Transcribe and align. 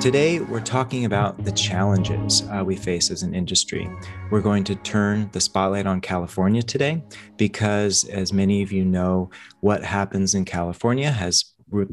Today, 0.00 0.38
we're 0.38 0.60
talking 0.60 1.06
about 1.06 1.44
the 1.44 1.50
challenges 1.50 2.44
uh, 2.52 2.62
we 2.64 2.76
face 2.76 3.10
as 3.10 3.24
an 3.24 3.34
industry. 3.34 3.90
We're 4.30 4.40
going 4.40 4.62
to 4.64 4.76
turn 4.76 5.28
the 5.32 5.40
spotlight 5.40 5.88
on 5.88 6.00
California 6.00 6.62
today 6.62 7.02
because, 7.36 8.04
as 8.04 8.32
many 8.32 8.62
of 8.62 8.70
you 8.70 8.84
know, 8.84 9.28
what 9.58 9.82
happens 9.82 10.36
in 10.36 10.44
California 10.44 11.10
has 11.10 11.52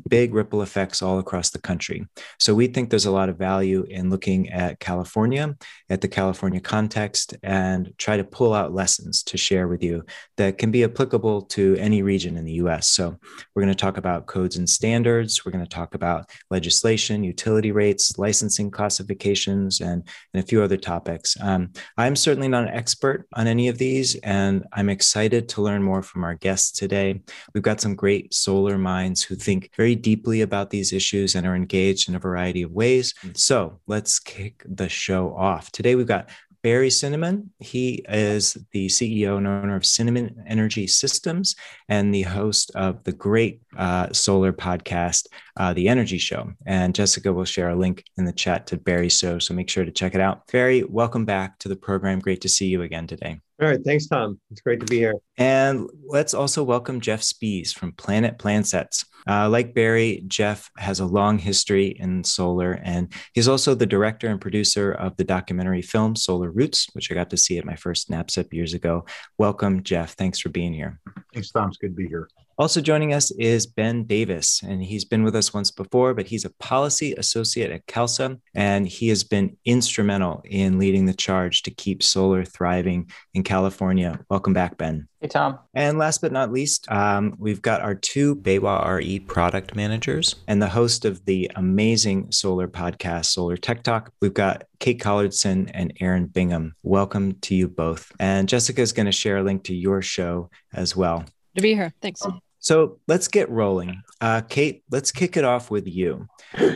big 0.10 0.34
ripple 0.34 0.62
effects 0.62 1.02
all 1.02 1.20
across 1.20 1.50
the 1.50 1.60
country. 1.60 2.08
So 2.40 2.54
we 2.54 2.68
think 2.68 2.90
there's 2.90 3.06
a 3.06 3.12
lot 3.12 3.29
of 3.29 3.38
value 3.38 3.86
in 3.90 4.10
looking 4.10 4.49
at 4.49 4.79
California, 4.79 5.56
at 5.90 6.02
the 6.02 6.08
California 6.08 6.60
context, 6.60 7.36
and 7.44 7.94
try 7.98 8.17
to 8.17 8.24
pull 8.24 8.53
out 8.53 8.74
lessons 8.74 9.24
to 9.24 9.38
share 9.38 9.67
with 9.67 9.84
you 9.84 10.03
that 10.38 10.58
can 10.58 10.72
be 10.72 10.84
applicable 10.84 11.44
to 11.44 11.76
any 11.80 12.02
region 12.02 12.38
in 12.38 12.46
the 12.46 12.53
US. 12.53 12.88
So 12.88 13.17
we're 13.53 13.63
going 13.63 13.74
to 13.74 13.80
talk 13.80 13.98
about 13.98 14.26
codes 14.26 14.58
and 14.58 14.70
standards. 14.70 15.46
We're 15.46 15.52
going 15.52 15.66
to 15.66 15.70
talk 15.70 15.96
about 15.96 16.30
legislation, 16.49 17.23
utility 17.23 17.71
rates, 17.71 18.17
licensing 18.17 18.71
classifications, 18.71 19.81
and, 19.81 20.03
and 20.34 20.44
a 20.44 20.45
few 20.45 20.62
other 20.62 20.77
topics. 20.77 21.38
Um, 21.41 21.71
I'm 21.98 22.16
certainly 22.16 22.48
not 22.48 22.63
an 22.63 22.73
expert 22.73 23.27
on 23.34 23.48
any 23.48 23.67
of 23.67 23.77
these, 23.77 24.16
and 24.16 24.66
I'm 24.73 24.89
excited 24.89 25.49
to 25.49 25.62
learn 25.62 25.84
more 25.84 26.02
from 26.02 26.23
our 26.23 26.35
guests 26.35 26.71
today. 26.71 27.21
We've 27.53 27.63
got 27.63 27.81
some 27.81 27.95
great 27.95 28.34
solar 28.34 28.77
minds 28.77 29.23
who 29.23 29.35
think 29.35 29.64
very 29.75 29.95
deeply 29.95 30.41
about 30.41 30.69
these 30.69 30.93
issues 30.93 31.35
and 31.35 31.45
are 31.45 31.55
engaged 31.55 32.09
in 32.09 32.15
a 32.15 32.19
variety 32.19 32.61
of 32.61 32.71
ways. 32.71 33.13
So 33.33 33.79
let's 33.88 34.19
kick 34.19 34.63
the 34.65 34.89
show 34.89 35.35
off. 35.35 35.71
Today 35.71 35.95
we've 35.95 36.07
got 36.07 36.29
Barry 36.65 36.89
Cinnamon. 36.89 37.51
He 37.59 38.03
is 38.09 38.57
the 38.71 38.88
CEO 38.88 39.38
and 39.38 39.45
owner 39.45 39.75
of 39.75 39.85
Cinnamon 39.85 40.43
Energy 40.47 40.88
Systems 40.88 41.55
and 41.89 42.11
the 42.11 42.23
host 42.23 42.71
of 42.73 43.03
the 43.03 43.11
great 43.11 43.61
uh, 43.77 44.11
solar 44.11 44.51
podcast, 44.51 45.27
uh, 45.57 45.73
The 45.73 45.88
Energy 45.88 46.17
Show. 46.17 46.53
And 46.66 46.95
Jessica 46.95 47.31
will 47.31 47.45
share 47.45 47.69
a 47.69 47.75
link 47.75 48.03
in 48.17 48.25
the 48.25 48.33
chat 48.33 48.66
to 48.66 48.77
Barry's 48.77 49.16
show, 49.16 49.38
so 49.38 49.53
make 49.53 49.69
sure 49.69 49.85
to 49.85 49.91
check 49.91 50.16
it 50.16 50.21
out. 50.21 50.47
Barry, 50.52 50.83
welcome 50.83 51.23
back 51.23 51.59
to 51.59 51.69
the 51.69 51.75
program. 51.75 52.17
Great 52.17 52.41
to 52.41 52.50
see 52.50 52.66
you 52.66 52.81
again 52.81 53.05
today. 53.05 53.39
All 53.61 53.67
right. 53.67 53.83
Thanks, 53.85 54.07
Tom. 54.07 54.39
It's 54.50 54.61
great 54.61 54.79
to 54.79 54.88
be 54.88 54.97
here. 54.97 55.13
And 55.38 55.88
let's 56.07 56.33
also 56.33 56.63
welcome 56.63 57.00
Jeff 57.00 57.22
Spies 57.22 57.73
from 57.73 57.91
Planet 57.91 58.39
Plansets. 58.39 59.05
Uh, 59.28 59.50
like 59.50 59.73
Barry, 59.73 60.23
Jeff 60.28 60.70
has 60.78 61.00
a 61.00 61.06
long 61.06 61.38
history 61.38 61.88
in 62.00 62.23
solar, 62.23 62.73
and 62.84 63.12
he's 63.34 63.48
also 63.48 63.73
the 63.73 63.86
director 63.86 64.28
and 64.28 64.40
producer 64.40 64.92
of 64.92 65.18
the 65.18 65.23
documentary 65.23 65.81
film 65.81 66.16
Solar 66.16 66.52
Roots, 66.52 66.88
which 66.94 67.12
I 67.12 67.16
got 67.16 67.30
to 67.31 67.38
see 67.38 67.58
at 67.58 67.66
my 67.66 67.76
first 67.76 68.09
NABCEP 68.09 68.53
years 68.53 68.73
ago. 68.73 69.06
Welcome, 69.38 69.84
Jeff. 69.84 70.14
Thanks 70.14 70.40
for 70.40 70.50
being 70.50 70.73
here. 70.73 71.00
Thanks, 71.34 71.52
Tom. 71.52 71.70
It's 71.70 71.78
good 71.78 71.92
to 71.92 71.96
be 71.96 72.08
here. 72.08 72.28
Also 72.58 72.80
joining 72.80 73.11
us 73.11 73.31
is 73.31 73.66
Ben 73.66 74.06
Davis, 74.06 74.61
and 74.64 74.81
he's 74.81 75.03
been 75.03 75.23
with 75.23 75.36
us 75.36 75.53
once 75.53 75.72
before, 75.72 76.14
but 76.14 76.25
he's 76.25 76.45
a 76.45 76.50
policy 76.52 77.14
associate 77.17 77.70
at 77.70 77.86
CalSA, 77.86 78.39
and 78.53 78.88
he 78.88 79.09
has 79.09 79.25
been 79.25 79.58
instrumental 79.66 80.42
in 80.45 80.80
leading 80.80 81.06
the 81.06 81.14
charge 81.14 81.64
to 81.64 81.72
keep 81.72 82.02
solar 82.02 82.45
thriving 82.45 83.12
in 83.34 83.44
California. 83.44 84.22
Welcome 84.30 84.53
back, 84.53 84.78
Ben. 84.78 85.09
Hey, 85.20 85.28
Tom. 85.28 85.59
And 85.73 85.97
last 85.97 86.22
but 86.22 86.31
not 86.31 86.53
least, 86.53 86.89
um, 86.89 87.36
we've 87.38 87.62
got 87.62 87.81
our 87.81 87.94
two 87.94 88.38
BayWa 88.38 88.88
RE 89.00 89.19
product 89.19 89.75
managers 89.75 90.36
and 90.47 90.62
the 90.62 90.69
host 90.69 91.03
of 91.03 91.25
the 91.25 91.52
amazing 91.58 92.31
solar 92.31 92.69
podcast, 92.69 93.25
Solar 93.25 93.58
Tech 93.58 93.84
Talk. 93.84 94.14
We've 94.22 94.34
got 94.34 94.64
Kate 94.80 95.02
Collardson 95.02 95.69
and 95.73 95.92
Aaron 96.00 96.28
Bingham. 96.28 96.73
Welcome 96.84 97.34
to 97.42 97.53
you 97.53 97.67
both. 97.67 98.14
And 98.17 98.47
Jessica 98.47 98.81
is 98.81 98.94
going 98.94 99.08
to 99.08 99.12
share 99.12 99.40
a 99.40 99.44
link 99.44 99.66
to 99.66 99.75
your 99.75 100.02
show 100.02 100.50
as 100.73 100.95
well. 100.95 101.25
To 101.56 101.62
be 101.62 101.73
here. 101.73 101.94
Thanks. 102.02 102.22
So 102.66 102.97
let's 103.08 103.27
get 103.27 103.47
rolling. 103.52 104.02
Uh, 104.19 104.41
Kate, 104.41 104.83
let's 104.89 105.11
kick 105.11 105.38
it 105.38 105.45
off 105.45 105.69
with 105.69 105.88
you. 105.88 106.27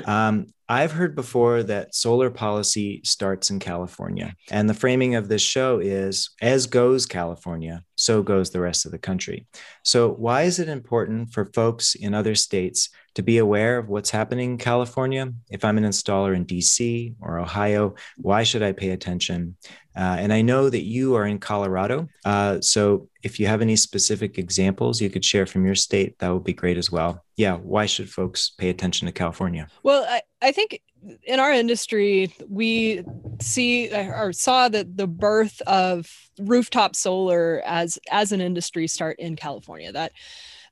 Um, 0.05 0.45
I've 0.71 0.91
heard 0.91 1.15
before 1.15 1.63
that 1.63 1.95
solar 1.95 2.29
policy 2.29 3.01
starts 3.03 3.49
in 3.49 3.57
California. 3.57 4.35
And 4.51 4.69
the 4.69 4.75
framing 4.75 5.15
of 5.15 5.27
this 5.27 5.41
show 5.41 5.79
is 5.79 6.29
as 6.43 6.67
goes 6.67 7.07
California, 7.07 7.83
so 7.97 8.21
goes 8.21 8.51
the 8.51 8.59
rest 8.59 8.85
of 8.85 8.91
the 8.91 8.99
country. 8.99 9.47
So, 9.83 10.11
why 10.11 10.43
is 10.43 10.59
it 10.59 10.69
important 10.69 11.33
for 11.33 11.45
folks 11.45 11.95
in 11.95 12.13
other 12.13 12.35
states 12.35 12.89
to 13.15 13.23
be 13.23 13.39
aware 13.39 13.79
of 13.79 13.89
what's 13.89 14.11
happening 14.11 14.51
in 14.51 14.57
California? 14.59 15.33
If 15.49 15.65
I'm 15.65 15.79
an 15.79 15.85
installer 15.85 16.35
in 16.35 16.45
DC 16.45 17.15
or 17.19 17.39
Ohio, 17.39 17.95
why 18.17 18.43
should 18.43 18.61
I 18.61 18.73
pay 18.73 18.91
attention? 18.91 19.57
Uh, 19.97 20.17
and 20.19 20.31
I 20.31 20.43
know 20.43 20.69
that 20.69 20.83
you 20.83 21.15
are 21.15 21.25
in 21.25 21.39
Colorado. 21.39 22.07
Uh, 22.23 22.61
so, 22.61 23.08
if 23.23 23.39
you 23.39 23.47
have 23.47 23.61
any 23.61 23.75
specific 23.75 24.37
examples 24.37 25.01
you 25.01 25.09
could 25.09 25.25
share 25.25 25.45
from 25.45 25.65
your 25.65 25.75
state, 25.75 26.17
that 26.19 26.29
would 26.29 26.43
be 26.43 26.53
great 26.53 26.77
as 26.77 26.91
well. 26.91 27.23
Yeah, 27.35 27.55
why 27.55 27.85
should 27.85 28.09
folks 28.09 28.49
pay 28.49 28.69
attention 28.69 29.05
to 29.07 29.11
California? 29.11 29.67
Well, 29.83 30.05
I, 30.07 30.21
I 30.41 30.51
think 30.51 30.81
in 31.23 31.39
our 31.39 31.51
industry, 31.51 32.33
we 32.47 33.03
see 33.41 33.89
or 33.91 34.33
saw 34.33 34.69
that 34.69 34.97
the 34.97 35.07
birth 35.07 35.61
of 35.61 36.11
rooftop 36.39 36.95
solar 36.95 37.61
as 37.65 37.97
as 38.11 38.31
an 38.31 38.41
industry 38.41 38.87
start 38.87 39.19
in 39.19 39.35
California. 39.35 39.91
That 39.91 40.11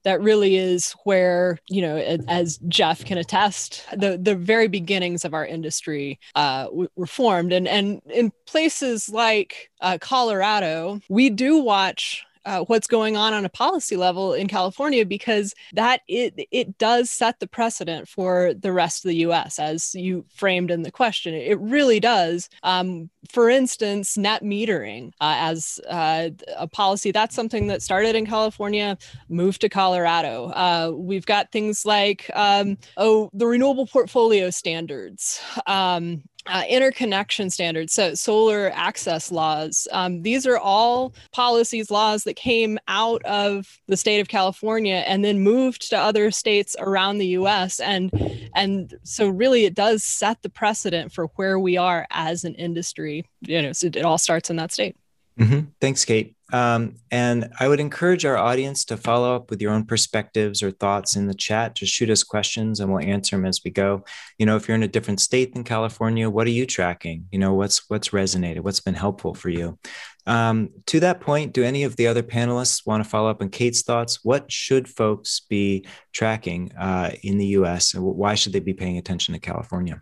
that 0.04 0.22
really 0.22 0.56
is 0.56 0.94
where 1.04 1.60
you 1.68 1.82
know 1.82 1.98
as 2.28 2.60
jeff 2.70 3.04
can 3.04 3.18
attest 3.18 3.86
the 3.96 4.18
the 4.18 4.36
very 4.36 4.68
beginnings 4.68 5.26
of 5.26 5.34
our 5.34 5.46
industry 5.46 6.20
uh, 6.36 6.68
were 6.96 7.08
formed 7.08 7.52
and 7.52 7.68
and 7.68 8.02
in 8.06 8.32
places 8.46 9.10
like 9.10 9.70
uh, 9.82 9.98
colorado 10.00 11.02
we 11.10 11.30
do 11.30 11.58
watch 11.58 12.26
uh, 12.48 12.62
what's 12.62 12.88
going 12.88 13.18
on 13.18 13.34
on 13.34 13.44
a 13.44 13.50
policy 13.50 13.98
level 13.98 14.34
in 14.34 14.48
California 14.48 15.06
because 15.06 15.54
that 15.74 16.02
it 16.08 16.48
it 16.52 16.78
does 16.78 17.12
set 17.12 17.40
the 17.40 17.48
precedent 17.48 18.08
for 18.08 18.54
the 18.54 18.72
rest 18.72 19.04
of 19.04 19.10
the 19.10 19.18
U.S. 19.18 19.60
as 19.60 19.94
you 19.94 20.26
framed 20.34 20.72
in 20.72 20.84
the 20.84 20.92
question. 20.92 21.34
It 21.34 21.60
really 21.60 22.00
does. 22.00 22.50
Um, 22.64 23.10
for 23.30 23.50
instance, 23.50 24.18
net 24.18 24.44
metering 24.44 25.10
uh, 25.20 25.36
as 25.38 25.80
uh, 25.90 26.30
a 26.56 26.68
policy 26.68 27.12
that's 27.12 27.36
something 27.36 27.68
that 27.68 27.82
started 27.82 28.16
in 28.16 28.26
California, 28.26 28.98
moved 29.28 29.60
to 29.62 29.70
Colorado. 29.70 30.46
Uh, 30.52 30.92
we've 30.96 31.26
got 31.26 31.52
things 31.52 31.86
like 31.86 32.32
um, 32.34 32.78
oh 32.96 33.30
the 33.34 33.46
renewable 33.46 33.88
portfolio 33.88 34.50
standards. 34.50 35.42
Um, 35.66 36.24
uh, 36.48 36.64
interconnection 36.70 37.50
standards, 37.50 37.94
so 37.94 38.14
solar 38.14 38.72
access 38.74 39.32
laws. 39.32 39.88
Um, 39.92 40.22
these 40.22 40.46
are 40.46 40.58
all 40.58 41.14
policies, 41.32 41.92
laws 41.92 42.24
that 42.24 42.36
came 42.36 42.80
out 42.88 43.24
of 43.24 43.80
the 43.88 43.98
state 43.98 44.20
of 44.20 44.28
California 44.28 45.04
and 45.08 45.24
then 45.24 45.42
moved 45.42 45.90
to 45.90 45.98
other 45.98 46.32
states 46.32 46.76
around 46.80 47.18
the 47.18 47.28
U.S. 47.28 47.80
and 47.80 48.12
and 48.56 48.94
so 49.04 49.28
really 49.28 49.66
it 49.66 49.76
does 49.76 50.04
set 50.04 50.42
the 50.42 50.50
precedent 50.50 51.12
for 51.12 51.26
where 51.36 51.60
we 51.60 51.78
are 51.78 52.08
as 52.12 52.44
an 52.44 52.56
industry. 52.56 53.26
You 53.42 53.62
know, 53.62 53.74
so 53.74 53.88
it 53.88 54.04
all 54.04 54.18
starts 54.18 54.50
in 54.50 54.56
that 54.58 54.72
state. 54.72 54.96
Mm-hmm. 55.40 55.68
Thanks, 55.80 56.06
Kate. 56.06 56.37
Um, 56.54 56.96
and 57.12 57.50
I 57.60 57.68
would 57.68 57.80
encourage 57.80 58.26
our 58.26 58.38
audience 58.38 58.86
to 58.86 58.98
follow 58.98 59.36
up 59.36 59.50
with 59.50 59.62
your 59.62 59.74
own 59.74 59.86
perspectives 59.86 60.64
or 60.64 60.72
thoughts 60.72 61.16
in 61.16 61.28
the 61.28 61.34
chat. 61.34 61.76
Just 61.76 61.94
shoot 61.94 62.10
us 62.10 62.24
questions 62.24 62.80
and 62.80 62.92
we'll 62.92 63.04
answer 63.04 63.36
them 63.36 63.46
as 63.46 63.62
we 63.64 63.72
go. 63.72 64.06
You 64.38 64.46
know, 64.46 64.56
if 64.56 64.68
you're 64.68 64.76
in 64.76 64.84
a 64.84 64.88
different 64.88 65.20
state 65.20 65.54
than 65.54 65.64
California, 65.64 66.30
what 66.30 66.48
are 66.48 66.52
you 66.52 66.66
tracking? 66.66 67.26
You 67.32 67.40
know, 67.40 67.54
what's 67.54 67.90
what's 67.90 68.10
resonated? 68.10 68.62
What's 68.62 68.80
been 68.80 68.94
helpful 68.94 69.34
for 69.34 69.50
you? 69.50 69.78
Um, 70.26 70.70
to 70.88 71.00
that 71.02 71.22
point, 71.22 71.54
do 71.54 71.64
any 71.64 71.84
of 71.84 71.96
the 71.96 72.08
other 72.08 72.24
panelists 72.24 72.86
want 72.86 73.04
to 73.04 73.10
follow 73.10 73.30
up 73.30 73.42
on 73.42 73.50
Kate's 73.50 73.82
thoughts? 73.82 74.24
What 74.24 74.52
should 74.52 74.88
folks 74.88 75.40
be 75.40 75.86
tracking 76.12 76.74
uh, 76.78 77.12
in 77.24 77.38
the 77.38 77.48
U.S. 77.48 77.94
and 77.94 78.04
why 78.04 78.36
should 78.36 78.54
they 78.54 78.60
be 78.60 78.74
paying 78.74 78.98
attention 78.98 79.34
to 79.34 79.40
California? 79.40 80.00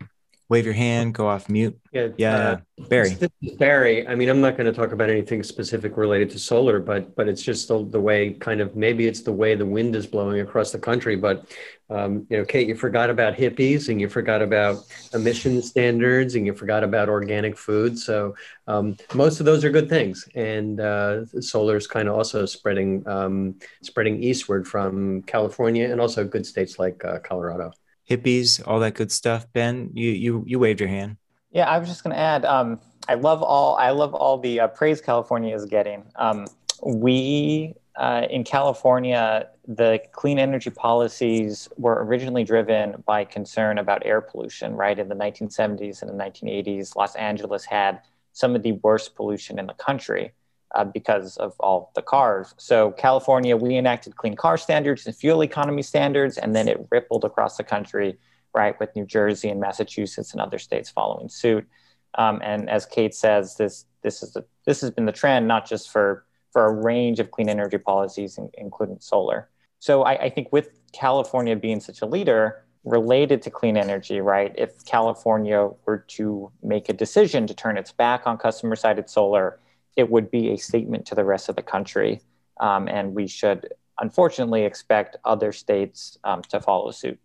Wave 0.48 0.64
your 0.64 0.74
hand, 0.74 1.14
go 1.14 1.26
off 1.26 1.48
mute. 1.48 1.78
Yeah, 1.92 2.08
yeah, 2.16 2.36
uh, 2.36 2.84
Barry. 2.88 3.16
Barry. 3.58 4.06
I 4.06 4.14
mean, 4.14 4.28
I'm 4.28 4.40
not 4.40 4.56
going 4.56 4.66
to 4.66 4.72
talk 4.72 4.92
about 4.92 5.10
anything 5.10 5.42
specific 5.42 5.96
related 5.96 6.30
to 6.30 6.38
solar, 6.38 6.78
but 6.78 7.16
but 7.16 7.28
it's 7.28 7.42
just 7.42 7.68
the, 7.68 7.84
the 7.84 8.00
way 8.00 8.34
kind 8.34 8.60
of 8.60 8.76
maybe 8.76 9.06
it's 9.06 9.22
the 9.22 9.32
way 9.32 9.54
the 9.54 9.66
wind 9.66 9.96
is 9.96 10.06
blowing 10.06 10.40
across 10.40 10.70
the 10.72 10.78
country. 10.78 11.16
But 11.16 11.46
um, 11.90 12.26
you 12.30 12.36
know, 12.36 12.44
Kate, 12.44 12.68
you 12.68 12.76
forgot 12.76 13.10
about 13.10 13.34
hippies 13.34 13.88
and 13.88 14.00
you 14.00 14.08
forgot 14.08 14.42
about 14.42 14.84
emission 15.14 15.62
standards 15.62 16.34
and 16.34 16.46
you 16.46 16.54
forgot 16.54 16.84
about 16.84 17.08
organic 17.08 17.56
food. 17.56 17.98
So 17.98 18.34
um, 18.66 18.96
most 19.14 19.40
of 19.40 19.46
those 19.46 19.64
are 19.64 19.70
good 19.70 19.88
things, 19.88 20.28
and 20.34 20.80
uh, 20.80 21.26
solar 21.40 21.76
is 21.76 21.86
kind 21.86 22.08
of 22.08 22.14
also 22.14 22.46
spreading 22.46 23.06
um, 23.08 23.56
spreading 23.82 24.22
eastward 24.22 24.68
from 24.68 25.22
California 25.22 25.90
and 25.90 26.00
also 26.00 26.24
good 26.24 26.46
states 26.46 26.78
like 26.78 27.04
uh, 27.04 27.18
Colorado 27.18 27.72
hippies, 28.08 28.62
all 28.66 28.80
that 28.80 28.94
good 28.94 29.12
stuff. 29.12 29.46
Ben, 29.52 29.90
you 29.94 30.10
you 30.10 30.44
you 30.46 30.58
waved 30.58 30.80
your 30.80 30.88
hand. 30.88 31.16
Yeah, 31.50 31.68
I 31.68 31.78
was 31.78 31.88
just 31.88 32.04
going 32.04 32.14
to 32.14 32.20
add. 32.20 32.44
Um, 32.44 32.80
I 33.08 33.14
love 33.14 33.42
all 33.42 33.76
I 33.76 33.90
love 33.90 34.14
all 34.14 34.38
the 34.38 34.60
uh, 34.60 34.68
praise 34.68 35.00
California 35.00 35.54
is 35.54 35.64
getting. 35.64 36.04
Um, 36.16 36.46
we 36.84 37.74
uh, 37.96 38.26
in 38.28 38.44
California, 38.44 39.48
the 39.66 40.00
clean 40.12 40.38
energy 40.38 40.70
policies 40.70 41.68
were 41.78 42.04
originally 42.04 42.44
driven 42.44 43.02
by 43.06 43.24
concern 43.24 43.78
about 43.78 44.04
air 44.04 44.20
pollution. 44.20 44.74
Right 44.74 44.98
in 44.98 45.08
the 45.08 45.14
1970s 45.14 46.02
and 46.02 46.10
the 46.10 46.22
1980s, 46.22 46.94
Los 46.94 47.14
Angeles 47.16 47.64
had 47.64 48.00
some 48.32 48.54
of 48.54 48.62
the 48.62 48.72
worst 48.72 49.14
pollution 49.14 49.58
in 49.58 49.66
the 49.66 49.74
country 49.74 50.32
uh, 50.76 50.84
because 50.84 51.36
of 51.38 51.54
all 51.58 51.90
the 51.94 52.02
cars. 52.02 52.54
So 52.58 52.92
California, 52.92 53.56
we 53.56 53.76
enacted 53.76 54.16
clean 54.16 54.36
car 54.36 54.56
standards 54.56 55.06
and 55.06 55.16
fuel 55.16 55.42
economy 55.42 55.82
standards, 55.82 56.38
and 56.38 56.54
then 56.54 56.68
it 56.68 56.86
rippled 56.90 57.24
across 57.24 57.56
the 57.56 57.64
country 57.64 58.18
right, 58.56 58.80
with 58.80 58.96
New 58.96 59.04
Jersey 59.04 59.50
and 59.50 59.60
Massachusetts 59.60 60.32
and 60.32 60.40
other 60.40 60.58
states 60.58 60.88
following 60.90 61.28
suit. 61.28 61.68
Um, 62.16 62.40
and 62.42 62.70
as 62.70 62.86
Kate 62.86 63.14
says, 63.14 63.56
this 63.56 63.84
this 64.02 64.22
is 64.22 64.32
the, 64.32 64.44
this 64.64 64.80
has 64.80 64.90
been 64.90 65.04
the 65.04 65.12
trend, 65.12 65.46
not 65.46 65.68
just 65.68 65.90
for 65.90 66.24
for 66.52 66.64
a 66.64 66.72
range 66.72 67.20
of 67.20 67.30
clean 67.30 67.50
energy 67.50 67.76
policies, 67.76 68.38
including 68.54 68.98
solar. 68.98 69.50
So 69.78 70.04
I, 70.04 70.14
I 70.26 70.30
think 70.30 70.52
with 70.52 70.70
California 70.92 71.54
being 71.54 71.80
such 71.80 72.00
a 72.00 72.06
leader, 72.06 72.64
related 72.84 73.42
to 73.42 73.50
clean 73.50 73.76
energy, 73.76 74.20
right? 74.20 74.54
If 74.56 74.84
California 74.86 75.68
were 75.84 75.98
to 76.16 76.50
make 76.62 76.88
a 76.88 76.94
decision 76.94 77.46
to 77.48 77.54
turn 77.54 77.76
its 77.76 77.92
back 77.92 78.26
on 78.26 78.38
customer 78.38 78.76
sited 78.76 79.10
solar, 79.10 79.60
it 79.96 80.10
would 80.10 80.30
be 80.30 80.50
a 80.52 80.56
statement 80.56 81.06
to 81.06 81.14
the 81.14 81.24
rest 81.24 81.48
of 81.48 81.56
the 81.56 81.62
country. 81.62 82.20
Um, 82.60 82.88
and 82.88 83.14
we 83.14 83.26
should 83.26 83.68
unfortunately 83.98 84.64
expect 84.64 85.16
other 85.24 85.52
states 85.52 86.18
um, 86.24 86.42
to 86.42 86.60
follow 86.60 86.90
suit. 86.90 87.18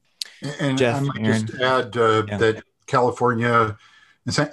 And 0.60 0.78
Jeff, 0.78 0.98
I 0.98 1.00
might 1.02 1.22
Aaron. 1.22 1.48
just 1.48 1.62
add 1.62 1.98
uh, 1.98 2.24
yeah. 2.28 2.38
that 2.38 2.64
California, 2.88 3.78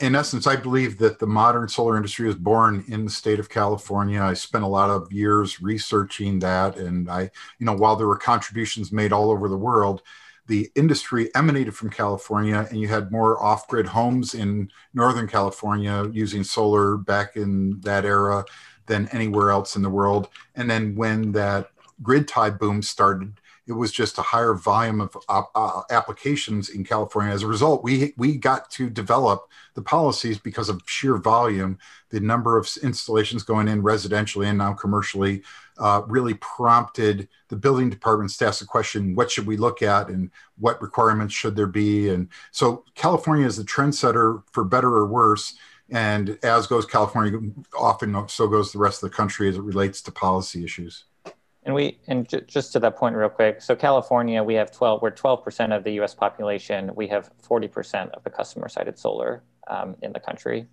in 0.00 0.14
essence, 0.14 0.46
I 0.46 0.56
believe 0.56 0.98
that 0.98 1.18
the 1.18 1.26
modern 1.26 1.68
solar 1.68 1.96
industry 1.96 2.26
was 2.26 2.36
born 2.36 2.84
in 2.88 3.04
the 3.04 3.10
state 3.10 3.38
of 3.38 3.48
California. 3.48 4.20
I 4.20 4.34
spent 4.34 4.64
a 4.64 4.68
lot 4.68 4.90
of 4.90 5.12
years 5.12 5.60
researching 5.62 6.38
that. 6.40 6.76
And 6.76 7.10
I, 7.10 7.30
you 7.58 7.66
know, 7.66 7.74
while 7.74 7.96
there 7.96 8.06
were 8.06 8.18
contributions 8.18 8.92
made 8.92 9.12
all 9.12 9.30
over 9.30 9.48
the 9.48 9.56
world, 9.56 10.02
the 10.48 10.70
industry 10.74 11.30
emanated 11.34 11.76
from 11.76 11.90
California, 11.90 12.66
and 12.70 12.80
you 12.80 12.88
had 12.88 13.12
more 13.12 13.40
off 13.40 13.68
grid 13.68 13.86
homes 13.86 14.34
in 14.34 14.70
Northern 14.94 15.28
California 15.28 16.08
using 16.10 16.42
solar 16.42 16.96
back 16.96 17.36
in 17.36 17.78
that 17.80 18.04
era 18.04 18.44
than 18.86 19.08
anywhere 19.08 19.50
else 19.50 19.76
in 19.76 19.82
the 19.82 19.90
world. 19.90 20.28
And 20.54 20.68
then 20.68 20.96
when 20.96 21.32
that 21.32 21.70
grid 22.02 22.26
tie 22.26 22.50
boom 22.50 22.82
started, 22.82 23.34
it 23.68 23.72
was 23.72 23.92
just 23.92 24.18
a 24.18 24.22
higher 24.22 24.54
volume 24.54 25.00
of 25.00 25.16
uh, 25.28 25.82
applications 25.90 26.70
in 26.70 26.84
California. 26.84 27.32
As 27.32 27.42
a 27.42 27.46
result, 27.46 27.84
we 27.84 28.14
we 28.16 28.36
got 28.36 28.70
to 28.72 28.88
develop 28.88 29.48
the 29.74 29.82
policies 29.82 30.38
because 30.38 30.68
of 30.70 30.82
sheer 30.86 31.18
volume. 31.18 31.78
The 32.08 32.20
number 32.20 32.56
of 32.56 32.66
installations 32.82 33.42
going 33.42 33.68
in 33.68 33.82
residentially 33.82 34.46
and 34.46 34.58
now 34.58 34.72
commercially 34.72 35.42
uh, 35.78 36.02
really 36.06 36.34
prompted 36.34 37.28
the 37.48 37.56
building 37.56 37.90
departments 37.90 38.36
to 38.38 38.46
ask 38.46 38.60
the 38.60 38.66
question 38.66 39.14
what 39.14 39.30
should 39.30 39.46
we 39.46 39.56
look 39.56 39.82
at 39.82 40.08
and 40.08 40.30
what 40.58 40.80
requirements 40.82 41.34
should 41.34 41.54
there 41.54 41.66
be 41.66 42.08
and 42.08 42.28
so 42.50 42.84
california 42.94 43.46
is 43.46 43.56
the 43.56 43.62
trendsetter 43.62 44.42
for 44.50 44.64
better 44.64 44.88
or 44.88 45.06
worse 45.06 45.54
and 45.90 46.38
as 46.42 46.66
goes 46.66 46.84
california 46.84 47.38
often 47.78 48.28
so 48.28 48.48
goes 48.48 48.72
the 48.72 48.78
rest 48.78 49.02
of 49.02 49.10
the 49.10 49.16
country 49.16 49.48
as 49.48 49.56
it 49.56 49.62
relates 49.62 50.02
to 50.02 50.10
policy 50.10 50.64
issues 50.64 51.04
and 51.68 51.74
we 51.76 51.98
and 52.08 52.28
j- 52.28 52.40
just 52.46 52.72
to 52.72 52.80
that 52.80 52.96
point 52.96 53.14
real 53.14 53.28
quick 53.28 53.62
so 53.62 53.76
california 53.76 54.42
we 54.42 54.54
have 54.54 54.72
12 54.72 55.02
we're 55.02 55.10
12% 55.10 55.76
of 55.76 55.84
the 55.84 55.92
us 55.92 56.14
population 56.14 56.90
we 56.96 57.06
have 57.06 57.30
40% 57.48 58.10
of 58.10 58.24
the 58.24 58.30
customer 58.30 58.68
sited 58.68 58.98
solar 58.98 59.44
um, 59.68 59.94
in 60.02 60.12
the 60.12 60.20
country 60.20 60.66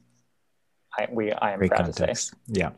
I, 0.98 1.08
we 1.12 1.32
i 1.34 1.52
am 1.52 1.60
Great 1.60 1.70
proud 1.70 1.84
context. 1.84 2.30
to 2.30 2.36
say 2.56 2.62
yeah 2.62 2.72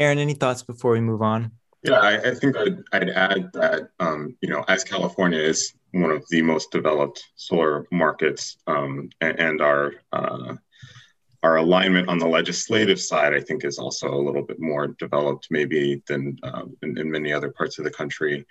Aaron, 0.00 0.18
any 0.18 0.32
thoughts 0.32 0.62
before 0.62 0.92
we 0.92 1.00
move 1.00 1.20
on? 1.20 1.52
Yeah, 1.82 2.00
I, 2.00 2.30
I 2.30 2.34
think 2.34 2.56
I'd, 2.56 2.78
I'd, 2.92 3.10
add 3.10 3.52
that, 3.52 3.90
um, 4.00 4.34
you 4.40 4.48
know, 4.48 4.64
as 4.66 4.82
California 4.82 5.38
is 5.38 5.74
one 5.92 6.10
of 6.10 6.24
the 6.30 6.40
most 6.40 6.70
developed 6.70 7.22
solar 7.36 7.86
markets 7.92 8.56
um, 8.66 9.10
and, 9.20 9.38
and, 9.38 9.60
our, 9.60 9.92
uh, 10.12 10.54
our 11.42 11.56
alignment 11.56 12.08
on 12.08 12.18
the 12.18 12.26
legislative 12.26 13.00
side, 13.00 13.34
I 13.34 13.40
think, 13.40 13.64
is 13.64 13.78
also 13.78 14.12
a 14.12 14.22
little 14.22 14.42
bit 14.42 14.60
more 14.60 14.88
developed, 14.88 15.48
maybe, 15.50 16.02
than 16.06 16.38
uh, 16.42 16.64
in, 16.82 16.98
in 16.98 17.10
many 17.10 17.32
other 17.32 17.50
parts 17.50 17.78
of 17.78 17.84
the 17.84 17.90
country. 17.90 18.46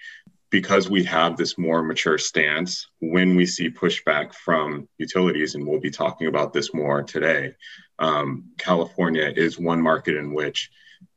Because 0.49 0.89
we 0.89 1.03
have 1.03 1.37
this 1.37 1.59
more 1.59 1.83
mature 1.83 2.17
stance, 2.17 2.87
when 3.01 3.35
we 3.35 3.45
see 3.45 3.69
pushback 3.69 4.33
from 4.33 4.89
utilities, 4.97 5.53
and 5.53 5.67
we'll 5.67 5.79
be 5.79 5.91
talking 5.91 6.25
about 6.25 6.53
this 6.53 6.73
more 6.73 7.03
today, 7.03 7.53
um, 7.99 8.45
California 8.57 9.31
is 9.35 9.59
one 9.59 9.79
market 9.79 10.17
in 10.17 10.33
which 10.33 10.71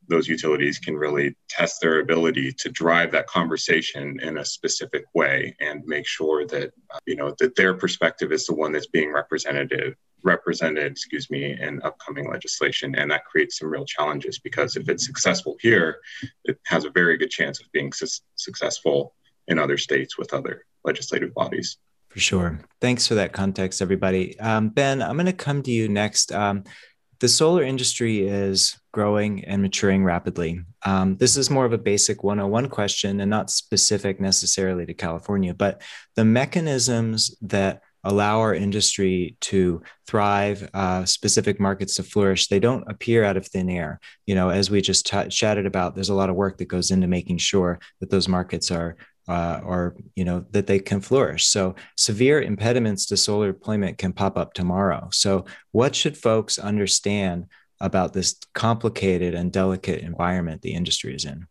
those 0.07 0.27
utilities 0.27 0.77
can 0.77 0.95
really 0.95 1.35
test 1.49 1.81
their 1.81 1.99
ability 1.99 2.51
to 2.51 2.69
drive 2.69 3.11
that 3.11 3.27
conversation 3.27 4.19
in 4.21 4.37
a 4.37 4.45
specific 4.45 5.05
way 5.13 5.55
and 5.59 5.83
make 5.85 6.05
sure 6.05 6.45
that 6.45 6.71
uh, 6.93 6.99
you 7.05 7.15
know 7.15 7.33
that 7.39 7.55
their 7.55 7.73
perspective 7.73 8.31
is 8.31 8.45
the 8.45 8.53
one 8.53 8.71
that's 8.71 8.87
being 8.87 9.11
represented 9.11 9.95
represented 10.23 10.91
excuse 10.91 11.29
me 11.29 11.57
in 11.59 11.81
upcoming 11.83 12.29
legislation 12.29 12.95
and 12.95 13.11
that 13.11 13.25
creates 13.25 13.59
some 13.59 13.69
real 13.69 13.85
challenges 13.85 14.39
because 14.39 14.75
if 14.75 14.89
it's 14.89 15.05
successful 15.05 15.57
here 15.61 15.99
it 16.45 16.59
has 16.65 16.85
a 16.85 16.89
very 16.89 17.17
good 17.17 17.29
chance 17.29 17.59
of 17.59 17.71
being 17.71 17.91
su- 17.91 18.21
successful 18.35 19.13
in 19.47 19.59
other 19.59 19.77
states 19.77 20.17
with 20.17 20.33
other 20.33 20.65
legislative 20.85 21.33
bodies. 21.33 21.77
For 22.09 22.19
sure. 22.19 22.59
Thanks 22.79 23.07
for 23.07 23.15
that 23.15 23.33
context 23.33 23.81
everybody. 23.81 24.39
Um, 24.39 24.69
ben 24.69 25.01
i'm 25.01 25.15
going 25.17 25.25
to 25.25 25.33
come 25.33 25.61
to 25.63 25.71
you 25.71 25.87
next. 25.89 26.31
Um, 26.31 26.63
the 27.23 27.29
solar 27.29 27.63
industry 27.63 28.27
is 28.27 28.77
growing 28.91 29.45
and 29.45 29.61
maturing 29.61 30.03
rapidly. 30.03 30.59
Um, 30.85 31.15
this 31.15 31.37
is 31.37 31.49
more 31.49 31.63
of 31.63 31.71
a 31.71 31.77
basic 31.77 32.21
101 32.21 32.67
question 32.67 33.21
and 33.21 33.29
not 33.29 33.49
specific 33.49 34.19
necessarily 34.19 34.85
to 34.85 34.93
California, 34.93 35.53
but 35.53 35.81
the 36.17 36.25
mechanisms 36.25 37.33
that 37.41 37.81
allow 38.03 38.39
our 38.39 38.53
industry 38.53 39.35
to 39.41 39.81
thrive, 40.07 40.69
uh, 40.73 41.05
specific 41.05 41.59
markets 41.59 41.95
to 41.95 42.03
flourish, 42.03 42.47
they 42.47 42.59
don't 42.59 42.83
appear 42.89 43.23
out 43.23 43.37
of 43.37 43.47
thin 43.47 43.69
air. 43.69 43.99
You 44.25 44.35
know, 44.35 44.49
as 44.49 44.69
we 44.69 44.81
just 44.81 45.05
t- 45.05 45.29
chatted 45.29 45.65
about, 45.65 45.95
there's 45.95 46.09
a 46.09 46.13
lot 46.15 46.29
of 46.29 46.35
work 46.35 46.57
that 46.57 46.65
goes 46.65 46.91
into 46.91 47.07
making 47.07 47.37
sure 47.37 47.79
that 47.99 48.09
those 48.09 48.27
markets 48.27 48.71
are 48.71 48.95
uh, 49.27 49.61
or 49.63 49.95
you 50.15 50.25
know 50.25 50.45
that 50.51 50.67
they 50.67 50.79
can 50.79 50.99
flourish. 50.99 51.45
So 51.45 51.75
severe 51.95 52.41
impediments 52.41 53.05
to 53.07 53.17
solar 53.17 53.51
deployment 53.51 53.97
can 53.97 54.13
pop 54.13 54.37
up 54.37 54.53
tomorrow. 54.53 55.09
So 55.11 55.45
what 55.71 55.95
should 55.95 56.17
folks 56.17 56.59
understand 56.59 57.47
about 57.79 58.13
this 58.13 58.35
complicated 58.53 59.33
and 59.33 59.51
delicate 59.51 60.01
environment 60.01 60.61
the 60.61 60.73
industry 60.73 61.15
is 61.15 61.25
in? 61.25 61.47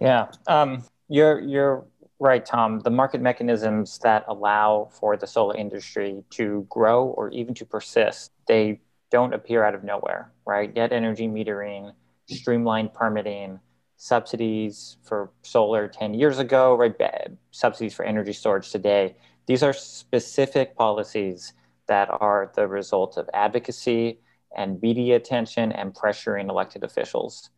Yeah, 0.00 0.26
um, 0.46 0.84
you're 1.08 1.40
you're 1.40 1.86
right, 2.26 2.44
Tom. 2.44 2.80
The 2.80 2.90
market 2.90 3.20
mechanisms 3.20 3.98
that 4.00 4.24
allow 4.28 4.90
for 4.92 5.16
the 5.16 5.26
solar 5.26 5.56
industry 5.56 6.24
to 6.30 6.66
grow 6.68 7.06
or 7.06 7.30
even 7.30 7.54
to 7.54 7.64
persist, 7.64 8.32
they 8.46 8.80
don't 9.10 9.32
appear 9.32 9.64
out 9.64 9.74
of 9.74 9.84
nowhere, 9.84 10.32
right? 10.46 10.74
Net 10.74 10.92
energy 10.92 11.28
metering, 11.28 11.92
streamlined 12.26 12.92
permitting, 12.92 13.60
subsidies 13.96 14.96
for 15.02 15.30
solar 15.42 15.88
10 15.88 16.14
years 16.14 16.38
ago, 16.38 16.76
right? 16.76 16.94
Subsidies 17.50 17.94
for 17.94 18.04
energy 18.04 18.32
storage 18.32 18.70
today. 18.70 19.16
These 19.46 19.62
are 19.62 19.72
specific 19.72 20.76
policies 20.76 21.52
that 21.86 22.08
are 22.10 22.52
the 22.54 22.66
result 22.68 23.16
of 23.16 23.28
advocacy 23.32 24.20
and 24.56 24.80
media 24.80 25.16
attention 25.16 25.72
and 25.72 25.94
pressuring 25.94 26.48
elected 26.48 26.84
officials. 26.84 27.50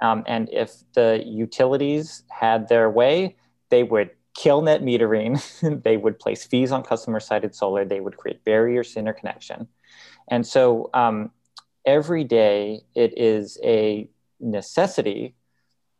Um, 0.00 0.22
and 0.26 0.48
if 0.52 0.72
the 0.94 1.22
utilities 1.26 2.22
had 2.28 2.68
their 2.68 2.90
way, 2.90 3.36
they 3.70 3.82
would 3.82 4.10
kill 4.34 4.62
net 4.62 4.82
metering, 4.82 5.82
they 5.82 5.96
would 5.96 6.18
place 6.18 6.44
fees 6.44 6.72
on 6.72 6.82
customer 6.82 7.20
sited 7.20 7.54
solar, 7.54 7.84
they 7.84 8.00
would 8.00 8.16
create 8.16 8.44
barriers 8.44 8.92
to 8.92 9.00
interconnection. 9.00 9.68
And 10.28 10.46
so 10.46 10.90
um, 10.94 11.30
every 11.84 12.24
day 12.24 12.82
it 12.94 13.16
is 13.18 13.58
a 13.64 14.08
necessity 14.40 15.34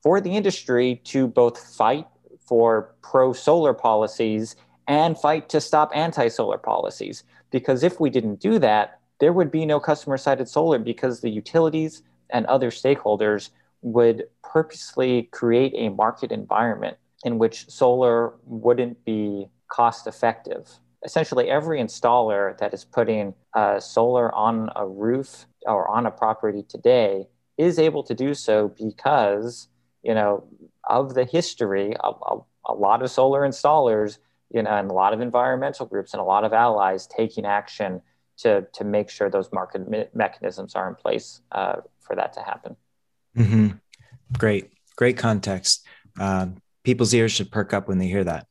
for 0.03 0.21
the 0.21 0.37
industry 0.37 1.01
to 1.05 1.27
both 1.27 1.59
fight 1.75 2.07
for 2.47 2.95
pro 3.03 3.33
solar 3.33 3.75
policies 3.75 4.57
and 4.87 5.19
fight 5.19 5.49
to 5.51 5.61
stop 5.61 5.91
anti 5.95 6.29
solar 6.29 6.59
policies. 6.59 7.25
Because 7.51 7.83
if 7.83 7.99
we 8.01 8.11
didn't 8.11 8.41
do 8.41 8.59
that, 8.59 9.01
there 9.21 9.33
would 9.33 9.51
be 9.51 9.67
no 9.67 9.81
customer 9.81 10.17
sited 10.17 10.49
solar 10.49 10.79
because 10.79 11.21
the 11.21 11.31
utilities 11.31 12.03
and 12.31 12.47
other 12.47 12.71
stakeholders 12.71 13.51
would 13.83 14.25
purposely 14.43 15.25
create 15.33 15.73
a 15.77 15.89
market 15.91 16.31
environment 16.31 16.97
in 17.25 17.39
which 17.39 17.69
solar 17.69 18.35
wouldn't 18.45 19.05
be 19.05 19.49
cost 19.69 20.07
effective. 20.07 20.69
Essentially, 21.05 21.49
every 21.49 21.81
installer 21.81 22.57
that 22.59 22.75
is 22.75 22.85
putting 22.85 23.35
uh, 23.55 23.79
solar 23.79 24.35
on 24.35 24.71
a 24.77 24.87
roof 24.87 25.47
or 25.67 25.89
on 25.89 26.07
a 26.07 26.11
property 26.11 26.65
today 26.69 27.27
is 27.57 27.79
able 27.79 28.03
to 28.03 28.15
do 28.15 28.35
so 28.35 28.69
because 28.69 29.69
you 30.03 30.15
know, 30.15 30.45
of 30.89 31.15
the 31.15 31.25
history 31.25 31.95
of, 32.01 32.19
of 32.23 32.45
a 32.67 32.75
lot 32.75 33.03
of 33.03 33.11
solar 33.11 33.47
installers, 33.47 34.19
you 34.51 34.63
know, 34.63 34.71
and 34.71 34.91
a 34.91 34.95
lot 34.95 35.13
of 35.13 35.21
environmental 35.21 35.87
groups 35.87 36.15
and 36.15 36.21
a 36.21 36.25
lot 36.25 36.45
of 36.45 36.53
allies 36.53 37.07
taking 37.07 37.45
action 37.45 38.01
to 38.39 38.67
to 38.73 38.85
make 38.85 39.11
sure 39.11 39.29
those 39.29 39.53
market 39.53 39.89
me- 39.89 40.07
mechanisms 40.15 40.75
are 40.75 40.89
in 40.89 40.95
place 40.95 41.41
uh, 41.53 41.77
for 42.01 42.15
that 42.15 42.33
to 42.33 42.41
happen. 42.41 42.77
Mm-hmm. 43.37 43.69
Great, 44.39 44.71
great 44.97 45.19
context. 45.19 45.85
Uh, 46.19 46.47
people's 46.85 47.15
ears 47.15 47.33
should 47.33 47.51
perk 47.51 47.73
up 47.73 47.89
when 47.89 47.99
they 47.99 48.09
hear 48.09 48.25
that. 48.25 48.47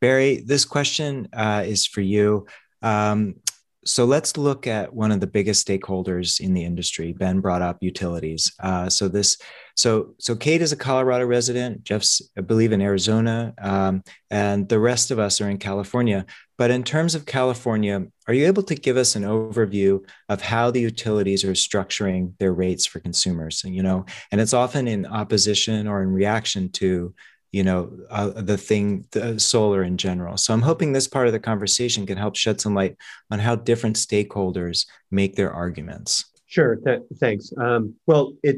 Barry, 0.00 0.42
this 0.46 0.64
question 0.64 1.28
uh, 1.32 1.64
is 1.66 1.86
for 1.86 2.00
you. 2.00 2.46
Um, 2.82 3.36
so 3.84 4.04
let's 4.04 4.36
look 4.36 4.66
at 4.66 4.92
one 4.92 5.12
of 5.12 5.20
the 5.20 5.26
biggest 5.26 5.66
stakeholders 5.66 6.40
in 6.40 6.52
the 6.52 6.64
industry. 6.64 7.12
Ben 7.12 7.40
brought 7.40 7.62
up 7.62 7.78
utilities. 7.80 8.52
Uh, 8.60 8.88
so 8.90 9.08
this, 9.08 9.38
so 9.76 10.14
so 10.18 10.36
Kate 10.36 10.60
is 10.60 10.72
a 10.72 10.76
Colorado 10.76 11.24
resident. 11.24 11.84
Jeff's, 11.84 12.20
I 12.36 12.42
believe, 12.42 12.72
in 12.72 12.82
Arizona, 12.82 13.54
um, 13.62 14.02
and 14.30 14.68
the 14.68 14.80
rest 14.80 15.10
of 15.10 15.18
us 15.18 15.40
are 15.40 15.48
in 15.48 15.58
California. 15.58 16.26
But 16.58 16.70
in 16.70 16.82
terms 16.82 17.14
of 17.14 17.24
California, 17.24 18.04
are 18.26 18.34
you 18.34 18.46
able 18.46 18.64
to 18.64 18.74
give 18.74 18.96
us 18.96 19.14
an 19.14 19.22
overview 19.22 20.04
of 20.28 20.42
how 20.42 20.70
the 20.70 20.80
utilities 20.80 21.44
are 21.44 21.52
structuring 21.52 22.32
their 22.38 22.52
rates 22.52 22.84
for 22.84 22.98
consumers? 22.98 23.62
And, 23.64 23.74
you 23.74 23.82
know, 23.82 24.04
and 24.32 24.40
it's 24.40 24.52
often 24.52 24.88
in 24.88 25.06
opposition 25.06 25.86
or 25.86 26.02
in 26.02 26.08
reaction 26.08 26.70
to 26.72 27.14
you 27.52 27.62
know 27.62 27.90
uh, 28.10 28.28
the 28.28 28.58
thing 28.58 29.06
the 29.12 29.38
solar 29.38 29.82
in 29.82 29.96
general. 29.96 30.36
So 30.36 30.52
i'm 30.52 30.62
hoping 30.62 30.92
this 30.92 31.08
part 31.08 31.26
of 31.26 31.32
the 31.32 31.40
conversation 31.40 32.06
can 32.06 32.18
help 32.18 32.36
shed 32.36 32.60
some 32.60 32.74
light 32.74 32.96
on 33.30 33.38
how 33.38 33.56
different 33.56 33.96
stakeholders 33.96 34.86
make 35.10 35.36
their 35.36 35.52
arguments. 35.52 36.26
Sure 36.46 36.76
th- 36.76 37.02
thanks. 37.16 37.52
Um, 37.58 37.94
well 38.06 38.32
it 38.42 38.56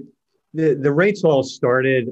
the, 0.52 0.75
the 0.75 0.92
rates 0.92 1.23
all 1.23 1.42
started 1.42 2.09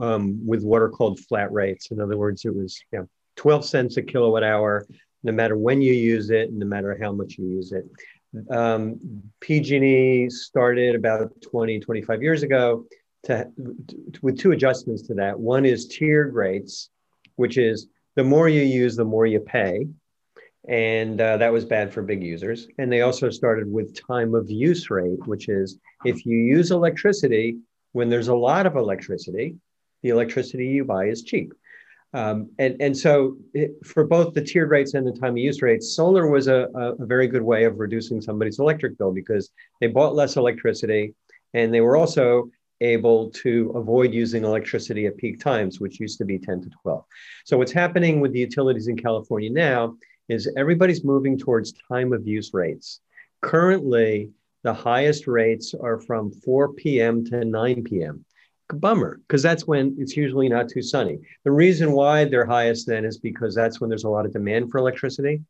um, 0.00 0.46
with 0.46 0.62
what 0.62 0.80
are 0.80 0.88
called 0.88 1.20
flat 1.20 1.52
rates. 1.52 1.90
In 1.90 2.00
other 2.00 2.16
words 2.16 2.44
it 2.44 2.54
was 2.54 2.80
you 2.92 3.00
know, 3.00 3.08
12 3.36 3.64
cents 3.64 3.96
a 3.96 4.02
kilowatt 4.02 4.44
hour 4.44 4.86
no 5.22 5.32
matter 5.32 5.56
when 5.56 5.80
you 5.80 5.92
use 5.92 6.30
it 6.30 6.52
no 6.52 6.66
matter 6.66 6.98
how 7.00 7.12
much 7.12 7.36
you 7.38 7.46
use 7.46 7.72
it. 7.72 7.84
Um, 8.50 8.98
pg&e 9.40 10.30
started 10.30 10.94
about 10.94 11.30
20 11.42 11.80
25 11.80 12.22
years 12.22 12.42
ago 12.42 12.86
to, 13.24 13.48
with 14.20 14.38
two 14.38 14.52
adjustments 14.52 15.02
to 15.02 15.14
that. 15.14 15.38
One 15.38 15.64
is 15.64 15.86
tiered 15.86 16.34
rates, 16.34 16.90
which 17.36 17.58
is 17.58 17.88
the 18.16 18.24
more 18.24 18.48
you 18.48 18.62
use, 18.62 18.96
the 18.96 19.04
more 19.04 19.26
you 19.26 19.40
pay. 19.40 19.86
And 20.68 21.20
uh, 21.20 21.38
that 21.38 21.52
was 21.52 21.64
bad 21.64 21.92
for 21.92 22.02
big 22.02 22.22
users. 22.22 22.68
And 22.78 22.92
they 22.92 23.00
also 23.00 23.30
started 23.30 23.70
with 23.70 24.00
time 24.06 24.34
of 24.34 24.50
use 24.50 24.90
rate, 24.90 25.26
which 25.26 25.48
is 25.48 25.78
if 26.04 26.24
you 26.24 26.36
use 26.36 26.70
electricity 26.70 27.58
when 27.92 28.08
there's 28.08 28.28
a 28.28 28.34
lot 28.34 28.66
of 28.66 28.76
electricity, 28.76 29.56
the 30.02 30.10
electricity 30.10 30.66
you 30.66 30.84
buy 30.84 31.06
is 31.06 31.22
cheap. 31.22 31.52
Um, 32.14 32.50
and, 32.58 32.76
and 32.80 32.96
so 32.96 33.38
it, 33.54 33.72
for 33.84 34.04
both 34.04 34.34
the 34.34 34.42
tiered 34.42 34.70
rates 34.70 34.94
and 34.94 35.06
the 35.06 35.12
time 35.12 35.32
of 35.32 35.38
use 35.38 35.62
rates, 35.62 35.96
solar 35.96 36.28
was 36.28 36.46
a, 36.46 36.68
a, 36.74 36.92
a 36.96 37.06
very 37.06 37.26
good 37.26 37.42
way 37.42 37.64
of 37.64 37.78
reducing 37.78 38.20
somebody's 38.20 38.58
electric 38.58 38.98
bill 38.98 39.12
because 39.12 39.50
they 39.80 39.86
bought 39.86 40.14
less 40.14 40.36
electricity 40.36 41.14
and 41.54 41.72
they 41.72 41.80
were 41.80 41.96
also 41.96 42.50
able 42.82 43.30
to 43.30 43.72
avoid 43.74 44.12
using 44.12 44.44
electricity 44.44 45.06
at 45.06 45.16
peak 45.16 45.40
times, 45.40 45.80
which 45.80 46.00
used 46.00 46.18
to 46.18 46.24
be 46.24 46.38
10 46.38 46.62
to 46.62 46.70
12. 46.82 47.04
So 47.44 47.56
what's 47.56 47.72
happening 47.72 48.20
with 48.20 48.32
the 48.32 48.40
utilities 48.40 48.88
in 48.88 48.96
California 48.96 49.50
now 49.50 49.96
is 50.28 50.52
everybody's 50.56 51.04
moving 51.04 51.38
towards 51.38 51.74
time 51.88 52.12
of 52.12 52.26
use 52.26 52.52
rates. 52.52 53.00
Currently, 53.40 54.30
the 54.62 54.74
highest 54.74 55.26
rates 55.26 55.74
are 55.74 55.98
from 55.98 56.30
4 56.30 56.72
p.m. 56.74 57.24
to 57.26 57.44
9 57.44 57.84
p.m. 57.84 58.24
Bummer, 58.72 59.20
because 59.26 59.42
that's 59.42 59.66
when 59.66 59.96
it's 59.98 60.16
usually 60.16 60.48
not 60.48 60.68
too 60.68 60.82
sunny. 60.82 61.18
The 61.44 61.50
reason 61.50 61.92
why 61.92 62.24
they're 62.24 62.46
highest 62.46 62.86
then 62.86 63.04
is 63.04 63.18
because 63.18 63.54
that's 63.54 63.80
when 63.80 63.90
there's 63.90 64.04
a 64.04 64.08
lot 64.08 64.24
of 64.24 64.32
demand 64.32 64.70
for 64.70 64.78
electricity. 64.78 65.42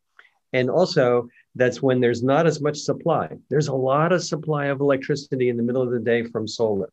And 0.53 0.69
also, 0.69 1.29
that's 1.55 1.83
when 1.83 2.01
there's 2.01 2.23
not 2.23 2.47
as 2.47 2.61
much 2.61 2.79
supply. 2.79 3.29
There's 3.49 3.69
a 3.69 3.75
lot 3.75 4.13
of 4.13 4.25
supply 4.25 4.67
of 4.67 4.81
electricity 4.81 5.49
in 5.49 5.57
the 5.57 5.63
middle 5.63 5.83
of 5.83 5.91
the 5.91 6.01
day 6.01 6.25
from 6.25 6.49
solar. 6.49 6.91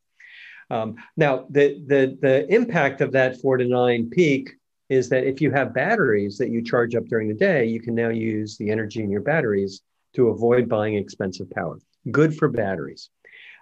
Um, 0.70 0.96
now, 1.16 1.46
the, 1.50 1.82
the, 1.86 2.16
the 2.20 2.52
impact 2.52 3.00
of 3.00 3.12
that 3.12 3.40
four 3.40 3.56
to 3.56 3.64
nine 3.64 4.08
peak 4.08 4.50
is 4.88 5.08
that 5.08 5.24
if 5.24 5.40
you 5.40 5.50
have 5.50 5.74
batteries 5.74 6.38
that 6.38 6.50
you 6.50 6.62
charge 6.62 6.94
up 6.94 7.04
during 7.06 7.28
the 7.28 7.34
day, 7.34 7.64
you 7.66 7.80
can 7.80 7.94
now 7.94 8.08
use 8.08 8.56
the 8.56 8.70
energy 8.70 9.02
in 9.02 9.10
your 9.10 9.20
batteries 9.20 9.82
to 10.14 10.28
avoid 10.28 10.68
buying 10.68 10.94
expensive 10.94 11.50
power. 11.50 11.78
Good 12.10 12.36
for 12.36 12.48
batteries. 12.48 13.10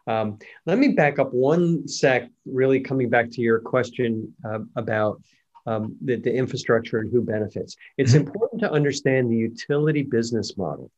Um, 0.07 0.39
let 0.65 0.79
me 0.79 0.89
back 0.89 1.19
up 1.19 1.33
one 1.35 1.87
sec, 1.87 2.31
really 2.47 2.81
coming 2.81 3.11
back 3.11 3.31
to 3.33 3.43
your 3.43 3.59
question 3.59 4.35
uh, 4.43 4.61
about 4.75 5.21
um, 5.67 5.97
the, 6.01 6.17
the, 6.17 6.33
infrastructure 6.33 6.99
and 6.99 7.13
who 7.13 7.21
benefits. 7.21 7.77
It's 7.99 8.13
mm-hmm. 8.15 8.27
important 8.27 8.63
to 8.63 8.73
understand 8.73 9.31
the 9.31 9.37
utility 9.37 10.03
business 10.03 10.57
model. 10.57 10.91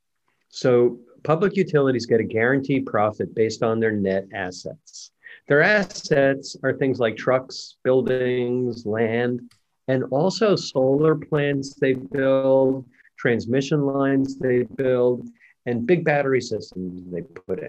So, 0.49 1.01
public 1.25 1.57
utilities 1.57 2.07
get 2.07 2.21
a 2.21 2.25
guaranteed 2.25 2.87
profit 2.87 3.35
based 3.35 3.65
on 3.65 3.81
their 3.81 3.91
net 3.91 4.27
assets. 4.33 5.11
Their 5.51 5.63
assets 5.63 6.57
are 6.63 6.73
things 6.73 7.01
like 7.01 7.17
trucks, 7.17 7.75
buildings, 7.83 8.87
land, 8.87 9.51
and 9.89 10.05
also 10.13 10.55
solar 10.55 11.17
plants 11.17 11.75
they 11.75 11.95
build, 11.95 12.87
transmission 13.19 13.85
lines 13.85 14.39
they 14.39 14.63
build, 14.63 15.29
and 15.67 15.89
big 15.89 16.05
battery 16.05 16.41
systems 16.41 17.03
they 17.11 17.23
put 17.23 17.59
in. 17.59 17.69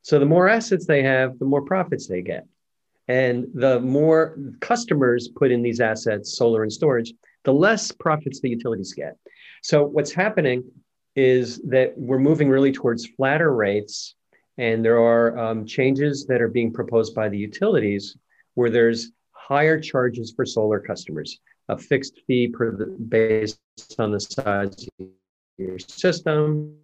So 0.00 0.18
the 0.18 0.24
more 0.24 0.48
assets 0.48 0.86
they 0.86 1.02
have, 1.02 1.38
the 1.38 1.44
more 1.44 1.60
profits 1.60 2.06
they 2.06 2.22
get. 2.22 2.46
And 3.08 3.46
the 3.52 3.78
more 3.78 4.38
customers 4.60 5.28
put 5.28 5.50
in 5.50 5.60
these 5.60 5.80
assets, 5.80 6.34
solar 6.38 6.62
and 6.62 6.72
storage, 6.72 7.12
the 7.44 7.52
less 7.52 7.92
profits 7.92 8.40
the 8.40 8.48
utilities 8.48 8.94
get. 8.94 9.18
So 9.62 9.84
what's 9.84 10.14
happening 10.14 10.64
is 11.14 11.60
that 11.64 11.92
we're 11.94 12.18
moving 12.18 12.48
really 12.48 12.72
towards 12.72 13.06
flatter 13.06 13.54
rates 13.54 14.14
and 14.58 14.84
there 14.84 14.98
are 14.98 15.38
um, 15.38 15.64
changes 15.64 16.26
that 16.26 16.42
are 16.42 16.48
being 16.48 16.72
proposed 16.72 17.14
by 17.14 17.28
the 17.28 17.38
utilities 17.38 18.16
where 18.54 18.70
there's 18.70 19.12
higher 19.30 19.80
charges 19.80 20.32
for 20.34 20.44
solar 20.44 20.80
customers, 20.80 21.38
a 21.68 21.78
fixed 21.78 22.20
fee 22.26 22.48
per 22.48 22.76
the, 22.76 22.86
based 22.86 23.60
on 23.98 24.10
the 24.10 24.20
size 24.20 24.88
of 24.98 25.06
your 25.56 25.78
system, 25.78 26.76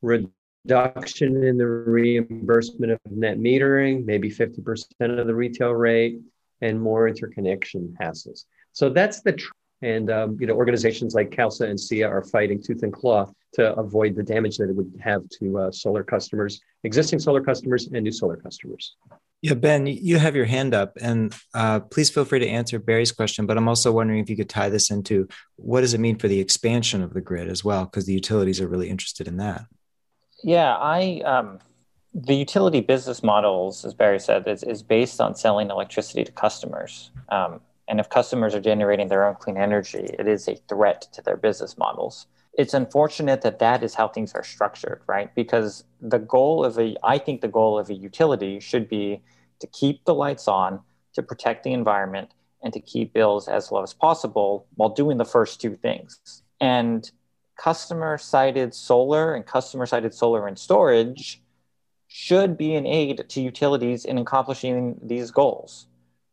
reduction 0.00 1.44
in 1.44 1.58
the 1.58 1.66
reimbursement 1.66 2.92
of 2.92 2.98
net 3.10 3.38
metering, 3.38 4.04
maybe 4.04 4.30
50% 4.30 4.82
of 5.00 5.26
the 5.26 5.34
retail 5.34 5.72
rate, 5.72 6.18
and 6.62 6.80
more 6.80 7.06
interconnection 7.06 7.94
hassles. 8.00 8.44
So 8.72 8.88
that's 8.88 9.20
the 9.20 9.38
and 9.82 10.10
um, 10.10 10.36
you 10.40 10.46
know 10.46 10.54
organizations 10.54 11.14
like 11.14 11.30
CalSA 11.30 11.68
and 11.68 11.78
SEIA 11.78 12.08
are 12.08 12.22
fighting 12.22 12.62
tooth 12.62 12.82
and 12.82 12.92
claw 12.92 13.30
to 13.54 13.74
avoid 13.74 14.14
the 14.14 14.22
damage 14.22 14.58
that 14.58 14.68
it 14.68 14.76
would 14.76 14.92
have 15.00 15.28
to 15.40 15.58
uh, 15.58 15.70
solar 15.70 16.04
customers, 16.04 16.60
existing 16.84 17.18
solar 17.18 17.40
customers, 17.40 17.88
and 17.92 18.02
new 18.02 18.12
solar 18.12 18.36
customers. 18.36 18.96
Yeah, 19.40 19.54
Ben, 19.54 19.86
you 19.86 20.18
have 20.18 20.34
your 20.34 20.46
hand 20.46 20.74
up, 20.74 20.94
and 21.00 21.32
uh, 21.54 21.78
please 21.80 22.10
feel 22.10 22.24
free 22.24 22.40
to 22.40 22.48
answer 22.48 22.80
Barry's 22.80 23.12
question. 23.12 23.46
But 23.46 23.56
I'm 23.56 23.68
also 23.68 23.92
wondering 23.92 24.18
if 24.18 24.28
you 24.28 24.36
could 24.36 24.48
tie 24.48 24.68
this 24.68 24.90
into 24.90 25.28
what 25.56 25.82
does 25.82 25.94
it 25.94 26.00
mean 26.00 26.18
for 26.18 26.26
the 26.26 26.40
expansion 26.40 27.02
of 27.02 27.14
the 27.14 27.20
grid 27.20 27.48
as 27.48 27.64
well, 27.64 27.84
because 27.84 28.04
the 28.04 28.14
utilities 28.14 28.60
are 28.60 28.66
really 28.66 28.90
interested 28.90 29.28
in 29.28 29.36
that. 29.36 29.64
Yeah, 30.42 30.76
I 30.76 31.22
um, 31.24 31.60
the 32.14 32.34
utility 32.34 32.80
business 32.80 33.22
models, 33.22 33.84
as 33.84 33.94
Barry 33.94 34.18
said, 34.18 34.46
is, 34.48 34.64
is 34.64 34.82
based 34.82 35.20
on 35.20 35.36
selling 35.36 35.70
electricity 35.70 36.24
to 36.24 36.32
customers. 36.32 37.10
Um, 37.28 37.60
and 37.88 37.98
if 38.00 38.08
customers 38.10 38.54
are 38.54 38.60
generating 38.60 39.08
their 39.08 39.26
own 39.26 39.34
clean 39.34 39.56
energy, 39.56 40.10
it 40.18 40.28
is 40.28 40.46
a 40.46 40.56
threat 40.68 41.08
to 41.12 41.22
their 41.22 41.36
business 41.36 41.78
models. 41.78 42.26
It's 42.52 42.74
unfortunate 42.74 43.40
that 43.42 43.60
that 43.60 43.82
is 43.82 43.94
how 43.94 44.08
things 44.08 44.34
are 44.34 44.44
structured, 44.44 45.00
right? 45.06 45.34
Because 45.34 45.84
the 46.00 46.18
goal 46.18 46.64
of 46.64 46.78
a, 46.78 46.96
I 47.02 47.18
think 47.18 47.40
the 47.40 47.48
goal 47.48 47.78
of 47.78 47.88
a 47.88 47.94
utility 47.94 48.60
should 48.60 48.88
be 48.88 49.22
to 49.60 49.66
keep 49.68 50.04
the 50.04 50.14
lights 50.14 50.48
on, 50.48 50.80
to 51.14 51.22
protect 51.22 51.64
the 51.64 51.72
environment, 51.72 52.30
and 52.62 52.72
to 52.72 52.80
keep 52.80 53.12
bills 53.12 53.48
as 53.48 53.70
low 53.70 53.82
as 53.82 53.94
possible 53.94 54.66
while 54.74 54.90
doing 54.90 55.16
the 55.16 55.24
first 55.24 55.60
two 55.60 55.76
things. 55.76 56.42
And 56.60 57.10
customer 57.56 58.18
sited 58.18 58.74
solar 58.74 59.34
and 59.34 59.46
customer 59.46 59.86
sited 59.86 60.12
solar 60.12 60.46
and 60.46 60.58
storage 60.58 61.42
should 62.08 62.56
be 62.56 62.74
an 62.74 62.86
aid 62.86 63.24
to 63.28 63.40
utilities 63.40 64.04
in 64.04 64.18
accomplishing 64.18 64.98
these 65.02 65.30
goals, 65.30 65.86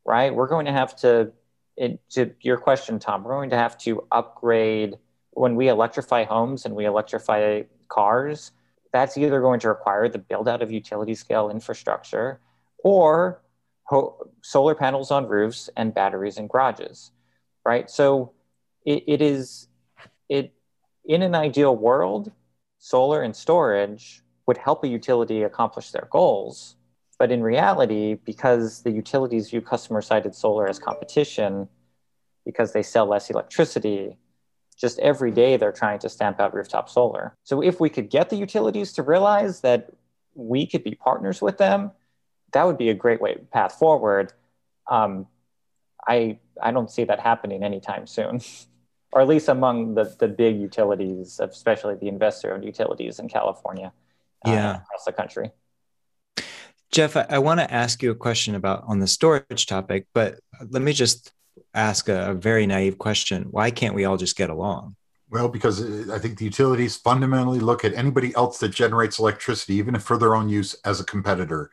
right? 0.06 0.34
We're 0.34 0.48
going 0.48 0.66
to 0.66 0.72
have 0.72 0.96
to 0.98 1.32
it, 1.78 2.00
to 2.12 2.32
your 2.42 2.58
question, 2.58 3.00
Tom, 3.00 3.24
we're 3.24 3.36
going 3.36 3.50
to 3.50 3.58
have 3.58 3.78
to 3.80 4.06
upgrade 4.12 4.96
when 5.32 5.56
we 5.56 5.68
electrify 5.68 6.24
homes 6.24 6.66
and 6.66 6.76
we 6.76 6.86
electrify 6.86 7.64
cars. 7.90 8.52
That's 8.94 9.18
either 9.18 9.42
going 9.42 9.60
to 9.62 9.70
require 9.70 10.08
the 10.08 10.20
build 10.20 10.48
out 10.48 10.62
of 10.62 10.72
utility 10.72 11.16
scale 11.16 11.50
infrastructure 11.50 12.40
or 12.80 13.42
ho- 13.84 14.30
solar 14.42 14.76
panels 14.76 15.12
on 15.12 15.28
roofs 15.28 15.70
and 15.76 15.94
batteries 15.94 16.38
in 16.38 16.48
garages, 16.48 17.12
right? 17.66 17.90
So 17.90 18.32
it, 18.86 19.04
it 19.08 19.22
is 19.22 19.68
it 20.30 20.54
in 21.06 21.22
an 21.22 21.36
ideal 21.36 21.76
world, 21.76 22.32
solar 22.80 23.22
and 23.22 23.36
storage 23.36 24.24
would 24.48 24.58
help 24.58 24.84
a 24.84 24.88
utility 24.88 25.44
accomplish 25.44 25.92
their 25.92 26.08
goals 26.10 26.78
but 27.18 27.32
in 27.32 27.42
reality, 27.42 28.16
because 28.26 28.82
the 28.84 28.92
utilities 28.92 29.50
view 29.50 29.62
customer 29.62 30.02
sited 30.02 30.36
solar 30.36 30.68
as 30.68 30.80
competition, 30.80 31.68
because 32.46 32.74
they 32.74 32.84
sell 32.84 33.06
less 33.06 33.30
electricity, 33.30 34.18
just 34.78 35.00
every 35.00 35.32
day 35.32 35.58
they're 35.58 35.72
trying 35.72 36.00
to 36.00 36.10
stamp 36.10 36.40
out 36.40 36.54
rooftop 36.54 36.90
solar. 36.90 37.36
So 37.44 37.62
if 37.64 37.80
we 37.80 37.90
could 37.90 38.10
get 38.10 38.30
the 38.30 38.36
utilities 38.36 38.92
to 38.94 39.04
realize 39.04 39.62
that 39.62 39.92
we 40.34 40.68
could 40.68 40.84
be 40.84 40.96
partners 40.96 41.42
with 41.42 41.58
them, 41.58 41.92
that 42.52 42.66
would 42.66 42.78
be 42.78 42.90
a 42.90 42.94
great 42.94 43.22
way 43.22 43.38
path 43.52 43.80
forward. 43.80 44.34
Um, 44.90 45.28
I 46.08 46.40
I 46.62 46.72
don't 46.72 46.92
see 46.92 47.06
that 47.06 47.20
happening 47.20 47.64
anytime 47.64 48.06
soon, 48.08 48.42
or 49.12 49.22
at 49.22 49.28
least 49.28 49.48
among 49.48 49.96
the 49.96 50.16
the 50.20 50.28
big 50.28 50.60
utilities, 50.60 51.40
especially 51.40 51.96
the 51.96 52.08
investor-owned 52.08 52.64
utilities 52.64 53.20
in 53.20 53.30
California, 53.30 53.94
uh, 54.46 54.52
yeah, 54.52 54.76
across 54.82 55.06
the 55.06 55.14
country. 55.14 55.52
Jeff, 56.92 57.18
I, 57.18 57.26
I 57.30 57.40
want 57.40 57.60
to 57.60 57.74
ask 57.74 58.02
you 58.02 58.12
a 58.12 58.16
question 58.16 58.56
about 58.56 58.84
on 58.88 59.00
the 59.00 59.08
storage 59.08 59.66
topic, 59.66 60.08
but 60.14 60.40
let 60.70 60.82
me 60.82 60.94
just 60.94 61.34
ask 61.74 62.10
a, 62.10 62.32
a, 62.32 62.34
very 62.34 62.66
naive 62.66 62.98
question. 62.98 63.48
Why 63.52 63.72
can't 63.72 63.96
we 63.96 64.06
all 64.06 64.18
just 64.18 64.38
get 64.38 64.50
along? 64.50 64.96
Well, 65.30 65.50
because 65.50 65.82
uh, 65.82 66.14
I 66.14 66.20
think 66.20 66.38
the 66.38 66.46
utilities 66.46 66.96
fundamentally 66.96 67.60
look 67.60 67.84
at 67.84 67.94
anybody 67.94 68.34
else 68.36 68.60
that 68.60 68.70
generates 68.70 69.20
electricity, 69.20 69.76
even 69.76 69.96
if 69.96 70.04
for 70.04 70.18
their 70.18 70.36
own 70.36 70.48
use, 70.50 70.76
as 70.86 71.00
a 71.00 71.06
competitor. 71.06 71.72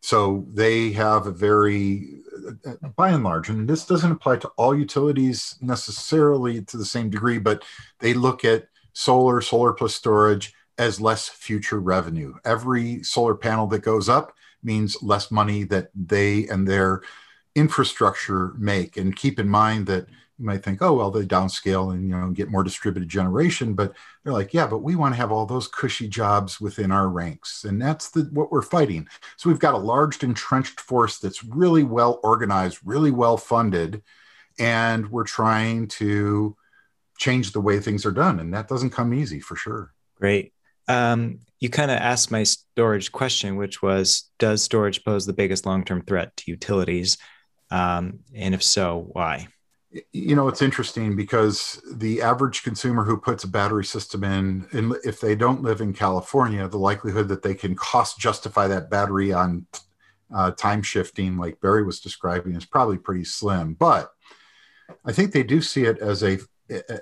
So 0.00 0.46
they 0.52 0.92
have 0.92 1.26
a 1.26 1.30
very, 1.30 2.20
uh, 2.46 2.70
uh, 2.70 2.88
by 2.96 3.10
and 3.10 3.24
large, 3.24 3.48
and 3.48 3.68
this 3.68 3.84
doesn't 3.84 4.10
apply 4.10 4.36
to 4.38 4.48
all 4.56 4.74
utilities 4.76 5.56
necessarily 5.60 6.62
to 6.62 6.76
the 6.76 6.84
same 6.84 7.10
degree, 7.10 7.38
but 7.38 7.64
they 8.00 8.14
look 8.14 8.44
at 8.44 8.68
solar, 8.92 9.40
solar 9.40 9.72
plus 9.72 9.94
storage 9.94 10.54
as 10.78 11.00
less 11.00 11.28
future 11.28 11.80
revenue. 11.80 12.34
Every 12.44 13.02
solar 13.02 13.34
panel 13.34 13.66
that 13.68 13.82
goes 13.82 14.08
up 14.08 14.32
means 14.62 15.02
less 15.02 15.30
money 15.30 15.64
that 15.64 15.90
they 15.94 16.46
and 16.48 16.66
their 16.66 17.02
infrastructure 17.54 18.52
make. 18.58 18.96
And 18.96 19.16
keep 19.16 19.38
in 19.38 19.48
mind 19.48 19.86
that 19.86 20.06
you 20.38 20.44
might 20.44 20.62
think, 20.62 20.80
oh, 20.80 20.92
well, 20.94 21.10
they 21.10 21.26
downscale 21.26 21.92
and 21.92 22.08
you 22.08 22.16
know 22.16 22.30
get 22.30 22.50
more 22.50 22.62
distributed 22.62 23.08
generation, 23.08 23.74
but 23.74 23.92
they're 24.22 24.32
like, 24.32 24.54
yeah, 24.54 24.66
but 24.66 24.78
we 24.78 24.94
want 24.94 25.12
to 25.12 25.20
have 25.20 25.32
all 25.32 25.46
those 25.46 25.66
cushy 25.66 26.08
jobs 26.08 26.60
within 26.60 26.92
our 26.92 27.08
ranks, 27.08 27.64
and 27.64 27.82
that's 27.82 28.10
the 28.10 28.22
what 28.32 28.52
we're 28.52 28.62
fighting. 28.62 29.08
So 29.36 29.48
we've 29.48 29.58
got 29.58 29.74
a 29.74 29.78
large 29.78 30.22
entrenched 30.22 30.80
force 30.80 31.18
that's 31.18 31.42
really 31.44 31.82
well 31.82 32.20
organized, 32.22 32.78
really 32.84 33.10
well 33.10 33.36
funded, 33.36 34.02
and 34.58 35.10
we're 35.10 35.24
trying 35.24 35.88
to 35.88 36.56
change 37.18 37.50
the 37.50 37.60
way 37.60 37.80
things 37.80 38.06
are 38.06 38.12
done, 38.12 38.38
and 38.38 38.54
that 38.54 38.68
doesn't 38.68 38.90
come 38.90 39.12
easy 39.12 39.40
for 39.40 39.56
sure. 39.56 39.92
Great. 40.14 40.52
Um, 40.88 41.40
you 41.60 41.68
kind 41.68 41.90
of 41.90 41.98
asked 41.98 42.30
my 42.30 42.44
storage 42.44 43.12
question, 43.12 43.56
which 43.56 43.82
was, 43.82 44.30
does 44.38 44.62
storage 44.62 45.04
pose 45.04 45.26
the 45.26 45.32
biggest 45.32 45.66
long-term 45.66 46.02
threat 46.02 46.36
to 46.38 46.50
utilities? 46.50 47.18
Um, 47.70 48.20
and 48.34 48.54
if 48.54 48.62
so, 48.62 49.08
why? 49.12 49.48
you 50.12 50.36
know 50.36 50.48
it's 50.48 50.60
interesting 50.60 51.16
because 51.16 51.80
the 51.94 52.20
average 52.20 52.62
consumer 52.62 53.04
who 53.04 53.16
puts 53.16 53.44
a 53.44 53.48
battery 53.48 53.84
system 53.84 54.22
in 54.22 54.66
and 54.72 54.94
if 55.04 55.20
they 55.20 55.34
don't 55.34 55.62
live 55.62 55.80
in 55.80 55.94
california 55.94 56.68
the 56.68 56.78
likelihood 56.78 57.28
that 57.28 57.42
they 57.42 57.54
can 57.54 57.74
cost 57.74 58.18
justify 58.18 58.68
that 58.68 58.90
battery 58.90 59.32
on 59.32 59.66
uh, 60.34 60.50
time 60.50 60.82
shifting 60.82 61.38
like 61.38 61.60
barry 61.60 61.82
was 61.82 62.00
describing 62.00 62.54
is 62.54 62.66
probably 62.66 62.98
pretty 62.98 63.24
slim 63.24 63.72
but 63.74 64.12
i 65.06 65.12
think 65.12 65.32
they 65.32 65.42
do 65.42 65.62
see 65.62 65.84
it 65.84 65.98
as 66.00 66.22
a 66.22 66.38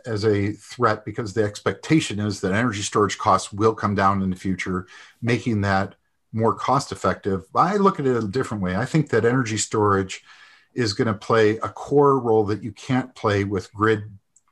as 0.04 0.24
a 0.24 0.52
threat 0.52 1.04
because 1.04 1.34
the 1.34 1.42
expectation 1.42 2.20
is 2.20 2.40
that 2.40 2.52
energy 2.52 2.82
storage 2.82 3.18
costs 3.18 3.52
will 3.52 3.74
come 3.74 3.94
down 3.94 4.22
in 4.22 4.30
the 4.30 4.36
future 4.36 4.86
making 5.20 5.60
that 5.60 5.94
more 6.32 6.54
cost 6.54 6.92
effective 6.92 7.44
i 7.54 7.76
look 7.76 7.98
at 7.98 8.06
it 8.06 8.16
a 8.16 8.28
different 8.28 8.62
way 8.62 8.76
i 8.76 8.84
think 8.84 9.10
that 9.10 9.24
energy 9.24 9.56
storage 9.56 10.22
is 10.76 10.92
going 10.92 11.08
to 11.08 11.14
play 11.14 11.56
a 11.58 11.68
core 11.68 12.20
role 12.20 12.44
that 12.44 12.62
you 12.62 12.70
can't 12.70 13.14
play 13.14 13.44
with 13.44 13.72
grid 13.72 14.04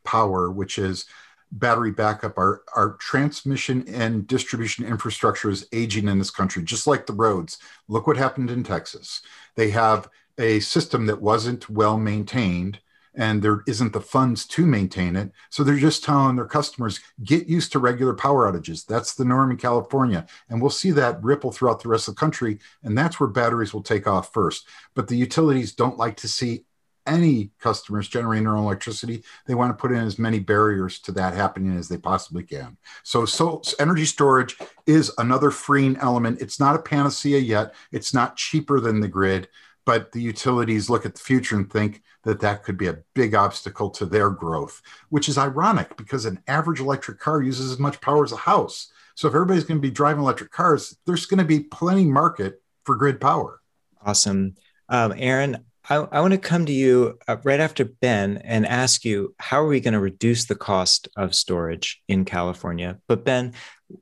power, 0.04 0.50
which 0.50 0.78
is 0.78 1.04
battery 1.52 1.92
backup. 1.92 2.38
Our, 2.38 2.62
our 2.74 2.94
transmission 2.94 3.84
and 3.88 4.26
distribution 4.26 4.86
infrastructure 4.86 5.50
is 5.50 5.68
aging 5.72 6.08
in 6.08 6.18
this 6.18 6.30
country, 6.30 6.64
just 6.64 6.86
like 6.86 7.06
the 7.06 7.12
roads. 7.12 7.58
Look 7.88 8.06
what 8.06 8.16
happened 8.16 8.50
in 8.50 8.64
Texas. 8.64 9.20
They 9.54 9.70
have 9.70 10.08
a 10.38 10.60
system 10.60 11.06
that 11.06 11.20
wasn't 11.20 11.68
well 11.68 11.98
maintained 11.98 12.80
and 13.14 13.42
there 13.42 13.62
isn't 13.66 13.92
the 13.92 14.00
funds 14.00 14.46
to 14.46 14.66
maintain 14.66 15.16
it. 15.16 15.30
So 15.50 15.62
they're 15.62 15.76
just 15.76 16.04
telling 16.04 16.36
their 16.36 16.46
customers, 16.46 17.00
get 17.22 17.46
used 17.46 17.72
to 17.72 17.78
regular 17.78 18.14
power 18.14 18.50
outages. 18.50 18.84
That's 18.84 19.14
the 19.14 19.24
norm 19.24 19.50
in 19.50 19.56
California. 19.56 20.26
And 20.48 20.60
we'll 20.60 20.70
see 20.70 20.90
that 20.92 21.22
ripple 21.22 21.52
throughout 21.52 21.82
the 21.82 21.88
rest 21.88 22.08
of 22.08 22.14
the 22.14 22.20
country. 22.20 22.58
And 22.82 22.96
that's 22.96 23.20
where 23.20 23.28
batteries 23.28 23.72
will 23.72 23.82
take 23.82 24.06
off 24.06 24.32
first. 24.32 24.66
But 24.94 25.08
the 25.08 25.16
utilities 25.16 25.72
don't 25.72 25.98
like 25.98 26.16
to 26.18 26.28
see 26.28 26.64
any 27.06 27.50
customers 27.60 28.08
generating 28.08 28.44
their 28.44 28.56
own 28.56 28.64
electricity. 28.64 29.22
They 29.46 29.54
want 29.54 29.70
to 29.70 29.80
put 29.80 29.92
in 29.92 29.98
as 29.98 30.18
many 30.18 30.38
barriers 30.38 30.98
to 31.00 31.12
that 31.12 31.34
happening 31.34 31.76
as 31.76 31.88
they 31.88 31.98
possibly 31.98 32.42
can. 32.42 32.78
So, 33.02 33.26
so 33.26 33.62
energy 33.78 34.06
storage 34.06 34.56
is 34.86 35.12
another 35.18 35.50
freeing 35.50 35.96
element. 35.98 36.40
It's 36.40 36.58
not 36.58 36.76
a 36.76 36.82
panacea 36.82 37.38
yet. 37.38 37.74
It's 37.92 38.14
not 38.14 38.36
cheaper 38.36 38.80
than 38.80 39.00
the 39.00 39.08
grid, 39.08 39.48
but 39.84 40.12
the 40.12 40.22
utilities 40.22 40.88
look 40.88 41.04
at 41.04 41.14
the 41.14 41.20
future 41.20 41.56
and 41.56 41.70
think 41.70 42.02
that 42.24 42.40
that 42.40 42.62
could 42.62 42.76
be 42.76 42.88
a 42.88 42.98
big 43.14 43.34
obstacle 43.34 43.90
to 43.90 44.06
their 44.06 44.30
growth, 44.30 44.82
which 45.10 45.28
is 45.28 45.38
ironic 45.38 45.96
because 45.96 46.24
an 46.24 46.40
average 46.48 46.80
electric 46.80 47.18
car 47.18 47.42
uses 47.42 47.70
as 47.70 47.78
much 47.78 48.00
power 48.00 48.24
as 48.24 48.32
a 48.32 48.36
house. 48.36 48.90
So 49.14 49.28
if 49.28 49.34
everybody's 49.34 49.64
going 49.64 49.80
to 49.80 49.86
be 49.86 49.92
driving 49.92 50.22
electric 50.22 50.50
cars, 50.50 50.96
there's 51.06 51.26
going 51.26 51.38
to 51.38 51.44
be 51.44 51.60
plenty 51.60 52.04
market 52.04 52.60
for 52.84 52.96
grid 52.96 53.20
power. 53.20 53.60
Awesome. 54.04 54.56
Um, 54.88 55.14
Aaron, 55.16 55.64
I, 55.88 55.96
I, 55.96 56.20
want 56.20 56.32
to 56.32 56.38
come 56.38 56.66
to 56.66 56.72
you 56.72 57.18
uh, 57.28 57.36
right 57.44 57.60
after 57.60 57.84
Ben 57.84 58.38
and 58.38 58.66
ask 58.66 59.04
you 59.04 59.34
how 59.38 59.62
are 59.62 59.66
we 59.66 59.80
going 59.80 59.94
to 59.94 60.00
reduce 60.00 60.46
the 60.46 60.54
cost 60.54 61.08
of 61.16 61.34
storage 61.34 62.02
in 62.08 62.24
California? 62.24 62.98
But 63.06 63.24
Ben, 63.24 63.52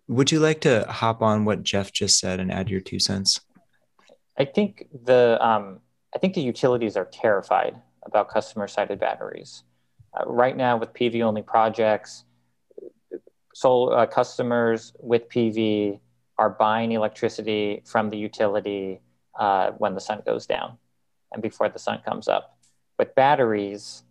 would 0.08 0.32
you 0.32 0.40
like 0.40 0.60
to 0.62 0.86
hop 0.88 1.22
on 1.22 1.44
what 1.44 1.62
Jeff 1.62 1.92
just 1.92 2.18
said 2.18 2.40
and 2.40 2.50
add 2.50 2.70
your 2.70 2.80
two 2.80 2.98
cents? 2.98 3.40
I 4.38 4.44
think 4.44 4.86
the 5.04 5.38
um, 5.44 5.80
I 6.14 6.18
think 6.18 6.34
the 6.34 6.40
utilities 6.40 6.96
are 6.96 7.04
terrified 7.04 7.76
about 8.04 8.28
customer 8.28 8.68
sited 8.68 8.98
batteries. 8.98 9.64
Uh, 10.14 10.24
right 10.26 10.56
now, 10.56 10.76
with 10.76 10.92
PV 10.92 11.22
only 11.22 11.42
projects, 11.42 12.24
solar 13.54 13.98
uh, 13.98 14.06
customers 14.06 14.92
with 14.98 15.28
PV 15.28 16.00
are 16.38 16.50
buying 16.50 16.92
electricity 16.92 17.82
from 17.84 18.10
the 18.10 18.16
utility 18.16 19.00
uh, 19.38 19.70
when 19.78 19.94
the 19.94 20.00
sun 20.00 20.22
goes 20.26 20.46
down 20.46 20.78
and 21.32 21.42
before 21.42 21.68
the 21.68 21.78
sun 21.78 22.00
comes 22.04 22.28
up. 22.28 22.58
With 22.98 23.14
batteries, 23.14 24.04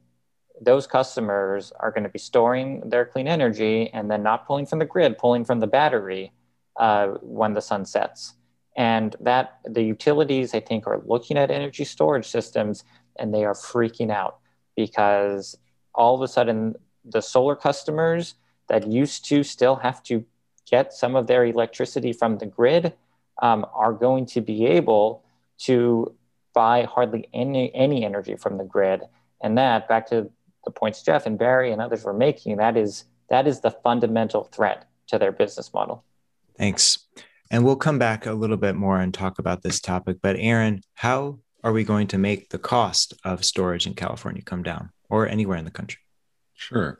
those 0.60 0.86
customers 0.88 1.71
are 1.80 1.91
going 1.91 2.04
to 2.04 2.10
be 2.10 2.19
storing 2.19 2.89
their 2.89 3.06
clean 3.06 3.27
energy 3.27 3.89
and 3.93 4.10
then 4.10 4.23
not 4.23 4.45
pulling 4.47 4.65
from 4.65 4.80
the 4.80 4.86
grid, 4.86 5.17
pulling 5.17 5.45
from 5.45 5.60
the 5.60 5.67
battery 5.67 6.32
uh, 6.80 7.08
when 7.21 7.54
the 7.54 7.62
sun 7.62 7.86
sets. 7.86 8.36
And 8.77 9.15
that 9.19 9.60
the 9.65 9.84
utilities, 9.84 10.54
I 10.56 10.62
think, 10.62 10.88
are 10.88 11.01
looking 11.06 11.38
at 11.38 11.51
energy 11.51 11.84
storage 11.84 12.27
systems 12.27 12.84
and 13.21 13.34
they 13.34 13.45
are 13.45 13.53
freaking 13.53 14.12
out 14.12 14.39
because 14.75 15.57
all 15.93 16.15
of 16.15 16.21
a 16.21 16.27
sudden 16.27 16.75
the 17.05 17.21
solar 17.21 17.55
customers 17.55 18.36
that 18.67 18.88
used 18.88 19.25
to 19.25 19.43
still 19.43 19.75
have 19.75 20.01
to 20.03 20.25
get 20.69 20.93
some 20.93 21.15
of 21.15 21.27
their 21.27 21.45
electricity 21.45 22.13
from 22.13 22.38
the 22.38 22.45
grid 22.45 22.93
um, 23.41 23.65
are 23.73 23.93
going 23.93 24.25
to 24.25 24.41
be 24.41 24.65
able 24.65 25.23
to 25.57 26.13
buy 26.53 26.84
hardly 26.84 27.27
any, 27.34 27.73
any 27.75 28.03
energy 28.03 28.36
from 28.36 28.57
the 28.57 28.63
grid. 28.63 29.01
And 29.41 29.57
that, 29.57 29.88
back 29.88 30.07
to 30.10 30.29
the 30.65 30.71
points 30.71 31.01
Jeff 31.01 31.25
and 31.25 31.38
Barry 31.38 31.71
and 31.71 31.81
others 31.81 32.03
were 32.03 32.13
making, 32.13 32.57
that 32.57 32.77
is 32.77 33.05
that 33.29 33.47
is 33.47 33.62
the 33.62 33.71
fundamental 33.71 34.43
threat 34.43 34.89
to 35.07 35.17
their 35.17 35.31
business 35.31 35.73
model. 35.73 36.03
Thanks. 36.57 36.99
And 37.49 37.63
we'll 37.63 37.77
come 37.77 37.97
back 37.97 38.25
a 38.25 38.34
little 38.34 38.57
bit 38.57 38.75
more 38.75 38.99
and 38.99 39.13
talk 39.13 39.39
about 39.39 39.62
this 39.62 39.79
topic. 39.79 40.17
But 40.21 40.36
Aaron, 40.38 40.81
how 40.95 41.39
are 41.63 41.71
we 41.71 41.84
going 41.84 42.08
to 42.08 42.17
make 42.17 42.50
the 42.50 42.60
cost 42.60 43.13
of 43.24 43.45
storage 43.45 43.88
in 43.88 43.93
California 43.93 44.41
come 44.41 44.63
down 44.63 44.91
or 45.10 45.28
anywhere 45.28 45.58
in 45.58 45.65
the 45.65 45.71
country? 45.71 46.02
Sure. 46.54 47.00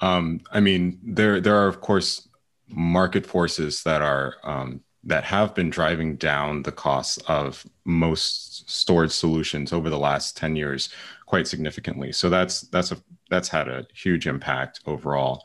Um, 0.00 0.40
I 0.50 0.60
mean, 0.60 0.98
there 1.02 1.40
there 1.40 1.56
are 1.56 1.68
of 1.68 1.80
course 1.80 2.28
market 2.68 3.26
forces 3.26 3.82
that 3.84 4.02
are 4.02 4.36
um, 4.44 4.82
that 5.04 5.24
have 5.24 5.54
been 5.54 5.70
driving 5.70 6.16
down 6.16 6.62
the 6.62 6.72
costs 6.72 7.18
of 7.28 7.64
most 7.84 8.68
storage 8.68 9.12
solutions 9.12 9.72
over 9.72 9.88
the 9.88 9.98
last 9.98 10.36
10 10.36 10.56
years 10.56 10.88
quite 11.26 11.46
significantly. 11.46 12.12
So 12.12 12.28
that's 12.28 12.62
that's 12.62 12.92
a 12.92 12.98
that's 13.30 13.48
had 13.48 13.68
a 13.68 13.86
huge 13.94 14.26
impact 14.26 14.80
overall. 14.86 15.44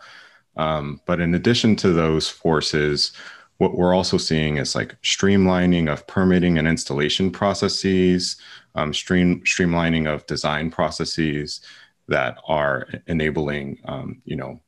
Um, 0.58 1.00
but 1.06 1.21
in 1.21 1.34
addition 1.36 1.76
to 1.78 1.93
those 1.93 2.28
forces, 2.28 3.13
what 3.62 3.78
we're 3.78 3.93
also 3.93 4.17
seeing 4.17 4.58
is 4.58 4.74
like 4.74 5.00
streamlining 5.04 5.88
of 5.88 6.08
permitting 6.08 6.58
and 6.58 6.67
installation 6.67 7.30
processes, 7.30 8.38
um, 8.74 8.91
stream, 8.91 9.39
streamlining 9.41 10.12
of 10.12 10.26
design 10.26 10.71
processes 10.71 11.62
that 12.08 12.39
are 12.47 12.88
enabling, 13.06 13.80
um, 13.86 14.19
you 14.26 14.36
know, 14.36 14.60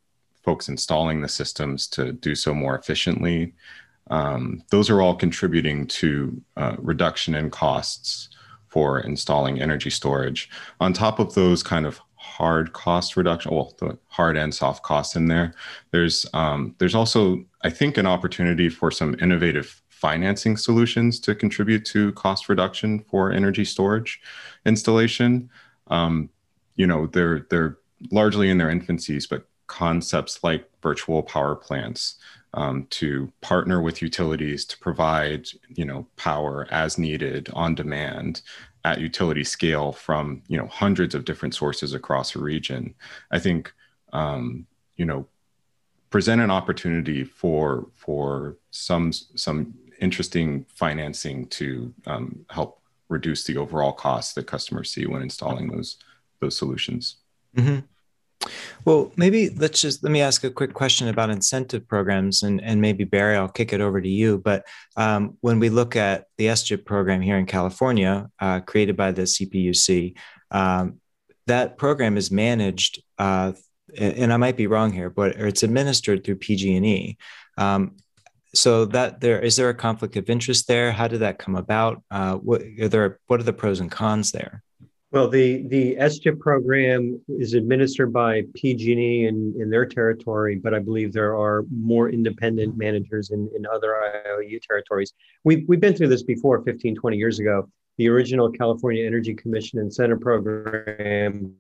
folks 0.43 0.69
installing 0.69 1.21
the 1.21 1.27
systems 1.27 1.88
to 1.88 2.12
do 2.12 2.36
so 2.36 2.53
more 2.53 2.77
efficiently. 2.77 3.56
Um, 4.12 4.62
those 4.69 4.91
are 4.91 5.01
all 5.01 5.15
contributing 5.15 5.88
to 5.88 6.39
uh, 6.56 6.75
reduction 6.77 7.34
in 7.34 7.49
costs 7.49 8.29
for 8.67 8.99
installing 8.99 9.60
energy 9.60 9.89
storage. 9.89 10.51
On 10.79 10.93
top 10.93 11.17
of 11.17 11.34
those 11.34 11.63
kind 11.63 11.88
of 11.88 11.99
hard 12.38 12.74
cost 12.74 13.15
reduction, 13.15 13.54
well, 13.54 13.76
the 13.78 13.98
hard 14.08 14.38
and 14.38 14.54
soft 14.54 14.82
costs 14.84 15.15
in 15.15 15.28
there. 15.28 15.54
There's 15.91 16.26
um, 16.34 16.76
there's 16.80 16.96
also, 16.96 17.46
I 17.63 17.69
think, 17.69 17.98
an 17.98 18.08
opportunity 18.08 18.69
for 18.69 18.89
some 18.91 19.15
innovative 19.22 19.82
financing 19.89 20.58
solutions 20.58 21.19
to 21.22 21.36
contribute 21.36 21.86
to 21.86 22.12
cost 22.13 22.50
reduction 22.50 23.00
for 23.10 23.32
energy 23.32 23.63
storage 23.63 24.19
installation. 24.65 25.50
Um, 25.88 26.30
you 26.76 26.88
know, 26.88 27.06
they're 27.08 27.46
they're 27.50 27.78
largely 28.12 28.50
in 28.50 28.58
their 28.58 28.72
infancies, 28.72 29.30
but 29.30 29.48
concepts 29.67 30.43
like 30.43 30.69
virtual 30.82 31.22
power 31.22 31.56
plants 31.56 32.15
um, 32.56 32.88
to 32.89 33.32
partner 33.41 33.82
with 33.82 34.02
utilities 34.02 34.65
to 34.65 34.78
provide 34.80 35.48
you 35.69 35.86
know 35.86 36.08
power 36.15 36.67
as 36.72 36.98
needed 36.98 37.50
on 37.54 37.76
demand 37.76 38.41
at 38.86 39.00
utility 39.00 39.43
scale 39.43 39.91
from 39.91 40.41
you 40.48 40.58
know 40.58 40.67
hundreds 40.67 41.15
of 41.15 41.26
different 41.26 41.56
sources 41.56 41.93
across 41.93 42.36
a 42.36 42.39
region 42.39 42.93
i 43.32 43.39
think 43.39 43.74
um, 44.12 44.65
you 44.98 45.06
know 45.06 45.28
present 46.10 46.41
an 46.41 46.52
opportunity 46.52 47.24
for 47.24 47.88
for 47.96 48.58
some 48.69 49.12
some 49.12 49.74
interesting 50.00 50.65
financing 50.69 51.48
to 51.48 51.93
um, 52.06 52.46
help 52.50 52.82
reduce 53.10 53.46
the 53.46 53.58
overall 53.58 53.91
costs 53.91 54.34
that 54.34 54.46
customers 54.46 54.91
see 54.91 55.06
when 55.06 55.22
installing 55.22 55.69
those 55.69 55.98
those 56.39 56.58
solutions. 56.58 57.17
Mm-hmm. 57.56 57.80
Well, 58.86 59.12
maybe 59.15 59.49
let's 59.49 59.81
just 59.81 60.03
let 60.03 60.12
me 60.12 60.21
ask 60.21 60.43
a 60.43 60.51
quick 60.51 60.73
question 60.73 61.07
about 61.07 61.29
incentive 61.29 61.88
programs, 61.88 62.43
and 62.43 62.62
and 62.62 62.81
maybe 62.81 63.03
Barry, 63.03 63.36
I'll 63.36 63.49
kick 63.49 63.73
it 63.73 63.81
over 63.81 64.01
to 64.01 64.09
you. 64.09 64.38
But 64.38 64.65
um, 64.95 65.38
when 65.41 65.59
we 65.59 65.69
look 65.69 65.95
at 65.95 66.25
the 66.38 66.47
SGIP 66.47 66.86
program 66.86 67.21
here 67.21 67.38
in 67.38 67.45
California, 67.45 68.29
uh, 68.39 68.59
created 68.62 68.97
by 68.97 69.12
the 69.12 69.23
CPUC, 69.23 70.15
um, 70.51 70.99
that 71.47 71.77
program 71.77 72.17
is 72.17 72.31
managed, 72.31 73.01
uh, 73.17 73.53
and 73.97 74.33
I 74.33 74.38
might 74.38 74.57
be 74.57 74.67
wrong 74.67 74.91
here, 74.91 75.09
but 75.09 75.36
it's 75.36 75.63
administered 75.63 76.23
through 76.23 76.38
PG&E. 76.38 77.17
Um, 77.57 77.97
so 78.55 78.86
that 78.86 79.19
there 79.19 79.41
is 79.41 79.55
there 79.55 79.69
a 79.69 79.73
conflict 79.73 80.15
of 80.15 80.29
interest 80.29 80.67
there? 80.67 80.91
How 80.91 81.07
did 81.07 81.21
that 81.21 81.39
come 81.39 81.55
about? 81.55 82.03
Uh, 82.12 82.36
what 82.36 82.62
are 82.79 82.88
there? 82.88 83.19
What 83.27 83.39
are 83.39 83.43
the 83.43 83.53
pros 83.53 83.79
and 83.79 83.91
cons 83.91 84.31
there? 84.31 84.63
Well, 85.13 85.28
the 85.28 85.67
the 85.67 85.95
SGIP 85.97 86.39
program 86.39 87.21
is 87.30 87.54
administered 87.54 88.12
by 88.12 88.41
PG&E 88.56 89.28
in, 89.28 89.54
in 89.60 89.69
their 89.69 89.86
territory, 89.86 90.56
but 90.56 90.73
I 90.73 90.80
believe 90.80 91.13
there 91.13 91.38
are 91.38 91.65
more 91.69 92.10
independent 92.10 92.76
managers 92.76 93.30
in, 93.30 93.47
in 93.56 93.63
other 93.67 93.93
IOU 93.95 94.60
territories. 94.67 95.13
We've, 95.43 95.65
we've 95.67 95.80
been 95.80 95.93
through 95.93 96.08
this 96.08 96.23
before 96.23 96.63
15, 96.63 96.95
20 96.95 97.15
years 97.15 97.38
ago. 97.38 97.69
The 97.99 98.10
original 98.10 98.49
California 98.49 99.06
Energy 99.06 99.36
Commission 99.36 99.78
incentive 99.78 100.19
program 100.19 101.54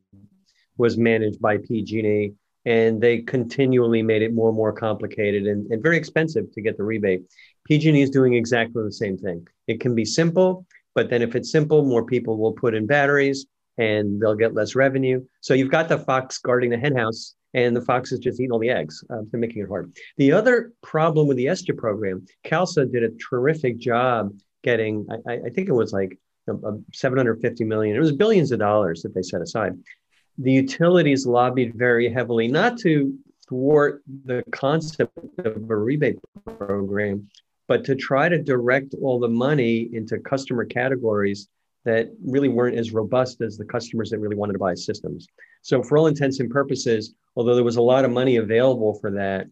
was 0.77 0.97
managed 0.97 1.39
by 1.39 1.57
PG&E 1.57 2.33
and 2.65 2.99
they 2.99 3.19
continually 3.19 4.01
made 4.01 4.23
it 4.23 4.33
more 4.33 4.49
and 4.49 4.57
more 4.57 4.73
complicated 4.73 5.45
and, 5.45 5.69
and 5.71 5.83
very 5.83 5.97
expensive 5.97 6.51
to 6.53 6.61
get 6.61 6.75
the 6.75 6.83
rebate. 6.83 7.21
PG&E 7.67 8.01
is 8.01 8.09
doing 8.09 8.33
exactly 8.33 8.83
the 8.83 8.91
same 8.91 9.15
thing. 9.15 9.47
It 9.67 9.79
can 9.79 9.93
be 9.93 10.05
simple, 10.05 10.65
but 10.95 11.09
then 11.09 11.21
if 11.21 11.35
it's 11.35 11.51
simple, 11.51 11.83
more 11.83 12.05
people 12.05 12.37
will 12.37 12.53
put 12.53 12.75
in 12.75 12.85
batteries 12.85 13.45
and 13.77 14.21
they'll 14.21 14.35
get 14.35 14.53
less 14.53 14.75
revenue. 14.75 15.23
So 15.41 15.53
you've 15.53 15.71
got 15.71 15.89
the 15.89 15.97
fox 15.97 16.37
guarding 16.37 16.69
the 16.69 16.77
henhouse 16.77 17.35
and 17.53 17.75
the 17.75 17.81
fox 17.81 18.11
is 18.11 18.19
just 18.19 18.39
eating 18.39 18.51
all 18.51 18.59
the 18.59 18.69
eggs. 18.69 19.03
Uh, 19.09 19.21
they're 19.31 19.39
making 19.39 19.63
it 19.63 19.67
hard. 19.67 19.95
The 20.17 20.31
other 20.31 20.73
problem 20.81 21.27
with 21.27 21.37
the 21.37 21.47
SGIP 21.47 21.77
program, 21.77 22.25
CalSA 22.45 22.91
did 22.91 23.03
a 23.03 23.09
terrific 23.29 23.79
job 23.79 24.33
getting, 24.63 25.07
I, 25.27 25.33
I 25.33 25.49
think 25.49 25.69
it 25.69 25.73
was 25.73 25.91
like 25.91 26.17
750 26.93 27.63
million. 27.63 27.95
It 27.95 27.99
was 27.99 28.11
billions 28.11 28.51
of 28.51 28.59
dollars 28.59 29.01
that 29.01 29.13
they 29.15 29.21
set 29.21 29.41
aside 29.41 29.73
the 30.37 30.51
utilities 30.51 31.25
lobbied 31.25 31.75
very 31.75 32.11
heavily 32.11 32.47
not 32.47 32.77
to 32.79 33.17
thwart 33.47 34.03
the 34.25 34.43
concept 34.51 35.17
of 35.39 35.69
a 35.69 35.75
rebate 35.75 36.17
program, 36.57 37.29
but 37.67 37.83
to 37.85 37.95
try 37.95 38.29
to 38.29 38.41
direct 38.41 38.95
all 39.01 39.19
the 39.19 39.27
money 39.27 39.89
into 39.93 40.19
customer 40.19 40.65
categories 40.65 41.47
that 41.85 42.09
really 42.23 42.49
weren't 42.49 42.77
as 42.77 42.91
robust 42.91 43.41
as 43.41 43.57
the 43.57 43.65
customers 43.65 44.09
that 44.09 44.19
really 44.19 44.35
wanted 44.35 44.53
to 44.53 44.59
buy 44.59 44.73
systems. 44.73 45.27
So, 45.61 45.83
for 45.83 45.97
all 45.97 46.07
intents 46.07 46.39
and 46.39 46.49
purposes, 46.49 47.13
although 47.35 47.55
there 47.55 47.63
was 47.63 47.75
a 47.75 47.81
lot 47.81 48.05
of 48.05 48.11
money 48.11 48.37
available 48.37 48.93
for 48.95 49.11
that, 49.11 49.47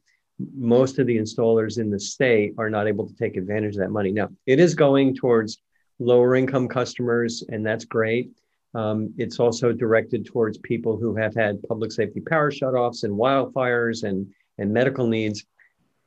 most 0.55 0.99
of 0.99 1.07
the 1.07 1.17
installers 1.17 1.77
in 1.77 1.89
the 1.89 1.99
state 1.99 2.53
are 2.57 2.69
not 2.69 2.87
able 2.87 3.07
to 3.07 3.15
take 3.15 3.37
advantage 3.37 3.75
of 3.75 3.81
that 3.81 3.91
money. 3.91 4.11
Now, 4.11 4.29
it 4.45 4.59
is 4.59 4.75
going 4.75 5.15
towards 5.15 5.59
lower 5.99 6.35
income 6.35 6.67
customers, 6.67 7.43
and 7.49 7.65
that's 7.65 7.85
great. 7.85 8.31
Um, 8.73 9.13
it's 9.17 9.39
also 9.39 9.73
directed 9.73 10.25
towards 10.25 10.57
people 10.57 10.97
who 10.97 11.15
have 11.15 11.35
had 11.35 11.61
public 11.63 11.91
safety 11.91 12.21
power 12.21 12.51
shutoffs 12.51 13.03
and 13.03 13.13
wildfires 13.13 14.03
and, 14.03 14.27
and 14.57 14.73
medical 14.73 15.07
needs. 15.07 15.45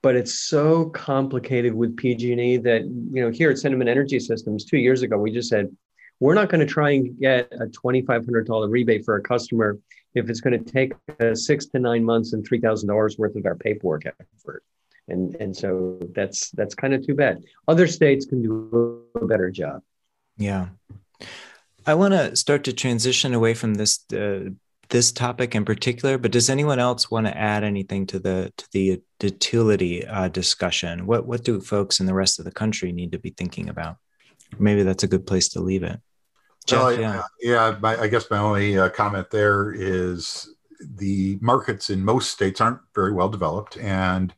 But 0.04 0.16
it's 0.16 0.34
so 0.34 0.90
complicated 0.90 1.72
with 1.72 1.96
PG&E 1.96 2.58
that, 2.58 2.82
you 2.82 3.22
know, 3.22 3.30
here 3.30 3.50
at 3.50 3.56
Cinnamon 3.56 3.88
Energy 3.88 4.20
Systems, 4.20 4.66
two 4.66 4.76
years 4.76 5.00
ago, 5.00 5.16
we 5.16 5.32
just 5.32 5.48
said, 5.48 5.74
we're 6.20 6.34
not 6.34 6.50
going 6.50 6.60
to 6.60 6.70
try 6.70 6.90
and 6.90 7.18
get 7.18 7.50
a 7.52 7.64
$2,500 7.64 8.70
rebate 8.70 9.02
for 9.06 9.16
a 9.16 9.22
customer 9.22 9.78
if 10.14 10.28
it's 10.28 10.42
going 10.42 10.62
to 10.62 10.72
take 10.72 10.92
us 11.20 11.46
six 11.46 11.64
to 11.68 11.78
nine 11.78 12.04
months 12.04 12.34
and 12.34 12.46
$3,000 12.46 13.18
worth 13.18 13.34
of 13.34 13.46
our 13.46 13.54
paperwork 13.54 14.02
effort. 14.04 14.62
And, 15.08 15.36
and 15.36 15.56
so 15.56 15.98
that's 16.14 16.50
that's 16.50 16.74
kind 16.74 16.92
of 16.92 17.06
too 17.06 17.14
bad. 17.14 17.42
Other 17.66 17.86
states 17.86 18.26
can 18.26 18.42
do 18.42 19.04
a 19.14 19.24
better 19.24 19.50
job. 19.50 19.80
Yeah. 20.36 20.66
I 21.86 21.94
want 21.94 22.12
to 22.12 22.36
start 22.36 22.64
to 22.64 22.74
transition 22.74 23.32
away 23.32 23.54
from 23.54 23.76
this 23.76 24.04
uh, 24.12 24.50
this 24.90 25.12
topic 25.12 25.54
in 25.54 25.64
particular, 25.64 26.18
but 26.18 26.32
does 26.32 26.50
anyone 26.50 26.78
else 26.78 27.10
want 27.10 27.26
to 27.26 27.36
add 27.36 27.64
anything 27.64 28.06
to 28.06 28.18
the 28.18 28.52
to 28.56 28.66
the 28.72 29.00
utility 29.22 30.06
uh, 30.06 30.28
discussion? 30.28 31.06
What 31.06 31.26
what 31.26 31.44
do 31.44 31.60
folks 31.60 32.00
in 32.00 32.06
the 32.06 32.14
rest 32.14 32.38
of 32.38 32.44
the 32.44 32.52
country 32.52 32.92
need 32.92 33.12
to 33.12 33.18
be 33.18 33.30
thinking 33.30 33.68
about? 33.68 33.96
Maybe 34.58 34.82
that's 34.82 35.02
a 35.02 35.08
good 35.08 35.26
place 35.26 35.48
to 35.50 35.60
leave 35.60 35.82
it. 35.82 36.00
Jeff, 36.66 36.78
well, 36.80 37.00
yeah, 37.00 37.22
yeah. 37.40 37.76
My, 37.80 37.96
I 37.98 38.08
guess 38.08 38.30
my 38.30 38.38
only 38.38 38.78
uh, 38.78 38.88
comment 38.88 39.30
there 39.30 39.72
is 39.72 40.54
the 40.80 41.38
markets 41.40 41.90
in 41.90 42.04
most 42.04 42.30
states 42.30 42.60
aren't 42.60 42.80
very 42.94 43.12
well 43.12 43.28
developed, 43.28 43.76
and 43.76 44.34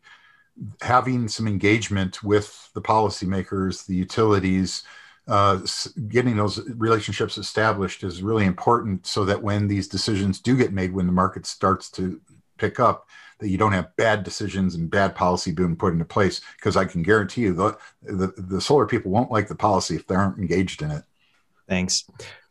having 0.80 1.28
some 1.28 1.46
engagement 1.46 2.22
with 2.22 2.70
the 2.74 2.82
policymakers, 2.82 3.87
the 3.87 3.94
utilities 3.94 4.82
uh, 5.29 5.61
getting 6.09 6.37
those 6.37 6.61
relationships 6.71 7.37
established 7.37 8.05
is 8.05 8.23
really 8.23 8.45
important 8.45 9.07
so 9.07 9.25
that 9.25 9.43
when 9.43 9.67
these 9.67 9.89
decisions 9.89 10.41
do 10.41 10.57
get 10.57 10.73
made, 10.73 10.93
when 10.93 11.07
the 11.07 11.12
market 11.12 11.47
starts 11.47 11.91
to 11.93 12.21
pick 12.59 12.79
up, 12.79 13.09
that 13.39 13.49
you 13.49 13.59
don't 13.59 13.73
have 13.73 13.95
bad 13.97 14.23
decisions 14.23 14.75
and 14.75 14.91
bad 14.91 15.15
policy 15.15 15.53
being 15.53 15.77
put 15.77 15.93
into 15.93 16.05
place. 16.05 16.41
Because 16.57 16.77
I 16.77 16.85
can 16.85 17.03
guarantee 17.03 17.43
you, 17.43 17.55
the, 17.55 17.77
the, 18.03 18.33
the 18.37 18.61
solar 18.61 18.87
people 18.87 19.11
won't 19.11 19.31
like 19.31 19.49
the 19.49 19.55
policy 19.55 19.97
if 19.97 20.07
they 20.07 20.15
aren't 20.15 20.39
engaged 20.39 20.81
in 20.81 20.91
it. 20.91 21.05
Thanks. 21.69 22.05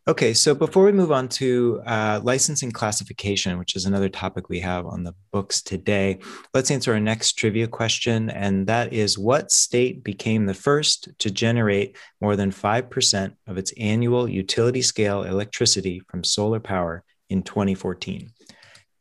Okay, 0.08 0.36
so 0.36 0.54
before 0.54 0.86
we 0.86 0.92
move 0.92 1.12
on 1.12 1.28
to 1.30 1.82
uh, 1.84 2.20
licensing 2.22 2.72
classification, 2.72 3.58
which 3.58 3.76
is 3.76 3.86
another 3.86 4.08
topic 4.08 4.50
we 4.50 4.60
have 4.60 4.86
on 4.86 5.04
the 5.04 5.16
books 5.32 5.64
today, 5.64 6.20
let's 6.54 6.70
answer 6.70 6.94
our 6.94 7.00
next 7.00 7.34
trivia 7.40 7.68
question. 7.68 8.30
And 8.30 8.68
that 8.68 8.94
is 8.94 9.18
what 9.18 9.52
state 9.52 10.04
became 10.04 10.46
the 10.46 10.54
first 10.54 11.10
to 11.18 11.32
generate 11.32 11.98
more 12.22 12.36
than 12.36 12.52
5% 12.52 13.36
of 13.48 13.58
its 13.58 13.74
annual 13.80 14.30
utility 14.30 14.84
scale 14.84 15.24
electricity 15.24 16.04
from 16.08 16.24
solar 16.24 16.60
power 16.60 17.04
in 17.32 17.42
2014? 17.42 18.30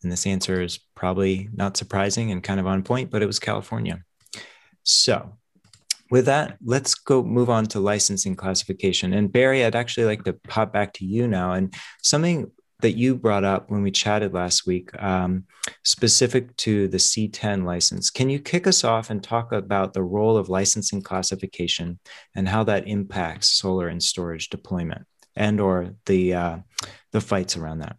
And 0.03 0.11
this 0.11 0.27
answer 0.27 0.63
is 0.63 0.79
probably 0.95 1.51
not 1.53 1.77
surprising 1.77 2.31
and 2.31 2.43
kind 2.43 2.59
of 2.59 2.67
on 2.67 2.83
point, 2.83 3.11
but 3.11 3.23
it 3.23 3.27
was 3.27 3.39
California. 3.39 4.03
So 4.85 5.37
with 6.15 6.27
that, 6.27 6.59
let's 6.65 6.95
go 6.95 7.25
move 7.25 7.51
on 7.51 7.67
to 7.67 7.81
licensing 7.81 8.37
classification. 8.37 9.13
And 9.15 9.33
Barry, 9.33 9.65
I'd 9.65 9.75
actually 9.75 10.07
like 10.07 10.23
to 10.23 10.33
pop 10.33 10.73
back 10.73 10.93
to 10.93 11.05
you 11.05 11.27
now. 11.27 11.55
And 11.55 11.75
something 12.05 12.53
that 12.83 12.93
you 12.93 13.17
brought 13.17 13.43
up 13.43 13.69
when 13.69 13.83
we 13.83 13.91
chatted 13.91 14.33
last 14.33 14.65
week, 14.65 14.91
um, 15.03 15.43
specific 15.83 16.57
to 16.59 16.87
the 16.87 16.99
C10 16.99 17.65
license. 17.65 18.11
Can 18.11 18.31
you 18.31 18.39
kick 18.39 18.69
us 18.69 18.85
off 18.85 19.11
and 19.11 19.25
talk 19.25 19.51
about 19.51 19.93
the 19.93 20.05
role 20.05 20.37
of 20.37 20.49
licensing 20.49 21.03
classification 21.03 21.99
and 22.37 22.49
how 22.49 22.63
that 22.63 22.87
impacts 22.87 23.49
solar 23.49 23.89
and 23.89 24.01
storage 24.01 24.51
deployment 24.51 25.09
and 25.35 25.61
or 25.61 25.97
the 26.07 26.35
uh, 26.35 26.59
the 27.11 27.21
fights 27.21 27.57
around 27.57 27.81
that? 27.81 27.97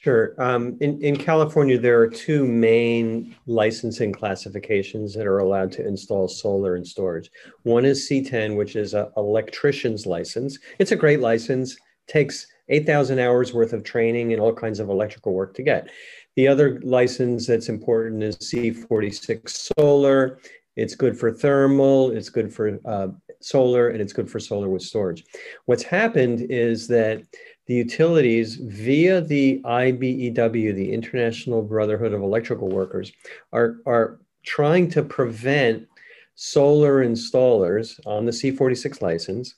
Sure. 0.00 0.32
Um, 0.38 0.76
in, 0.80 1.02
in 1.02 1.16
California, 1.16 1.76
there 1.76 2.00
are 2.00 2.08
two 2.08 2.46
main 2.46 3.34
licensing 3.46 4.12
classifications 4.12 5.12
that 5.14 5.26
are 5.26 5.38
allowed 5.38 5.72
to 5.72 5.86
install 5.86 6.28
solar 6.28 6.76
and 6.76 6.86
storage. 6.86 7.32
One 7.64 7.84
is 7.84 8.08
C10, 8.08 8.56
which 8.56 8.76
is 8.76 8.94
an 8.94 9.08
electrician's 9.16 10.06
license. 10.06 10.56
It's 10.78 10.92
a 10.92 10.96
great 10.96 11.18
license, 11.18 11.76
takes 12.06 12.46
8,000 12.68 13.18
hours 13.18 13.52
worth 13.52 13.72
of 13.72 13.82
training 13.82 14.32
and 14.32 14.40
all 14.40 14.54
kinds 14.54 14.78
of 14.78 14.88
electrical 14.88 15.32
work 15.34 15.52
to 15.54 15.64
get. 15.64 15.90
The 16.36 16.46
other 16.46 16.78
license 16.84 17.48
that's 17.48 17.68
important 17.68 18.22
is 18.22 18.36
C46 18.36 19.72
solar. 19.76 20.38
It's 20.76 20.94
good 20.94 21.18
for 21.18 21.32
thermal, 21.32 22.12
it's 22.12 22.28
good 22.28 22.54
for 22.54 22.78
uh, 22.84 23.08
solar, 23.40 23.88
and 23.88 24.00
it's 24.00 24.12
good 24.12 24.30
for 24.30 24.38
solar 24.38 24.68
with 24.68 24.82
storage. 24.82 25.24
What's 25.66 25.82
happened 25.82 26.46
is 26.50 26.86
that 26.86 27.22
the 27.68 27.74
utilities 27.74 28.56
via 28.56 29.20
the 29.20 29.60
IBEW, 29.62 30.74
the 30.74 30.92
International 30.92 31.62
Brotherhood 31.62 32.14
of 32.14 32.22
Electrical 32.22 32.68
Workers, 32.68 33.12
are, 33.52 33.76
are 33.86 34.18
trying 34.42 34.90
to 34.90 35.02
prevent 35.02 35.86
solar 36.34 37.04
installers 37.04 38.00
on 38.06 38.24
the 38.24 38.32
C46 38.32 39.02
license 39.02 39.54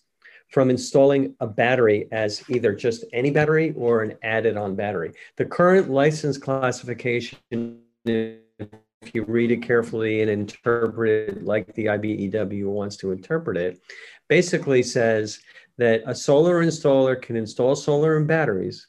from 0.49 0.71
installing 0.71 1.37
a 1.39 1.47
battery 1.47 2.09
as 2.11 2.43
either 2.51 2.75
just 2.75 3.05
any 3.13 3.31
battery 3.31 3.73
or 3.77 4.03
an 4.03 4.17
added 4.25 4.57
on 4.57 4.75
battery. 4.75 5.13
The 5.37 5.45
current 5.45 5.89
license 5.89 6.37
classification, 6.37 7.79
if 8.05 9.15
you 9.15 9.23
read 9.25 9.53
it 9.53 9.63
carefully 9.63 10.23
and 10.23 10.31
interpret 10.31 11.29
it 11.29 11.45
like 11.45 11.73
the 11.75 11.87
IBEW 11.87 12.65
wants 12.65 12.97
to 12.97 13.13
interpret 13.13 13.57
it, 13.57 13.81
basically 14.29 14.83
says 14.83 15.39
that 15.81 16.03
a 16.07 16.15
solar 16.15 16.63
installer 16.65 17.21
can 17.21 17.37
install 17.37 17.75
solar 17.75 18.19
and 18.19 18.29
batteries. 18.29 18.87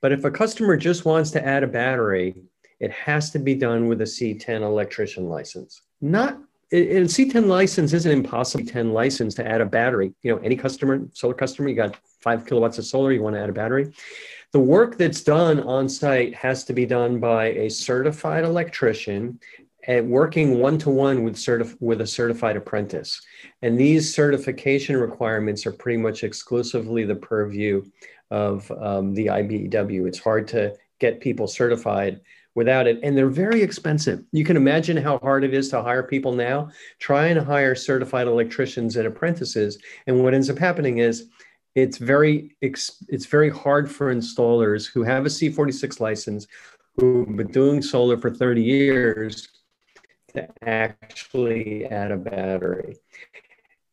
But 0.00 0.10
if 0.10 0.24
a 0.24 0.30
customer 0.30 0.76
just 0.76 1.04
wants 1.04 1.30
to 1.32 1.46
add 1.46 1.62
a 1.62 1.66
battery, 1.66 2.34
it 2.80 2.90
has 2.90 3.30
to 3.30 3.38
be 3.38 3.54
done 3.54 3.88
with 3.88 4.00
a 4.00 4.04
C10 4.04 4.62
electrician 4.62 5.28
license. 5.28 5.82
Not 6.00 6.38
and 6.72 7.06
C10 7.06 7.46
license 7.46 7.92
isn't 7.92 8.10
impossible. 8.10 8.64
C10 8.64 8.92
license 8.92 9.34
to 9.34 9.46
add 9.46 9.60
a 9.60 9.66
battery. 9.66 10.12
You 10.22 10.34
know, 10.34 10.40
any 10.42 10.56
customer, 10.56 11.06
solar 11.12 11.34
customer, 11.34 11.68
you 11.68 11.76
got 11.76 11.96
five 12.20 12.46
kilowatts 12.46 12.78
of 12.78 12.86
solar, 12.86 13.12
you 13.12 13.22
want 13.22 13.36
to 13.36 13.40
add 13.40 13.50
a 13.50 13.52
battery. 13.52 13.92
The 14.52 14.60
work 14.60 14.96
that's 14.96 15.22
done 15.22 15.60
on 15.60 15.88
site 15.88 16.34
has 16.34 16.64
to 16.64 16.72
be 16.72 16.86
done 16.86 17.20
by 17.20 17.46
a 17.50 17.68
certified 17.68 18.44
electrician 18.44 19.38
and 19.86 20.08
working 20.08 20.58
one 20.58 20.78
to 20.78 20.90
one 20.90 21.22
with 21.22 21.36
certif- 21.36 21.76
with 21.80 22.00
a 22.00 22.06
certified 22.06 22.56
apprentice. 22.56 23.20
And 23.62 23.78
these 23.78 24.14
certification 24.14 24.96
requirements 24.96 25.66
are 25.66 25.72
pretty 25.72 25.98
much 25.98 26.24
exclusively 26.24 27.04
the 27.04 27.16
purview 27.16 27.84
of 28.30 28.70
um, 28.72 29.14
the 29.14 29.26
IBEW. 29.26 30.06
It's 30.06 30.18
hard 30.18 30.48
to 30.48 30.74
get 31.00 31.20
people 31.20 31.46
certified 31.46 32.20
without 32.54 32.86
it. 32.86 33.00
And 33.02 33.16
they're 33.16 33.28
very 33.28 33.62
expensive. 33.62 34.24
You 34.32 34.44
can 34.44 34.56
imagine 34.56 34.96
how 34.96 35.18
hard 35.18 35.44
it 35.44 35.52
is 35.52 35.68
to 35.70 35.82
hire 35.82 36.02
people 36.02 36.32
now. 36.32 36.70
Try 37.00 37.26
and 37.26 37.40
hire 37.40 37.74
certified 37.74 38.26
electricians 38.26 38.96
and 38.96 39.06
apprentices. 39.06 39.78
And 40.06 40.22
what 40.22 40.34
ends 40.34 40.48
up 40.48 40.58
happening 40.58 40.98
is 40.98 41.28
it's 41.74 41.98
very 41.98 42.56
it's 42.60 43.26
very 43.26 43.50
hard 43.50 43.90
for 43.90 44.14
installers 44.14 44.86
who 44.86 45.02
have 45.02 45.26
a 45.26 45.28
C46 45.28 45.98
license, 45.98 46.46
who've 46.96 47.36
been 47.36 47.50
doing 47.50 47.82
solar 47.82 48.16
for 48.16 48.30
30 48.32 48.62
years, 48.62 49.48
to 50.34 50.48
actually 50.62 51.86
add 51.86 52.10
a 52.10 52.16
battery. 52.16 52.96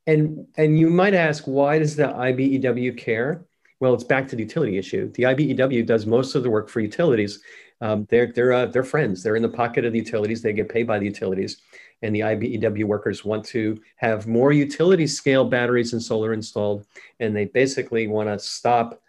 And 0.08 0.48
and 0.58 0.80
you 0.80 0.90
might 0.90 1.14
ask, 1.14 1.44
why 1.46 1.80
does 1.80 1.96
the 1.96 2.08
IBEW 2.08 2.98
care? 2.98 3.46
Well, 3.80 3.94
it's 3.94 4.04
back 4.04 4.28
to 4.30 4.36
the 4.36 4.44
utility 4.44 4.78
issue. 4.78 5.12
The 5.14 5.24
IBEW 5.24 5.86
does 5.86 6.06
most 6.06 6.36
of 6.36 6.44
the 6.44 6.50
work 6.50 6.70
for 6.70 6.80
utilities 6.80 7.42
um, 7.82 8.06
they're 8.10 8.32
they're 8.32 8.54
uh, 8.54 8.66
they're 8.68 8.84
friends. 8.84 9.24
They're 9.24 9.36
in 9.36 9.42
the 9.42 9.50
pocket 9.50 9.86
of 9.86 9.92
the 9.92 10.00
utilities. 10.00 10.42
They 10.42 10.54
get 10.54 10.70
paid 10.70 10.86
by 10.86 11.00
the 11.00 11.06
utilities, 11.06 11.58
and 12.04 12.16
the 12.16 12.20
IBEW 12.22 12.86
workers 12.86 13.26
want 13.26 13.44
to 13.46 13.82
have 13.96 14.28
more 14.28 14.52
utility 14.52 15.08
scale 15.08 15.46
batteries 15.46 15.94
and 15.94 16.02
solar 16.02 16.34
installed, 16.34 16.86
and 17.20 17.36
they 17.36 17.46
basically 17.46 18.08
want 18.08 18.30
to 18.30 18.38
stop 18.38 19.02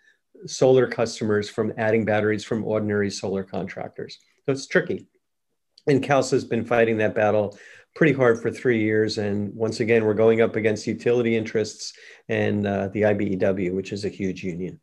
solar 0.47 0.87
customers 0.87 1.51
from 1.51 1.73
adding 1.77 2.05
batteries 2.05 2.45
from 2.45 2.65
ordinary 2.65 3.11
solar 3.11 3.45
contractors. 3.45 4.19
So 4.47 4.53
it's 4.53 4.67
tricky, 4.67 5.07
and 5.87 6.03
CalSA 6.03 6.33
has 6.33 6.45
been 6.45 6.65
fighting 6.65 6.99
that 6.99 7.15
battle 7.15 7.57
pretty 7.95 8.13
hard 8.13 8.41
for 8.41 8.51
three 8.51 8.81
years. 8.83 9.19
And 9.19 9.55
once 9.55 9.81
again, 9.81 10.05
we're 10.05 10.15
going 10.15 10.41
up 10.41 10.57
against 10.57 10.87
utility 10.87 11.37
interests 11.37 11.93
and 12.29 12.67
uh, 12.67 12.89
the 12.89 13.03
IBEW, 13.03 13.75
which 13.75 13.93
is 13.93 14.05
a 14.05 14.09
huge 14.09 14.43
union. 14.43 14.81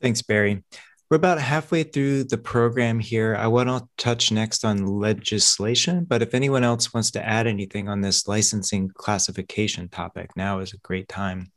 Thanks, 0.00 0.22
Barry. 0.22 0.62
We're 1.08 1.18
about 1.18 1.40
halfway 1.40 1.84
through 1.84 2.24
the 2.24 2.38
program 2.38 2.98
here. 2.98 3.36
I 3.36 3.46
want 3.46 3.68
to 3.68 3.86
touch 3.96 4.32
next 4.32 4.64
on 4.64 4.86
legislation, 4.86 6.04
but 6.04 6.20
if 6.20 6.34
anyone 6.34 6.64
else 6.64 6.92
wants 6.92 7.12
to 7.12 7.24
add 7.24 7.46
anything 7.46 7.88
on 7.88 8.00
this 8.00 8.26
licensing 8.26 8.88
classification 8.88 9.88
topic, 9.88 10.30
now 10.36 10.58
is 10.58 10.72
a 10.72 10.78
great 10.78 11.08
time. 11.08 11.52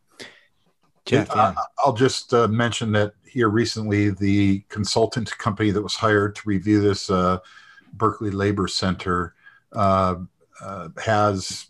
Jeff, 1.05 1.29
yeah. 1.35 1.55
I'll 1.83 1.93
just 1.93 2.31
uh, 2.35 2.47
mention 2.47 2.91
that 2.91 3.13
here 3.25 3.49
recently, 3.49 4.11
the 4.11 4.59
consultant 4.69 5.35
company 5.39 5.71
that 5.71 5.81
was 5.81 5.95
hired 5.95 6.35
to 6.35 6.41
review 6.45 6.79
this, 6.79 7.09
uh, 7.09 7.39
Berkeley 7.93 8.31
Labor 8.31 8.67
Center, 8.67 9.35
uh, 9.73 10.15
uh 10.61 10.89
has 11.03 11.69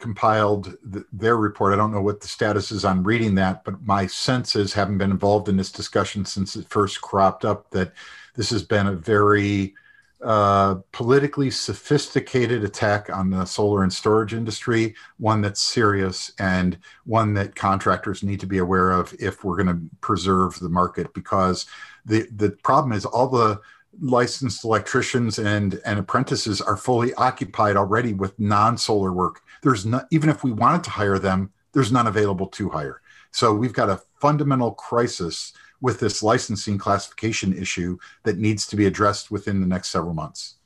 compiled 0.00 0.76
th- 0.92 1.04
their 1.12 1.36
report. 1.36 1.72
I 1.72 1.76
don't 1.76 1.92
know 1.92 2.00
what 2.00 2.20
the 2.20 2.28
status 2.28 2.72
is 2.72 2.84
on 2.84 3.04
reading 3.04 3.34
that, 3.36 3.64
but 3.64 3.82
my 3.82 4.06
sense 4.06 4.56
is, 4.56 4.72
having 4.72 4.98
been 4.98 5.10
involved 5.10 5.48
in 5.48 5.56
this 5.56 5.70
discussion 5.70 6.24
since 6.24 6.56
it 6.56 6.68
first 6.68 7.00
cropped 7.00 7.44
up, 7.44 7.70
that 7.70 7.92
this 8.34 8.50
has 8.50 8.62
been 8.62 8.86
a 8.86 8.94
very 8.94 9.74
uh, 10.22 10.74
politically 10.92 11.50
sophisticated 11.50 12.62
attack 12.62 13.08
on 13.08 13.30
the 13.30 13.44
solar 13.44 13.82
and 13.82 13.92
storage 13.92 14.34
industry, 14.34 14.94
one 15.18 15.40
that's 15.40 15.60
serious 15.60 16.32
and 16.38 16.78
one 17.04 17.32
that 17.32 17.54
contractors 17.54 18.22
need 18.22 18.40
to 18.40 18.46
be 18.46 18.58
aware 18.58 18.90
of 18.90 19.14
if 19.18 19.44
we're 19.44 19.56
going 19.56 19.66
to 19.66 19.96
preserve 20.00 20.58
the 20.60 20.68
market. 20.68 21.12
Because 21.14 21.66
the 22.04 22.28
the 22.36 22.50
problem 22.62 22.92
is 22.92 23.06
all 23.06 23.28
the 23.28 23.60
licensed 24.00 24.64
electricians 24.64 25.38
and 25.38 25.80
and 25.84 25.98
apprentices 25.98 26.60
are 26.60 26.76
fully 26.76 27.12
occupied 27.14 27.76
already 27.76 28.12
with 28.12 28.38
non-solar 28.38 29.12
work. 29.12 29.40
There's 29.62 29.84
not 29.84 30.06
even 30.10 30.28
if 30.28 30.42
we 30.42 30.52
wanted 30.52 30.84
to 30.84 30.90
hire 30.90 31.18
them 31.18 31.52
there's 31.72 31.92
none 31.92 32.06
available 32.06 32.46
to 32.46 32.68
hire. 32.68 33.00
So 33.32 33.54
we've 33.54 33.72
got 33.72 33.88
a 33.88 34.00
fundamental 34.20 34.72
crisis 34.72 35.52
with 35.80 36.00
this 36.00 36.22
licensing 36.22 36.78
classification 36.78 37.56
issue 37.56 37.96
that 38.24 38.38
needs 38.38 38.66
to 38.66 38.76
be 38.76 38.86
addressed 38.86 39.30
within 39.30 39.60
the 39.60 39.66
next 39.66 39.90
several 39.90 40.14
months. 40.14 40.56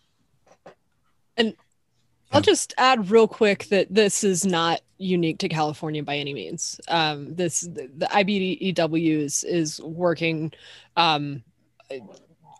And 1.36 1.54
I'll 2.32 2.40
just 2.40 2.74
add 2.78 3.10
real 3.10 3.28
quick 3.28 3.66
that 3.66 3.94
this 3.94 4.24
is 4.24 4.44
not 4.44 4.80
unique 4.98 5.38
to 5.38 5.48
California 5.48 6.02
by 6.02 6.16
any 6.16 6.34
means. 6.34 6.80
Um, 6.88 7.34
this 7.34 7.60
the, 7.60 7.90
the 7.96 8.06
IBEW 8.06 9.18
is, 9.18 9.44
is 9.44 9.80
working 9.80 10.52
um, 10.96 11.44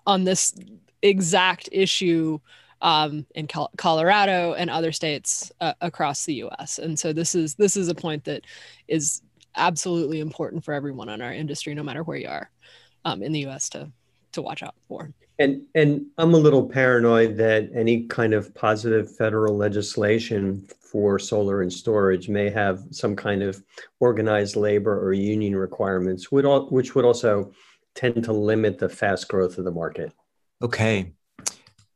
on 0.07 0.25
this 0.25 0.55
exact 1.03 1.69
issue 1.73 2.39
um, 2.81 3.27
in 3.35 3.47
Col- 3.47 3.71
Colorado 3.77 4.53
and 4.55 4.69
other 4.69 4.93
states 4.93 5.51
uh, 5.61 5.73
across 5.81 6.25
the 6.25 6.35
U.S. 6.35 6.79
And 6.79 6.99
so 6.99 7.13
this 7.13 7.35
is 7.35 7.55
this 7.55 7.77
is 7.77 7.89
a 7.89 7.95
point 7.95 8.25
that 8.25 8.43
is 8.89 9.23
absolutely 9.57 10.21
important 10.21 10.65
for 10.65 10.75
everyone 10.75 11.09
in 11.09 11.23
our 11.23 11.33
industry, 11.33 11.75
no 11.75 11.83
matter 11.83 12.03
where 12.03 12.19
you 12.19 12.29
are 12.29 12.51
um, 13.05 13.23
in 13.23 13.33
the 13.33 13.41
U.S. 13.41 13.69
to 13.71 13.91
to 14.33 14.43
watch 14.43 14.63
out 14.63 14.75
for. 14.89 15.11
And 15.39 15.63
and 15.75 16.07
I'm 16.19 16.35
a 16.35 16.39
little 16.39 16.69
paranoid 16.69 17.37
that 17.39 17.71
any 17.75 18.05
kind 18.05 18.35
of 18.35 18.55
positive 18.55 19.15
federal 19.17 19.57
legislation 19.57 20.69
for 20.81 21.19
solar 21.19 21.63
and 21.63 21.73
storage 21.73 22.29
may 22.29 22.51
have 22.51 22.85
some 22.91 23.17
kind 23.17 23.43
of 23.43 23.63
organized 23.99 24.55
labor 24.55 25.01
or 25.05 25.13
union 25.13 25.57
requirements, 25.57 26.31
would 26.31 26.45
all, 26.45 26.69
which 26.71 26.95
would 26.95 27.05
also 27.05 27.51
tend 27.95 28.25
to 28.25 28.33
limit 28.33 28.79
the 28.79 28.89
fast 28.89 29.29
growth 29.29 29.59
of 29.59 29.65
the 29.65 29.71
market. 29.71 30.13
Okay. 30.63 31.13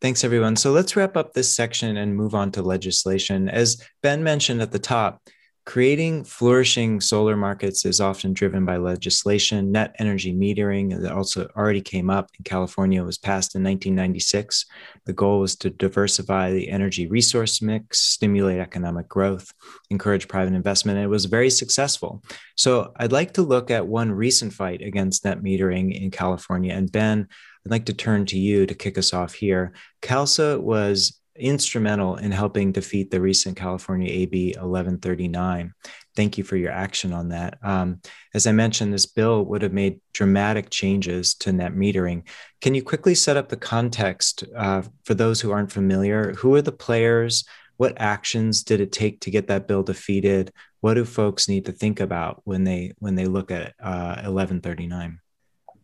Thanks, 0.01 0.23
everyone. 0.23 0.55
So 0.57 0.71
let's 0.71 0.95
wrap 0.95 1.17
up 1.17 1.33
this 1.33 1.55
section 1.55 1.97
and 1.97 2.17
move 2.17 2.35
on 2.35 2.53
to 2.53 2.63
legislation. 2.63 3.49
As 3.49 3.83
Ben 4.03 4.23
mentioned 4.23 4.63
at 4.63 4.71
the 4.71 4.79
top, 4.79 5.21
Creating 5.69 6.25
flourishing 6.25 6.99
solar 6.99 7.37
markets 7.37 7.85
is 7.85 8.01
often 8.01 8.33
driven 8.33 8.65
by 8.65 8.79
legislation. 8.79 9.71
Net 9.71 9.95
energy 9.99 10.35
metering 10.35 10.99
that 10.99 11.13
also 11.13 11.47
already 11.55 11.83
came 11.83 12.09
up 12.09 12.31
in 12.39 12.43
California 12.43 13.05
was 13.05 13.19
passed 13.19 13.55
in 13.55 13.63
1996. 13.63 14.65
The 15.05 15.13
goal 15.13 15.41
was 15.41 15.57
to 15.57 15.69
diversify 15.69 16.53
the 16.53 16.71
energy 16.71 17.07
resource 17.07 17.61
mix, 17.61 17.99
stimulate 17.99 18.61
economic 18.61 19.11
growth, 19.11 19.53
encourage 19.91 20.27
private 20.27 20.55
investment, 20.55 20.97
and 20.97 21.05
it 21.05 21.11
was 21.11 21.27
very 21.27 21.51
successful. 21.51 22.23
So 22.57 22.95
I'd 22.97 23.13
like 23.13 23.35
to 23.35 23.43
look 23.43 23.71
at 23.71 23.87
one 23.87 24.11
recent 24.11 24.55
fight 24.55 24.81
against 24.81 25.27
net 25.27 25.43
metering 25.43 25.95
in 25.95 26.11
California. 26.11 26.73
And 26.73 26.91
Ben, 26.91 27.29
I'd 27.67 27.71
like 27.71 27.85
to 27.85 27.93
turn 27.93 28.25
to 28.25 28.39
you 28.39 28.65
to 28.65 28.75
kick 28.75 28.97
us 28.97 29.13
off 29.13 29.35
here. 29.35 29.75
CalSA 30.01 30.63
was 30.63 31.18
instrumental 31.39 32.17
in 32.17 32.31
helping 32.31 32.73
defeat 32.73 33.11
the 33.11 33.21
recent 33.21 33.57
California 33.57 34.11
AB 34.11 34.55
1139. 34.57 35.73
Thank 36.17 36.39
you 36.39 36.45
for 36.45 36.57
your 36.57 36.73
action 36.73 37.13
on 37.13 37.29
that. 37.29 37.59
Um, 37.63 38.01
as 38.35 38.47
I 38.47 38.53
mentioned, 38.53 38.93
this 38.93 39.07
bill 39.07 39.45
would 39.45 39.63
have 39.63 39.73
made 39.73 40.01
dramatic 40.13 40.71
changes 40.71 41.35
to 41.37 41.53
net 41.53 41.73
metering. 41.73 42.27
Can 42.61 42.75
you 42.75 42.83
quickly 42.83 43.15
set 43.15 43.37
up 43.37 43.49
the 43.49 43.57
context 43.57 44.45
uh, 44.57 44.83
for 45.05 45.15
those 45.15 45.41
who 45.41 45.53
aren't 45.53 45.73
familiar? 45.73 46.33
Who 46.35 46.55
are 46.55 46.63
the 46.63 46.73
players? 46.73 47.45
What 47.77 48.01
actions 48.01 48.65
did 48.65 48.81
it 48.81 48.91
take 48.91 49.21
to 49.21 49.31
get 49.31 49.47
that 49.47 49.69
bill 49.69 49.85
defeated? 49.85 50.53
What 50.81 50.95
do 50.95 51.05
folks 51.05 51.49
need 51.49 51.67
to 51.67 51.73
think 51.73 52.01
about 52.01 52.43
when 52.45 52.65
they 52.65 52.95
when 52.99 53.15
they 53.15 53.27
look 53.27 53.51
at 53.51 53.75
uh, 53.81 54.23
1139? 54.27 55.21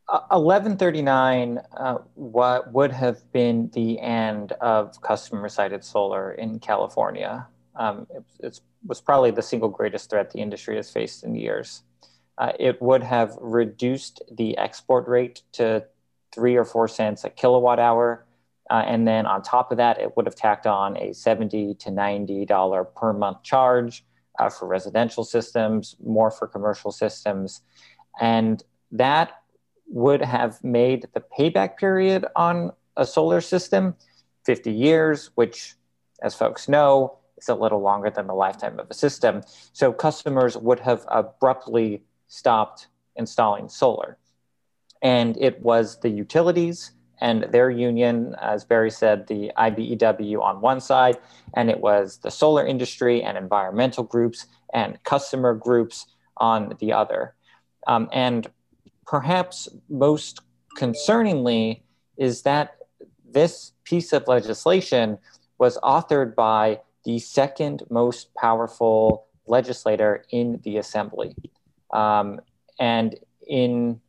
1139 0.07 1.61
uh, 1.77 1.99
what 2.15 2.73
would 2.73 2.93
have 2.93 3.31
been 3.33 3.71
the 3.73 3.99
end 4.01 4.53
of 4.61 5.01
customer 5.01 5.49
sited 5.49 5.83
solar 5.83 6.33
in 6.33 6.59
California. 6.59 7.47
Um, 7.75 8.07
it, 8.41 8.61
was 8.87 9.01
probably 9.01 9.31
the 9.31 9.43
single 9.43 9.71
greatest 9.71 10.11
threat 10.11 10.31
the 10.31 10.41
industry 10.41 10.77
has 10.77 10.91
faced 10.91 11.25
in 11.25 11.35
years. 11.35 11.83
Uh, 12.37 12.53
it 12.59 12.81
would 12.83 13.03
have 13.03 13.37
reduced 13.41 14.21
the 14.31 14.57
export 14.59 15.09
rate 15.09 15.43
to 15.53 15.85
three 16.35 16.57
or 16.57 16.65
four 16.65 16.89
cents 16.89 17.25
a 17.25 17.31
kilowatt 17.31 17.79
hour. 17.79 18.27
Uh, 18.71 18.83
and 18.87 19.07
then 19.07 19.25
on 19.25 19.41
top 19.43 19.71
of 19.71 19.79
that, 19.79 19.99
it 20.01 20.17
would 20.17 20.27
have 20.27 20.35
tacked 20.35 20.67
on 20.67 20.97
a 20.97 21.13
70 21.13 21.75
to 21.75 21.91
$90 21.91 22.95
per 22.95 23.13
month 23.13 23.43
charge 23.43 24.05
uh, 24.39 24.49
for 24.51 24.67
residential 24.67 25.25
systems, 25.25 25.97
more 26.05 26.31
for 26.31 26.47
commercial 26.49 26.91
systems. 26.91 27.63
And 28.21 28.63
that 28.93 29.44
would 29.87 30.23
have 30.23 30.63
made 30.63 31.09
the 31.15 31.21
payback 31.21 31.77
period 31.77 32.25
on 32.37 32.73
a 32.97 33.07
solar 33.07 33.41
system 33.41 33.95
50 34.45 34.71
years, 34.73 35.31
which, 35.35 35.75
as 36.23 36.35
folks 36.35 36.69
know, 36.69 37.19
is 37.39 37.49
a 37.49 37.55
little 37.55 37.81
longer 37.81 38.11
than 38.11 38.27
the 38.27 38.35
lifetime 38.35 38.79
of 38.79 38.91
a 38.91 38.95
system. 38.95 39.43
So 39.73 39.93
customers 39.93 40.57
would 40.57 40.81
have 40.81 41.05
abruptly 41.09 42.03
stopped 42.29 42.89
installing 43.17 43.69
solar. 43.69 44.19
And 45.03 45.37
it 45.39 45.61
was 45.61 46.01
the 46.01 46.09
utilities 46.09 46.93
and 47.21 47.45
their 47.45 47.71
union, 47.71 48.35
as 48.41 48.65
Barry 48.65 48.91
said, 48.91 49.27
the 49.27 49.53
IBEW 49.57 50.43
on 50.43 50.61
one 50.61 50.81
side, 50.81 51.19
and 51.55 51.71
it 51.71 51.81
was 51.81 52.19
the 52.19 52.31
solar 52.31 52.67
industry 52.67 53.23
and 53.23 53.39
environmental 53.39 54.05
groups 54.05 54.47
and 54.73 55.03
customer 55.05 55.55
groups 55.55 56.07
on 56.37 56.75
the 56.81 56.93
other. 56.93 57.35
Um, 57.87 58.09
and 58.13 58.49
perhaps 59.07 59.69
most 59.89 60.41
concerningly 60.77 61.83
is 62.17 62.43
that 62.43 62.77
this 63.25 63.73
piece 63.85 64.13
of 64.13 64.27
legislation 64.29 65.19
was 65.59 65.79
authored 65.79 66.35
by 66.35 66.81
the 67.05 67.19
second 67.19 67.83
most 67.91 68.35
powerful 68.35 69.27
legislator 69.47 70.25
in 70.31 70.61
the 70.65 70.79
assembly. 70.79 71.35
Um, 71.93 72.41
and 72.79 73.15
in 73.47 74.01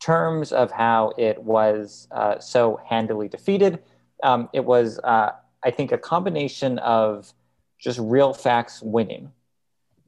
terms 0.00 0.52
of 0.52 0.70
how 0.70 1.12
it 1.16 1.42
was 1.42 2.08
uh, 2.10 2.38
so 2.40 2.80
handily 2.84 3.28
defeated, 3.28 3.78
um, 4.22 4.48
it 4.52 4.64
was, 4.64 4.98
uh, 5.04 5.30
I 5.62 5.70
think, 5.70 5.92
a 5.92 5.98
combination 5.98 6.78
of 6.80 7.32
just 7.78 7.98
real 8.00 8.34
facts 8.34 8.82
winning 8.82 9.30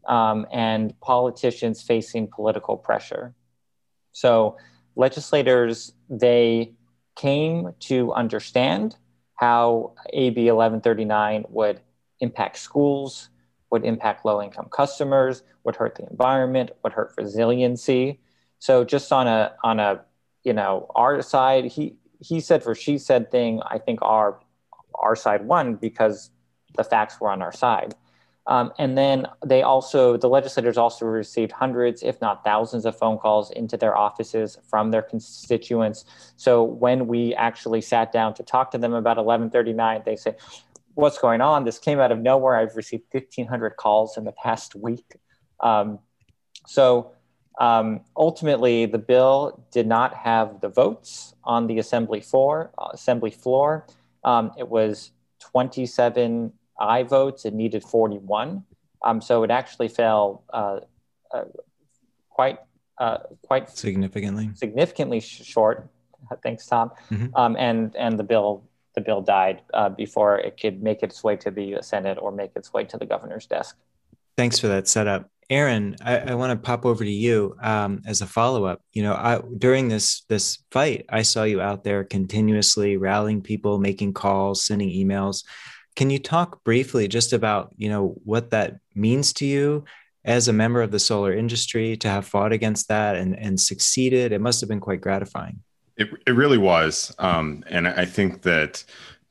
um, 0.06 0.46
and 0.52 0.98
politicians 1.00 1.82
facing 1.82 2.28
political 2.28 2.76
pressure. 2.76 3.34
So, 4.14 4.56
legislators, 4.96 5.92
they 6.08 6.72
came 7.16 7.74
to 7.80 8.12
understand 8.12 8.96
how 9.34 9.92
AB 10.12 10.50
1139 10.50 11.44
would 11.50 11.80
impact 12.20 12.58
schools, 12.58 13.28
would 13.70 13.84
impact 13.84 14.24
low 14.24 14.40
income 14.40 14.68
customers, 14.70 15.42
would 15.64 15.76
hurt 15.76 15.96
the 15.96 16.06
environment, 16.08 16.70
would 16.82 16.92
hurt 16.92 17.12
resiliency. 17.18 18.20
So 18.58 18.84
just 18.84 19.12
on 19.12 19.26
a 19.26 19.54
on 19.62 19.80
a 19.80 20.04
you 20.44 20.52
know 20.52 20.90
our 20.94 21.20
side, 21.22 21.66
he 21.66 21.96
he 22.20 22.40
said 22.40 22.62
for 22.62 22.74
she 22.74 22.98
said 22.98 23.30
thing, 23.30 23.60
I 23.66 23.78
think 23.78 23.98
our 24.02 24.40
our 24.94 25.16
side 25.16 25.46
won 25.46 25.74
because 25.74 26.30
the 26.76 26.84
facts 26.84 27.20
were 27.20 27.30
on 27.30 27.42
our 27.42 27.52
side. 27.52 27.94
Um, 28.46 28.72
and 28.78 28.96
then 28.96 29.26
they 29.44 29.62
also, 29.62 30.16
the 30.16 30.28
legislators 30.28 30.76
also 30.76 31.06
received 31.06 31.52
hundreds, 31.52 32.02
if 32.02 32.20
not 32.20 32.44
thousands, 32.44 32.84
of 32.84 32.96
phone 32.96 33.18
calls 33.18 33.50
into 33.50 33.76
their 33.76 33.96
offices 33.96 34.58
from 34.68 34.90
their 34.90 35.02
constituents. 35.02 36.04
So 36.36 36.62
when 36.62 37.06
we 37.06 37.34
actually 37.34 37.80
sat 37.80 38.12
down 38.12 38.34
to 38.34 38.42
talk 38.42 38.70
to 38.72 38.78
them 38.78 38.92
about 38.92 39.16
1139, 39.16 40.02
they 40.04 40.16
said, 40.16 40.36
What's 40.94 41.18
going 41.18 41.40
on? 41.40 41.64
This 41.64 41.80
came 41.80 41.98
out 41.98 42.12
of 42.12 42.20
nowhere. 42.20 42.54
I've 42.54 42.76
received 42.76 43.04
1,500 43.10 43.70
calls 43.70 44.16
in 44.16 44.24
the 44.24 44.32
past 44.32 44.76
week. 44.76 45.16
Um, 45.58 45.98
so 46.68 47.14
um, 47.58 48.02
ultimately, 48.16 48.86
the 48.86 48.98
bill 48.98 49.64
did 49.72 49.88
not 49.88 50.14
have 50.14 50.60
the 50.60 50.68
votes 50.68 51.34
on 51.42 51.66
the 51.66 51.78
assembly 51.78 52.20
floor. 52.20 52.70
Uh, 52.78 52.90
assembly 52.92 53.32
floor. 53.32 53.86
Um, 54.22 54.52
it 54.56 54.68
was 54.68 55.10
27 55.40 56.52
aye 56.78 57.02
votes, 57.02 57.44
it 57.44 57.54
needed 57.54 57.82
41. 57.82 58.64
Um, 59.04 59.20
so 59.20 59.42
it 59.42 59.50
actually 59.50 59.88
fell 59.88 60.44
uh, 60.52 60.80
uh, 61.32 61.44
quite 62.30 62.58
uh, 62.98 63.18
quite 63.42 63.68
significantly 63.68 64.50
significantly 64.54 65.20
short. 65.20 65.88
Thanks, 66.42 66.66
Tom. 66.66 66.90
Mm-hmm. 67.10 67.36
Um, 67.36 67.56
and 67.58 67.94
and 67.96 68.18
the 68.18 68.24
bill 68.24 68.64
the 68.94 69.00
bill 69.00 69.20
died 69.20 69.62
uh, 69.74 69.88
before 69.88 70.38
it 70.38 70.58
could 70.60 70.82
make 70.82 71.02
its 71.02 71.22
way 71.22 71.36
to 71.36 71.50
the 71.50 71.78
Senate 71.82 72.18
or 72.20 72.32
make 72.32 72.52
its 72.56 72.72
way 72.72 72.84
to 72.84 72.96
the 72.96 73.04
governor's 73.04 73.46
desk. 73.46 73.76
Thanks 74.36 74.58
for 74.58 74.68
that 74.68 74.88
setup. 74.88 75.28
Aaron, 75.50 75.96
I, 76.02 76.18
I 76.18 76.34
want 76.34 76.50
to 76.52 76.66
pop 76.66 76.86
over 76.86 77.04
to 77.04 77.10
you 77.10 77.56
um, 77.60 78.00
as 78.06 78.22
a 78.22 78.26
follow 78.26 78.64
up. 78.64 78.80
You 78.92 79.02
know, 79.02 79.12
I, 79.12 79.40
during 79.58 79.88
this 79.88 80.22
this 80.28 80.58
fight, 80.70 81.04
I 81.08 81.22
saw 81.22 81.44
you 81.44 81.60
out 81.60 81.84
there 81.84 82.02
continuously 82.04 82.96
rallying 82.96 83.42
people, 83.42 83.78
making 83.78 84.14
calls, 84.14 84.64
sending 84.64 84.88
emails. 84.88 85.44
Can 85.96 86.10
you 86.10 86.18
talk 86.18 86.64
briefly 86.64 87.08
just 87.08 87.32
about, 87.32 87.72
you 87.76 87.88
know, 87.88 88.16
what 88.24 88.50
that 88.50 88.80
means 88.94 89.32
to 89.34 89.46
you 89.46 89.84
as 90.24 90.48
a 90.48 90.52
member 90.52 90.82
of 90.82 90.90
the 90.90 90.98
solar 90.98 91.32
industry 91.32 91.96
to 91.98 92.08
have 92.08 92.26
fought 92.26 92.52
against 92.52 92.88
that 92.88 93.16
and, 93.16 93.38
and 93.38 93.60
succeeded? 93.60 94.32
It 94.32 94.40
must 94.40 94.60
have 94.60 94.68
been 94.68 94.80
quite 94.80 95.00
gratifying. 95.00 95.62
It, 95.96 96.08
it 96.26 96.32
really 96.32 96.58
was. 96.58 97.14
Um, 97.18 97.64
and 97.68 97.86
I 97.86 98.04
think 98.04 98.42
that 98.42 98.82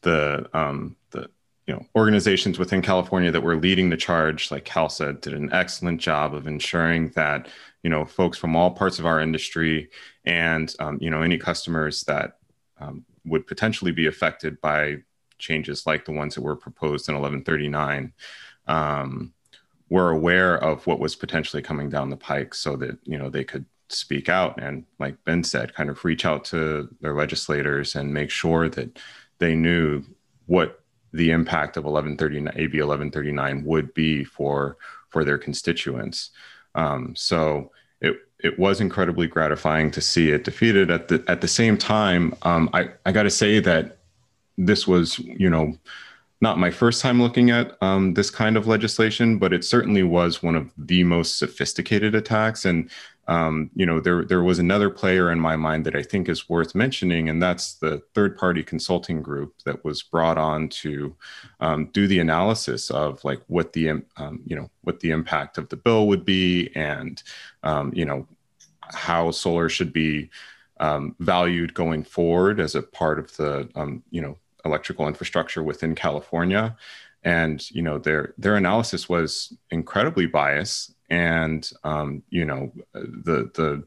the, 0.02 0.50
um, 0.54 0.96
the, 1.12 1.30
you 1.68 1.74
know, 1.74 1.86
organizations 1.96 2.60
within 2.60 2.82
California 2.82 3.32
that 3.32 3.42
were 3.42 3.58
leading 3.58 3.90
the 3.90 3.98
charge, 3.98 4.52
like 4.52 4.66
CALSSA, 4.66 5.22
did 5.22 5.34
an 5.34 5.52
excellent 5.52 6.00
job 6.00 6.34
of 6.34 6.48
ensuring 6.48 7.10
that, 7.16 7.48
you 7.84 7.90
know, 7.90 8.06
folks 8.06 8.38
from 8.38 8.56
all 8.56 8.72
parts 8.72 9.00
of 9.00 9.06
our 9.06 9.20
industry 9.20 9.90
and, 10.26 10.74
um, 10.80 10.98
you 11.02 11.10
know, 11.10 11.22
any 11.22 11.38
customers 11.38 12.04
that 12.04 12.38
um, 12.80 13.06
would 13.26 13.48
potentially 13.48 13.92
be 13.92 14.08
affected 14.08 14.60
by 14.62 14.98
changes 15.38 15.86
like 15.86 16.06
the 16.06 16.12
ones 16.12 16.36
that 16.36 16.42
were 16.42 16.56
proposed 16.56 17.10
in 17.10 17.16
1139 17.16 18.14
um, 18.68 19.34
were 19.90 20.12
aware 20.12 20.58
of 20.58 20.86
what 20.88 21.00
was 21.00 21.16
potentially 21.16 21.62
coming 21.62 21.90
down 21.90 22.10
the 22.10 22.18
pike 22.18 22.54
so 22.54 22.76
that 22.76 22.98
you 23.04 23.18
know 23.18 23.30
they 23.30 23.44
could 23.44 23.66
speak 23.90 24.28
out 24.30 24.60
and 24.62 24.86
like 25.00 25.16
ben 25.26 25.44
said 25.44 25.76
kind 25.76 25.90
of 25.90 26.04
reach 26.04 26.26
out 26.26 26.44
to 26.44 26.90
their 27.02 27.14
legislators 27.14 27.96
and 27.96 28.14
make 28.14 28.30
sure 28.30 28.68
that 28.70 28.98
they 29.40 29.56
knew 29.56 30.04
what 30.48 30.84
the 31.14 31.30
impact 31.30 31.78
of 31.78 31.84
1139 31.84 32.48
ab 32.48 32.74
1139 32.74 33.64
would 33.64 33.94
be 33.94 34.24
for 34.24 34.78
for 35.10 35.24
their 35.24 35.38
constituents. 35.38 36.32
Um, 36.76 37.14
so 37.16 37.72
it 38.02 38.18
it 38.40 38.58
was 38.58 38.82
incredibly 38.82 39.28
gratifying 39.28 39.92
to 39.92 40.02
see 40.02 40.32
it 40.32 40.44
defeated. 40.44 40.90
At 40.90 41.08
the 41.08 41.24
at 41.28 41.42
the 41.42 41.48
same 41.48 41.78
time 41.78 42.34
um, 42.42 42.70
i 42.74 42.90
i 43.06 43.12
got 43.12 43.24
to 43.24 43.30
say 43.30 43.60
that 43.60 44.00
this 44.58 44.88
was, 44.88 45.20
you 45.20 45.50
know, 45.50 45.78
not 46.42 46.60
my 46.60 46.70
first 46.70 47.02
time 47.02 47.22
looking 47.22 47.52
at 47.52 47.78
um, 47.82 48.14
this 48.16 48.30
kind 48.30 48.58
of 48.58 48.68
legislation, 48.68 49.40
but 49.40 49.54
it 49.54 49.64
certainly 49.64 50.04
was 50.04 50.44
one 50.44 50.56
of 50.56 50.70
the 50.78 51.04
most 51.06 51.38
sophisticated 51.38 52.14
attacks. 52.14 52.66
And 52.66 52.90
um, 53.28 53.72
you 53.74 53.86
know, 53.86 54.02
there 54.02 54.26
there 54.26 54.44
was 54.44 54.60
another 54.60 54.90
player 54.90 55.32
in 55.32 55.40
my 55.40 55.56
mind 55.56 55.86
that 55.86 55.96
I 55.96 56.04
think 56.04 56.28
is 56.28 56.50
worth 56.50 56.76
mentioning, 56.76 57.30
and 57.30 57.42
that's 57.42 57.76
the 57.76 58.02
third 58.14 58.38
party 58.38 58.64
consulting 58.64 59.22
group 59.22 59.54
that 59.64 59.86
was 59.86 60.04
brought 60.04 60.38
on 60.38 60.68
to 60.70 61.16
um, 61.62 61.86
do 61.94 62.06
the 62.06 62.20
analysis 62.20 62.92
of 62.92 63.24
like 63.24 63.42
what 63.48 63.72
the 63.72 63.90
um, 64.18 64.42
you 64.46 64.58
know 64.58 64.70
what 64.82 65.00
the 65.00 65.12
impact 65.12 65.58
of 65.58 65.70
the 65.70 65.78
bill 65.78 66.08
would 66.08 66.26
be, 66.26 66.70
and 66.76 67.24
um, 67.64 67.94
you 67.96 68.04
know 68.04 68.28
how 68.82 69.32
solar 69.32 69.70
should 69.70 69.94
be 69.94 70.30
um, 70.82 71.16
valued 71.20 71.74
going 71.74 72.04
forward 72.04 72.60
as 72.60 72.76
a 72.76 72.82
part 72.82 73.20
of 73.20 73.34
the 73.38 74.02
you 74.12 74.22
know 74.22 74.38
electrical 74.66 75.08
infrastructure 75.08 75.64
within 75.64 75.96
California. 75.96 76.76
And 77.24 77.70
you 77.72 77.82
know 77.82 77.98
their 78.00 78.34
their 78.38 78.58
analysis 78.58 79.08
was 79.08 79.54
incredibly 79.72 80.26
biased, 80.26 80.94
and 81.10 81.70
um, 81.86 82.22
you 82.30 82.44
know 82.44 82.74
the 82.94 83.50
the 83.54 83.84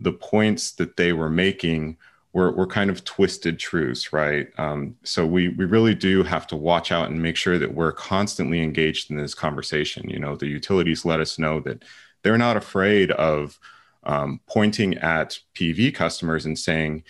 the 0.00 0.12
points 0.12 0.72
that 0.72 0.96
they 0.96 1.12
were 1.12 1.30
making 1.30 1.96
were, 2.32 2.52
were 2.52 2.66
kind 2.66 2.90
of 2.90 3.04
twisted 3.04 3.58
truths, 3.58 4.12
right? 4.12 4.48
Um, 4.58 4.96
so 5.02 5.26
we 5.26 5.48
we 5.48 5.64
really 5.64 5.94
do 5.94 6.22
have 6.22 6.46
to 6.48 6.56
watch 6.56 6.92
out 6.92 7.10
and 7.10 7.20
make 7.20 7.36
sure 7.36 7.58
that 7.58 7.74
we're 7.74 7.92
constantly 7.92 8.62
engaged 8.62 9.10
in 9.10 9.16
this 9.16 9.34
conversation. 9.34 10.08
You 10.08 10.20
know, 10.20 10.36
the 10.36 10.46
utilities 10.46 11.04
let 11.04 11.20
us 11.20 11.38
know 11.38 11.60
that 11.60 11.84
they're 12.22 12.38
not 12.38 12.56
afraid 12.56 13.10
of 13.12 13.58
um, 14.04 14.40
pointing 14.46 14.94
at 14.98 15.40
PV 15.54 15.94
customers 15.94 16.46
and 16.46 16.58
saying, 16.58 17.02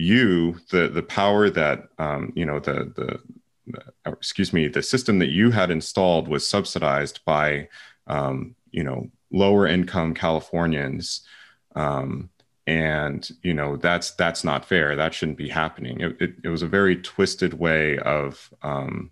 you 0.00 0.58
the 0.70 0.88
the 0.88 1.02
power 1.02 1.50
that 1.50 1.88
um, 1.98 2.32
you 2.34 2.44
know 2.44 2.58
the 2.58 2.92
the 2.96 3.20
excuse 4.06 4.52
me 4.52 4.66
the 4.66 4.82
system 4.82 5.18
that 5.18 5.28
you 5.28 5.50
had 5.50 5.70
installed 5.70 6.26
was 6.28 6.46
subsidized 6.46 7.20
by 7.24 7.68
um, 8.06 8.54
you 8.70 8.82
know 8.82 9.08
lower 9.30 9.66
income 9.66 10.14
Californians 10.14 11.20
um, 11.76 12.30
and 12.66 13.30
you 13.42 13.54
know 13.54 13.76
that's 13.76 14.12
that's 14.12 14.44
not 14.44 14.64
fair. 14.64 14.96
That 14.96 15.14
shouldn't 15.14 15.38
be 15.38 15.48
happening. 15.48 16.00
It, 16.00 16.16
it, 16.20 16.34
it 16.44 16.48
was 16.48 16.62
a 16.62 16.68
very 16.68 16.96
twisted 16.96 17.54
way 17.54 17.98
of 17.98 18.52
um, 18.62 19.10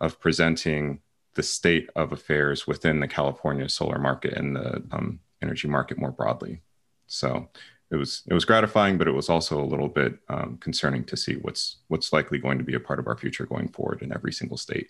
of 0.00 0.20
presenting 0.20 1.00
the 1.34 1.42
state 1.42 1.90
of 1.94 2.12
affairs 2.12 2.66
within 2.66 3.00
the 3.00 3.08
California 3.08 3.68
solar 3.68 3.98
market 3.98 4.32
and 4.32 4.56
the 4.56 4.82
um, 4.90 5.20
energy 5.42 5.68
market 5.68 5.98
more 5.98 6.10
broadly. 6.10 6.62
So 7.06 7.48
it 7.90 7.96
was 7.96 8.22
it 8.26 8.34
was 8.34 8.44
gratifying, 8.44 8.98
but 8.98 9.08
it 9.08 9.12
was 9.12 9.28
also 9.28 9.60
a 9.60 9.64
little 9.64 9.88
bit 9.88 10.18
um, 10.28 10.58
concerning 10.60 11.04
to 11.04 11.16
see 11.16 11.34
what's 11.36 11.78
what's 11.88 12.12
likely 12.12 12.38
going 12.38 12.58
to 12.58 12.64
be 12.64 12.74
a 12.74 12.80
part 12.80 12.98
of 12.98 13.06
our 13.06 13.16
future 13.16 13.46
going 13.46 13.68
forward 13.68 14.02
in 14.02 14.12
every 14.12 14.32
single 14.32 14.56
state. 14.56 14.88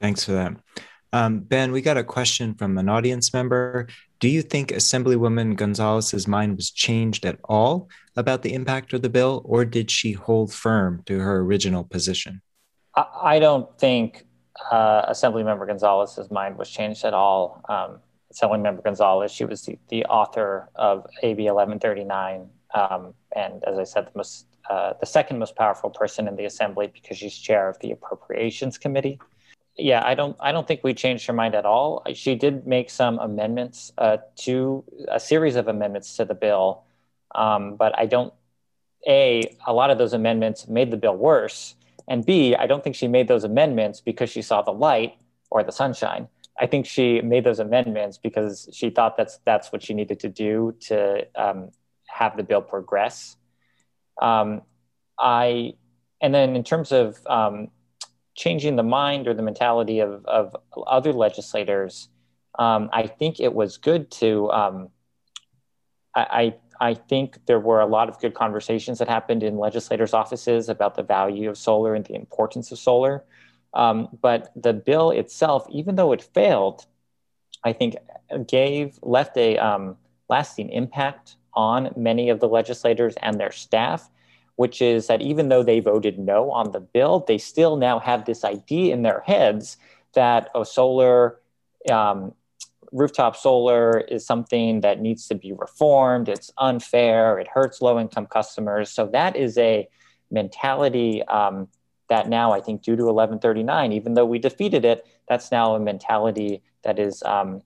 Thanks 0.00 0.24
for 0.24 0.32
that. 0.32 0.56
Um, 1.12 1.40
ben, 1.40 1.72
we 1.72 1.80
got 1.80 1.96
a 1.96 2.04
question 2.04 2.54
from 2.54 2.76
an 2.76 2.88
audience 2.88 3.32
member. 3.32 3.88
Do 4.20 4.28
you 4.28 4.42
think 4.42 4.70
Assemblywoman 4.70 5.56
Gonzalez's 5.56 6.28
mind 6.28 6.56
was 6.56 6.70
changed 6.70 7.24
at 7.24 7.38
all 7.44 7.88
about 8.16 8.42
the 8.42 8.52
impact 8.52 8.92
of 8.92 9.02
the 9.02 9.08
bill, 9.08 9.42
or 9.44 9.64
did 9.64 9.90
she 9.90 10.12
hold 10.12 10.52
firm 10.52 11.02
to 11.06 11.18
her 11.18 11.38
original 11.38 11.84
position? 11.84 12.42
I, 12.94 13.38
don't 13.38 13.78
think 13.78 14.26
uh, 14.70 15.10
Assemblymember 15.10 15.66
Gonzalez's 15.66 16.30
mind 16.30 16.58
was 16.58 16.68
changed 16.68 17.04
at 17.04 17.14
all. 17.14 17.62
Um, 17.68 18.00
Assemblymember 18.38 18.82
Gonzalez. 18.84 19.32
She 19.32 19.44
was 19.44 19.62
the, 19.62 19.78
the 19.88 20.04
author 20.04 20.68
of 20.74 21.06
AB 21.22 21.42
1139, 21.42 22.48
um, 22.74 23.14
and 23.34 23.62
as 23.64 23.78
I 23.78 23.84
said, 23.84 24.06
the 24.06 24.12
most 24.14 24.46
uh, 24.68 24.92
the 25.00 25.06
second 25.06 25.38
most 25.38 25.56
powerful 25.56 25.88
person 25.88 26.28
in 26.28 26.36
the 26.36 26.44
assembly 26.44 26.88
because 26.92 27.16
she's 27.16 27.36
chair 27.36 27.68
of 27.68 27.78
the 27.78 27.90
appropriations 27.90 28.76
committee. 28.76 29.18
Yeah, 29.76 30.02
I 30.04 30.14
don't. 30.14 30.36
I 30.40 30.52
don't 30.52 30.66
think 30.66 30.80
we 30.82 30.92
changed 30.92 31.26
her 31.26 31.32
mind 31.32 31.54
at 31.54 31.64
all. 31.64 32.02
She 32.14 32.34
did 32.34 32.66
make 32.66 32.90
some 32.90 33.18
amendments 33.18 33.92
uh, 33.96 34.18
to 34.36 34.84
a 35.08 35.20
series 35.20 35.56
of 35.56 35.68
amendments 35.68 36.16
to 36.16 36.24
the 36.24 36.34
bill, 36.34 36.82
um, 37.34 37.76
but 37.76 37.98
I 37.98 38.06
don't. 38.06 38.32
A, 39.06 39.56
a 39.66 39.72
lot 39.72 39.90
of 39.90 39.98
those 39.98 40.12
amendments 40.12 40.68
made 40.68 40.90
the 40.90 40.96
bill 40.96 41.16
worse, 41.16 41.76
and 42.08 42.26
B, 42.26 42.56
I 42.56 42.66
don't 42.66 42.82
think 42.82 42.96
she 42.96 43.06
made 43.06 43.28
those 43.28 43.44
amendments 43.44 44.00
because 44.00 44.28
she 44.28 44.42
saw 44.42 44.60
the 44.60 44.72
light 44.72 45.14
or 45.50 45.62
the 45.62 45.72
sunshine. 45.72 46.28
I 46.60 46.66
think 46.66 46.86
she 46.86 47.20
made 47.20 47.44
those 47.44 47.60
amendments 47.60 48.18
because 48.18 48.68
she 48.72 48.90
thought 48.90 49.16
that's 49.16 49.38
that's 49.44 49.70
what 49.72 49.82
she 49.82 49.94
needed 49.94 50.20
to 50.20 50.28
do 50.28 50.74
to 50.80 51.26
um, 51.36 51.70
have 52.08 52.36
the 52.36 52.42
bill 52.42 52.62
progress. 52.62 53.36
Um, 54.20 54.62
I 55.18 55.74
and 56.20 56.34
then 56.34 56.56
in 56.56 56.64
terms 56.64 56.92
of 56.92 57.18
um, 57.26 57.68
changing 58.34 58.76
the 58.76 58.82
mind 58.82 59.28
or 59.28 59.34
the 59.34 59.42
mentality 59.42 60.00
of, 60.00 60.24
of 60.26 60.56
other 60.86 61.12
legislators, 61.12 62.08
um, 62.58 62.90
I 62.92 63.06
think 63.06 63.40
it 63.40 63.54
was 63.54 63.76
good 63.76 64.10
to. 64.12 64.50
Um, 64.50 64.88
I, 66.14 66.54
I 66.80 66.94
think 66.94 67.46
there 67.46 67.60
were 67.60 67.80
a 67.80 67.86
lot 67.86 68.08
of 68.08 68.18
good 68.18 68.34
conversations 68.34 68.98
that 68.98 69.08
happened 69.08 69.42
in 69.42 69.56
legislators' 69.56 70.14
offices 70.14 70.68
about 70.68 70.96
the 70.96 71.02
value 71.02 71.48
of 71.48 71.56
solar 71.56 71.94
and 71.94 72.04
the 72.04 72.14
importance 72.14 72.72
of 72.72 72.78
solar. 72.78 73.24
Um, 73.74 74.08
but 74.20 74.52
the 74.56 74.72
bill 74.72 75.10
itself, 75.10 75.66
even 75.70 75.96
though 75.96 76.12
it 76.12 76.22
failed, 76.22 76.86
I 77.64 77.72
think 77.72 77.96
gave 78.46 78.98
left 79.02 79.36
a 79.36 79.58
um, 79.58 79.96
lasting 80.28 80.70
impact 80.70 81.36
on 81.54 81.92
many 81.96 82.30
of 82.30 82.40
the 82.40 82.48
legislators 82.48 83.14
and 83.22 83.38
their 83.38 83.52
staff, 83.52 84.10
which 84.56 84.80
is 84.80 85.06
that 85.08 85.20
even 85.20 85.48
though 85.48 85.62
they 85.62 85.80
voted 85.80 86.18
no 86.18 86.50
on 86.50 86.72
the 86.72 86.80
bill, 86.80 87.24
they 87.26 87.38
still 87.38 87.76
now 87.76 87.98
have 87.98 88.24
this 88.24 88.44
idea 88.44 88.92
in 88.92 89.02
their 89.02 89.20
heads 89.26 89.76
that 90.14 90.50
oh, 90.54 90.64
solar, 90.64 91.40
um, 91.90 92.32
rooftop 92.92 93.36
solar 93.36 94.00
is 94.00 94.24
something 94.24 94.80
that 94.80 95.00
needs 95.00 95.28
to 95.28 95.34
be 95.34 95.52
reformed. 95.52 96.28
It's 96.28 96.50
unfair. 96.58 97.38
It 97.38 97.48
hurts 97.48 97.82
low 97.82 98.00
income 98.00 98.26
customers. 98.26 98.90
So 98.90 99.06
that 99.08 99.36
is 99.36 99.58
a 99.58 99.88
mentality 100.30 101.22
um, 101.24 101.68
that 102.08 102.28
now 102.28 102.52
I 102.52 102.60
think 102.60 102.82
due 102.82 102.96
to 102.96 103.04
1139, 103.04 103.92
even 103.92 104.14
though 104.14 104.26
we 104.26 104.38
defeated 104.38 104.84
it, 104.84 105.06
that's 105.28 105.50
now 105.50 105.74
a 105.74 105.80
mentality 105.80 106.62
that 106.84 106.98
is 106.98 107.22
um, 107.22 107.62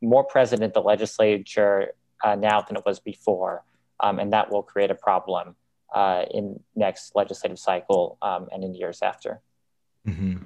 more 0.00 0.24
present 0.24 0.62
in 0.62 0.72
the 0.72 0.80
legislature 0.80 1.92
uh, 2.22 2.34
now 2.34 2.60
than 2.62 2.76
it 2.76 2.84
was 2.84 3.00
before. 3.00 3.62
Um, 4.00 4.18
and 4.18 4.32
that 4.32 4.50
will 4.50 4.62
create 4.62 4.90
a 4.90 4.94
problem 4.94 5.56
uh, 5.94 6.24
in 6.30 6.60
next 6.74 7.12
legislative 7.14 7.58
cycle 7.58 8.18
um, 8.22 8.48
and 8.52 8.64
in 8.64 8.74
years 8.74 9.00
after. 9.02 9.40
Mm-hmm. 10.06 10.42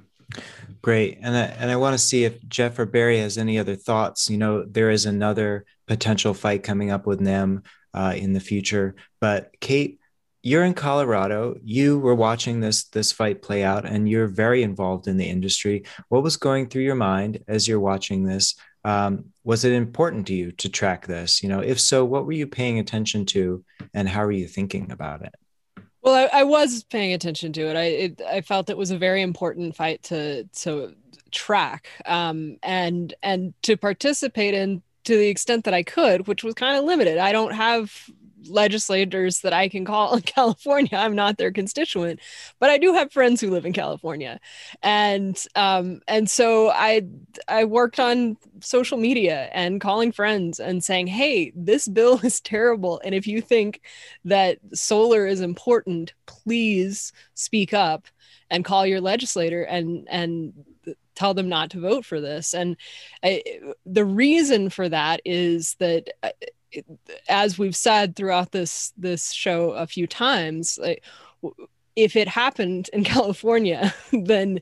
Great. 0.81 1.17
And 1.21 1.35
I, 1.35 1.41
and 1.41 1.71
I 1.71 1.75
want 1.75 1.93
to 1.95 1.97
see 1.97 2.23
if 2.23 2.47
Jeff 2.47 2.77
or 2.77 2.85
Barry 2.85 3.19
has 3.19 3.37
any 3.37 3.57
other 3.57 3.75
thoughts. 3.75 4.29
You 4.29 4.37
know, 4.37 4.63
there 4.63 4.91
is 4.91 5.05
another 5.05 5.65
potential 5.87 6.33
fight 6.33 6.63
coming 6.63 6.91
up 6.91 7.07
with 7.07 7.19
NEM 7.19 7.63
uh, 7.93 8.13
in 8.15 8.33
the 8.33 8.39
future. 8.39 8.95
But 9.19 9.51
Kate, 9.59 9.98
you're 10.41 10.63
in 10.63 10.73
Colorado. 10.73 11.55
You 11.63 11.99
were 11.99 12.15
watching 12.15 12.59
this 12.59 12.85
this 12.85 13.11
fight 13.11 13.41
play 13.41 13.63
out, 13.63 13.85
and 13.85 14.09
you're 14.09 14.27
very 14.27 14.63
involved 14.63 15.07
in 15.07 15.17
the 15.17 15.29
industry. 15.29 15.83
What 16.09 16.23
was 16.23 16.37
going 16.37 16.67
through 16.67 16.83
your 16.83 16.95
mind 16.95 17.43
as 17.47 17.67
you're 17.67 17.79
watching 17.79 18.23
this? 18.23 18.55
Um, 18.85 19.25
was 19.43 19.65
it 19.65 19.73
important 19.73 20.27
to 20.27 20.33
you 20.33 20.51
to 20.53 20.69
track 20.69 21.07
this? 21.07 21.43
You 21.43 21.49
know, 21.49 21.59
if 21.59 21.79
so, 21.79 22.05
what 22.05 22.25
were 22.25 22.31
you 22.31 22.47
paying 22.47 22.79
attention 22.79 23.25
to, 23.27 23.63
and 23.93 24.07
how 24.07 24.23
are 24.23 24.31
you 24.31 24.47
thinking 24.47 24.91
about 24.91 25.23
it? 25.23 25.35
Well, 26.01 26.15
I, 26.15 26.39
I 26.39 26.43
was 26.43 26.83
paying 26.83 27.13
attention 27.13 27.51
to 27.53 27.69
it. 27.69 27.75
I 27.75 27.83
it, 27.83 28.21
I 28.21 28.41
felt 28.41 28.69
it 28.69 28.77
was 28.77 28.91
a 28.91 28.97
very 28.97 29.21
important 29.21 29.75
fight 29.75 30.03
to 30.03 30.45
to 30.45 30.95
track 31.31 31.89
um, 32.05 32.57
and 32.63 33.13
and 33.21 33.53
to 33.63 33.75
participate 33.75 34.53
in 34.53 34.81
to 35.05 35.17
the 35.17 35.27
extent 35.27 35.65
that 35.65 35.73
I 35.73 35.83
could, 35.83 36.27
which 36.27 36.43
was 36.43 36.53
kind 36.53 36.77
of 36.77 36.85
limited. 36.85 37.17
I 37.17 37.31
don't 37.31 37.53
have 37.53 37.91
legislators 38.47 39.41
that 39.41 39.53
I 39.53 39.69
can 39.69 39.85
call 39.85 40.15
in 40.15 40.21
California. 40.23 40.91
I'm 40.93 41.15
not 41.15 41.37
their 41.37 41.51
constituent, 41.51 42.19
but 42.59 42.69
I 42.69 42.77
do 42.77 42.93
have 42.93 43.11
friends 43.11 43.41
who 43.41 43.49
live 43.49 43.65
in 43.65 43.73
California, 43.73 44.39
and 44.81 45.37
um, 45.55 46.01
and 46.07 46.29
so 46.29 46.69
I 46.69 47.03
I 47.47 47.65
worked 47.65 47.99
on 47.99 48.37
social 48.61 48.97
media 48.97 49.49
and 49.53 49.81
calling 49.81 50.11
friends 50.11 50.59
and 50.59 50.83
saying, 50.83 51.07
hey, 51.07 51.51
this 51.55 51.87
bill 51.87 52.19
is 52.23 52.41
terrible, 52.41 53.01
and 53.03 53.13
if 53.15 53.27
you 53.27 53.41
think 53.41 53.81
that 54.25 54.59
solar 54.73 55.25
is 55.25 55.41
important, 55.41 56.13
please 56.25 57.11
speak 57.33 57.73
up 57.73 58.07
and 58.49 58.65
call 58.65 58.85
your 58.85 59.01
legislator 59.01 59.63
and 59.63 60.07
and 60.09 60.53
tell 61.19 61.33
them 61.33 61.49
not 61.49 61.71
to 61.71 61.81
vote 61.81 62.05
for 62.05 62.21
this. 62.21 62.53
And 62.53 62.77
I, 63.21 63.43
the 63.85 64.05
reason 64.05 64.69
for 64.69 64.87
that 64.87 65.19
is 65.25 65.75
that 65.79 66.09
as 67.27 67.57
we've 67.57 67.75
said 67.75 68.15
throughout 68.15 68.51
this 68.51 68.93
this 68.97 69.31
show 69.31 69.71
a 69.71 69.87
few 69.87 70.07
times 70.07 70.77
like 70.81 71.03
if 71.95 72.15
it 72.15 72.27
happened 72.27 72.89
in 72.93 73.03
california 73.15 73.93
then 74.11 74.59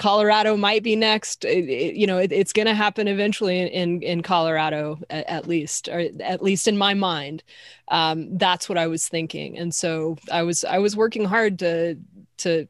colorado 0.00 0.56
might 0.56 0.82
be 0.82 0.96
next. 0.96 1.44
It, 1.44 1.68
it, 1.68 1.94
you 1.94 2.06
know 2.06 2.16
it, 2.16 2.32
it's 2.32 2.54
going 2.54 2.66
to 2.66 2.74
happen 2.74 3.06
eventually 3.06 3.60
in 3.60 4.02
in 4.02 4.22
colorado 4.22 4.98
at, 5.10 5.26
at, 5.28 5.46
least 5.46 5.88
or 5.88 6.06
at 6.20 6.42
least 6.42 6.66
in 6.66 6.78
my 6.78 6.94
mind. 6.94 7.44
Um, 7.88 8.38
that's 8.38 8.66
what 8.66 8.78
i 8.78 8.86
was 8.86 9.06
thinking. 9.06 9.58
And 9.58 9.74
so 9.74 10.16
i 10.32 10.42
was 10.42 10.64
i 10.64 10.78
was 10.78 10.96
working 10.96 11.26
hard 11.26 11.58
to 11.58 11.98
to 12.38 12.66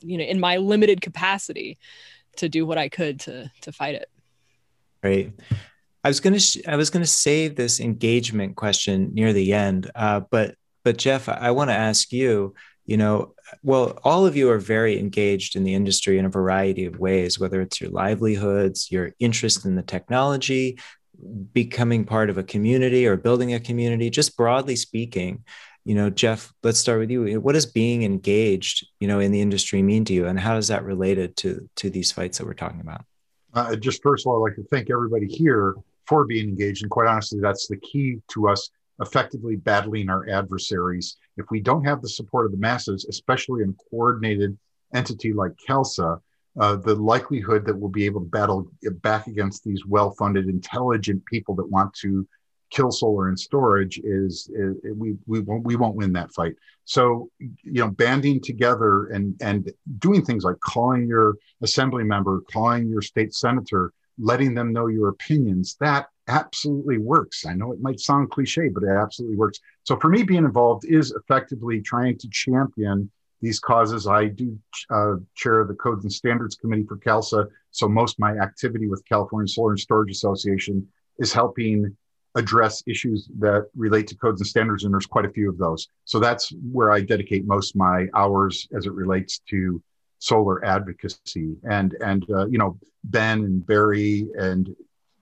you 0.00 0.18
know 0.18 0.24
in 0.24 0.40
my 0.40 0.56
limited 0.56 1.00
capacity 1.00 1.78
to 2.36 2.48
do 2.48 2.66
what 2.66 2.76
i 2.76 2.88
could 2.88 3.20
to 3.20 3.50
to 3.60 3.70
fight 3.70 3.94
it. 3.94 4.10
Right. 5.02 5.32
I 6.04 6.08
was 6.08 6.20
gonna 6.20 6.40
sh- 6.40 6.66
I 6.66 6.76
was 6.76 6.90
gonna 6.90 7.06
save 7.06 7.56
this 7.56 7.80
engagement 7.80 8.56
question 8.56 9.10
near 9.14 9.32
the 9.32 9.52
end, 9.52 9.90
uh, 9.94 10.20
but 10.30 10.54
but 10.84 10.96
Jeff, 10.96 11.28
I, 11.28 11.50
want 11.50 11.70
to 11.70 11.74
ask 11.74 12.12
you. 12.12 12.54
You 12.86 12.96
know, 12.96 13.34
well, 13.62 13.98
all 14.02 14.24
of 14.24 14.34
you 14.34 14.48
are 14.48 14.58
very 14.58 14.98
engaged 14.98 15.56
in 15.56 15.64
the 15.64 15.74
industry 15.74 16.18
in 16.18 16.24
a 16.24 16.30
variety 16.30 16.86
of 16.86 16.98
ways, 16.98 17.38
whether 17.38 17.60
it's 17.60 17.82
your 17.82 17.90
livelihoods, 17.90 18.90
your 18.90 19.12
interest 19.18 19.66
in 19.66 19.74
the 19.74 19.82
technology, 19.82 20.78
becoming 21.52 22.06
part 22.06 22.30
of 22.30 22.38
a 22.38 22.42
community 22.42 23.06
or 23.06 23.18
building 23.18 23.52
a 23.52 23.60
community. 23.60 24.08
Just 24.08 24.38
broadly 24.38 24.76
speaking, 24.76 25.44
you 25.84 25.94
know, 25.94 26.08
Jeff, 26.08 26.52
let's 26.62 26.78
start 26.78 27.00
with 27.00 27.10
you. 27.10 27.40
What 27.40 27.52
does 27.52 27.66
being 27.66 28.04
engaged, 28.04 28.86
you 29.00 29.08
know, 29.08 29.20
in 29.20 29.32
the 29.32 29.40
industry 29.40 29.82
mean 29.82 30.04
to 30.06 30.14
you, 30.14 30.26
and 30.26 30.38
how 30.38 30.56
is 30.56 30.68
that 30.68 30.84
related 30.84 31.36
to 31.38 31.68
to 31.76 31.90
these 31.90 32.12
fights 32.12 32.38
that 32.38 32.46
we're 32.46 32.54
talking 32.54 32.80
about? 32.80 33.04
Uh, 33.54 33.76
just 33.76 34.02
first 34.02 34.26
of 34.26 34.30
all, 34.30 34.36
I'd 34.38 34.50
like 34.50 34.56
to 34.56 34.64
thank 34.70 34.90
everybody 34.90 35.26
here 35.26 35.74
for 36.08 36.24
being 36.24 36.48
engaged. 36.48 36.82
And 36.82 36.90
quite 36.90 37.08
honestly, 37.08 37.40
that's 37.40 37.66
the 37.68 37.76
key 37.76 38.20
to 38.28 38.48
us 38.48 38.70
effectively 39.00 39.56
battling 39.56 40.08
our 40.08 40.28
adversaries. 40.28 41.16
If 41.36 41.46
we 41.50 41.60
don't 41.60 41.84
have 41.84 42.02
the 42.02 42.08
support 42.08 42.46
of 42.46 42.52
the 42.52 42.58
masses, 42.58 43.06
especially 43.08 43.62
in 43.62 43.70
a 43.70 43.90
coordinated 43.90 44.58
entity 44.94 45.32
like 45.32 45.52
CALSSA, 45.68 46.20
uh, 46.58 46.76
the 46.76 46.94
likelihood 46.94 47.64
that 47.66 47.76
we'll 47.76 47.90
be 47.90 48.06
able 48.06 48.20
to 48.20 48.26
battle 48.26 48.68
back 49.02 49.28
against 49.28 49.62
these 49.62 49.86
well-funded, 49.86 50.48
intelligent 50.48 51.24
people 51.26 51.54
that 51.54 51.70
want 51.70 51.94
to 51.94 52.26
kill 52.70 52.90
solar 52.90 53.28
and 53.28 53.38
storage 53.38 53.98
is, 54.02 54.50
is, 54.54 54.76
we 54.94 55.16
we 55.26 55.40
won't 55.40 55.64
we 55.64 55.76
won't 55.76 55.94
win 55.94 56.12
that 56.12 56.32
fight. 56.32 56.54
So 56.84 57.30
you 57.38 57.80
know, 57.80 57.88
banding 57.88 58.40
together 58.42 59.06
and 59.06 59.36
and 59.40 59.70
doing 59.98 60.24
things 60.24 60.44
like 60.44 60.58
calling 60.60 61.06
your 61.06 61.36
assembly 61.62 62.04
member, 62.04 62.42
calling 62.52 62.88
your 62.88 63.02
state 63.02 63.34
senator, 63.34 63.92
letting 64.18 64.54
them 64.54 64.72
know 64.72 64.86
your 64.88 65.08
opinions, 65.08 65.76
that 65.80 66.06
absolutely 66.28 66.98
works. 66.98 67.46
I 67.46 67.54
know 67.54 67.72
it 67.72 67.80
might 67.80 68.00
sound 68.00 68.30
cliche, 68.30 68.68
but 68.68 68.82
it 68.82 68.90
absolutely 68.90 69.36
works. 69.36 69.58
So 69.84 69.96
for 69.98 70.08
me, 70.08 70.22
being 70.22 70.44
involved 70.44 70.84
is 70.84 71.12
effectively 71.12 71.80
trying 71.80 72.18
to 72.18 72.28
champion 72.30 73.10
these 73.40 73.60
causes. 73.60 74.06
I 74.06 74.26
do 74.26 74.58
uh, 74.90 75.14
chair 75.34 75.64
the 75.64 75.74
Codes 75.74 76.04
and 76.04 76.12
Standards 76.12 76.56
Committee 76.56 76.84
for 76.84 76.96
CALSSA. 76.96 77.46
So 77.70 77.88
most 77.88 78.14
of 78.14 78.18
my 78.20 78.32
activity 78.36 78.88
with 78.88 79.04
California 79.08 79.48
Solar 79.48 79.72
and 79.72 79.80
Storage 79.80 80.10
Association 80.10 80.86
is 81.18 81.32
helping 81.32 81.96
address 82.34 82.82
issues 82.86 83.28
that 83.38 83.68
relate 83.76 84.06
to 84.08 84.16
codes 84.16 84.40
and 84.40 84.46
standards, 84.46 84.84
and 84.84 84.92
there's 84.92 85.06
quite 85.06 85.24
a 85.24 85.30
few 85.30 85.48
of 85.48 85.58
those. 85.58 85.88
So 86.04 86.20
that's 86.20 86.52
where 86.72 86.92
I 86.92 87.00
dedicate 87.00 87.46
most 87.46 87.74
of 87.74 87.76
my 87.76 88.06
hours 88.14 88.68
as 88.76 88.86
it 88.86 88.92
relates 88.92 89.40
to 89.50 89.82
solar 90.18 90.64
advocacy. 90.64 91.56
And 91.68 91.94
and 92.00 92.24
uh, 92.30 92.46
you 92.46 92.58
know 92.58 92.78
Ben 93.04 93.40
and 93.44 93.66
Barry 93.66 94.28
and 94.38 94.74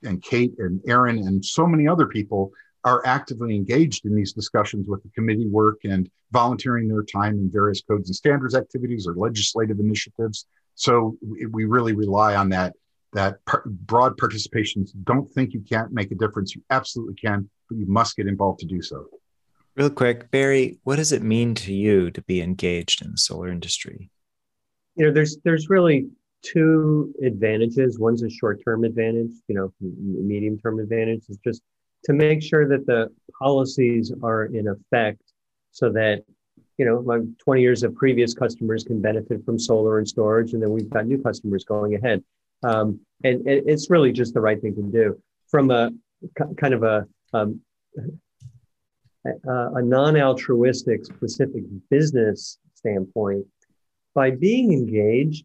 and 0.02 0.22
Kate 0.22 0.54
and 0.58 0.80
Aaron 0.86 1.18
and 1.18 1.44
so 1.44 1.66
many 1.66 1.88
other 1.88 2.06
people 2.06 2.52
are 2.84 3.04
actively 3.04 3.54
engaged 3.56 4.06
in 4.06 4.14
these 4.14 4.32
discussions 4.32 4.86
with 4.88 5.02
the 5.02 5.08
committee 5.10 5.48
work 5.48 5.78
and 5.84 6.08
volunteering 6.30 6.86
their 6.86 7.02
time 7.02 7.34
in 7.34 7.50
various 7.50 7.82
codes 7.82 8.08
and 8.08 8.14
standards 8.14 8.54
activities 8.54 9.06
or 9.08 9.14
legislative 9.14 9.80
initiatives. 9.80 10.46
So 10.76 11.16
we 11.50 11.64
really 11.64 11.94
rely 11.94 12.36
on 12.36 12.48
that 12.50 12.74
that 13.12 13.44
par- 13.46 13.64
broad 13.66 14.16
participation. 14.16 14.86
Don't 15.04 15.28
think 15.30 15.52
you 15.52 15.60
can't 15.60 15.90
make 15.92 16.12
a 16.12 16.14
difference. 16.14 16.54
You 16.54 16.62
absolutely 16.70 17.14
can, 17.14 17.48
but 17.68 17.78
you 17.78 17.86
must 17.86 18.16
get 18.16 18.26
involved 18.26 18.60
to 18.60 18.66
do 18.66 18.82
so. 18.82 19.06
Real 19.74 19.90
quick, 19.90 20.30
Barry, 20.30 20.78
what 20.84 20.96
does 20.96 21.12
it 21.12 21.22
mean 21.22 21.54
to 21.56 21.72
you 21.72 22.10
to 22.10 22.22
be 22.22 22.40
engaged 22.40 23.02
in 23.02 23.12
the 23.12 23.18
solar 23.18 23.48
industry? 23.48 24.10
You 24.96 25.06
know, 25.06 25.12
there's 25.12 25.36
there's 25.44 25.68
really 25.68 26.08
two 26.42 27.14
advantages. 27.22 27.98
One's 27.98 28.22
a 28.22 28.30
short-term 28.30 28.84
advantage, 28.84 29.32
you 29.48 29.54
know, 29.54 29.72
medium-term 29.80 30.80
advantage. 30.80 31.24
Is 31.28 31.38
just 31.44 31.62
to 32.04 32.12
make 32.12 32.42
sure 32.42 32.68
that 32.68 32.86
the 32.86 33.10
policies 33.38 34.12
are 34.22 34.46
in 34.46 34.68
effect 34.68 35.22
so 35.72 35.90
that 35.92 36.24
you 36.78 36.84
know 36.84 37.02
my 37.02 37.20
20 37.38 37.60
years 37.60 37.82
of 37.82 37.94
previous 37.94 38.34
customers 38.34 38.84
can 38.84 39.00
benefit 39.00 39.44
from 39.44 39.58
solar 39.58 39.98
and 39.98 40.08
storage 40.08 40.52
and 40.52 40.62
then 40.62 40.70
we've 40.70 40.90
got 40.90 41.06
new 41.06 41.22
customers 41.22 41.64
going 41.64 41.94
ahead. 41.94 42.22
Um, 42.62 43.00
and, 43.22 43.46
and, 43.46 43.68
it's 43.68 43.90
really 43.90 44.12
just 44.12 44.34
the 44.34 44.40
right 44.40 44.60
thing 44.60 44.74
to 44.76 44.82
do. 44.82 45.20
From 45.48 45.70
a 45.70 45.90
kind 46.56 46.74
of 46.74 46.82
a 46.82 47.06
um, 47.34 47.60
a, 49.26 49.70
a 49.74 49.82
non-altruistic 49.82 51.04
specific 51.04 51.62
business 51.90 52.58
standpoint 52.74 53.46
by 54.16 54.30
being 54.30 54.72
engaged 54.72 55.44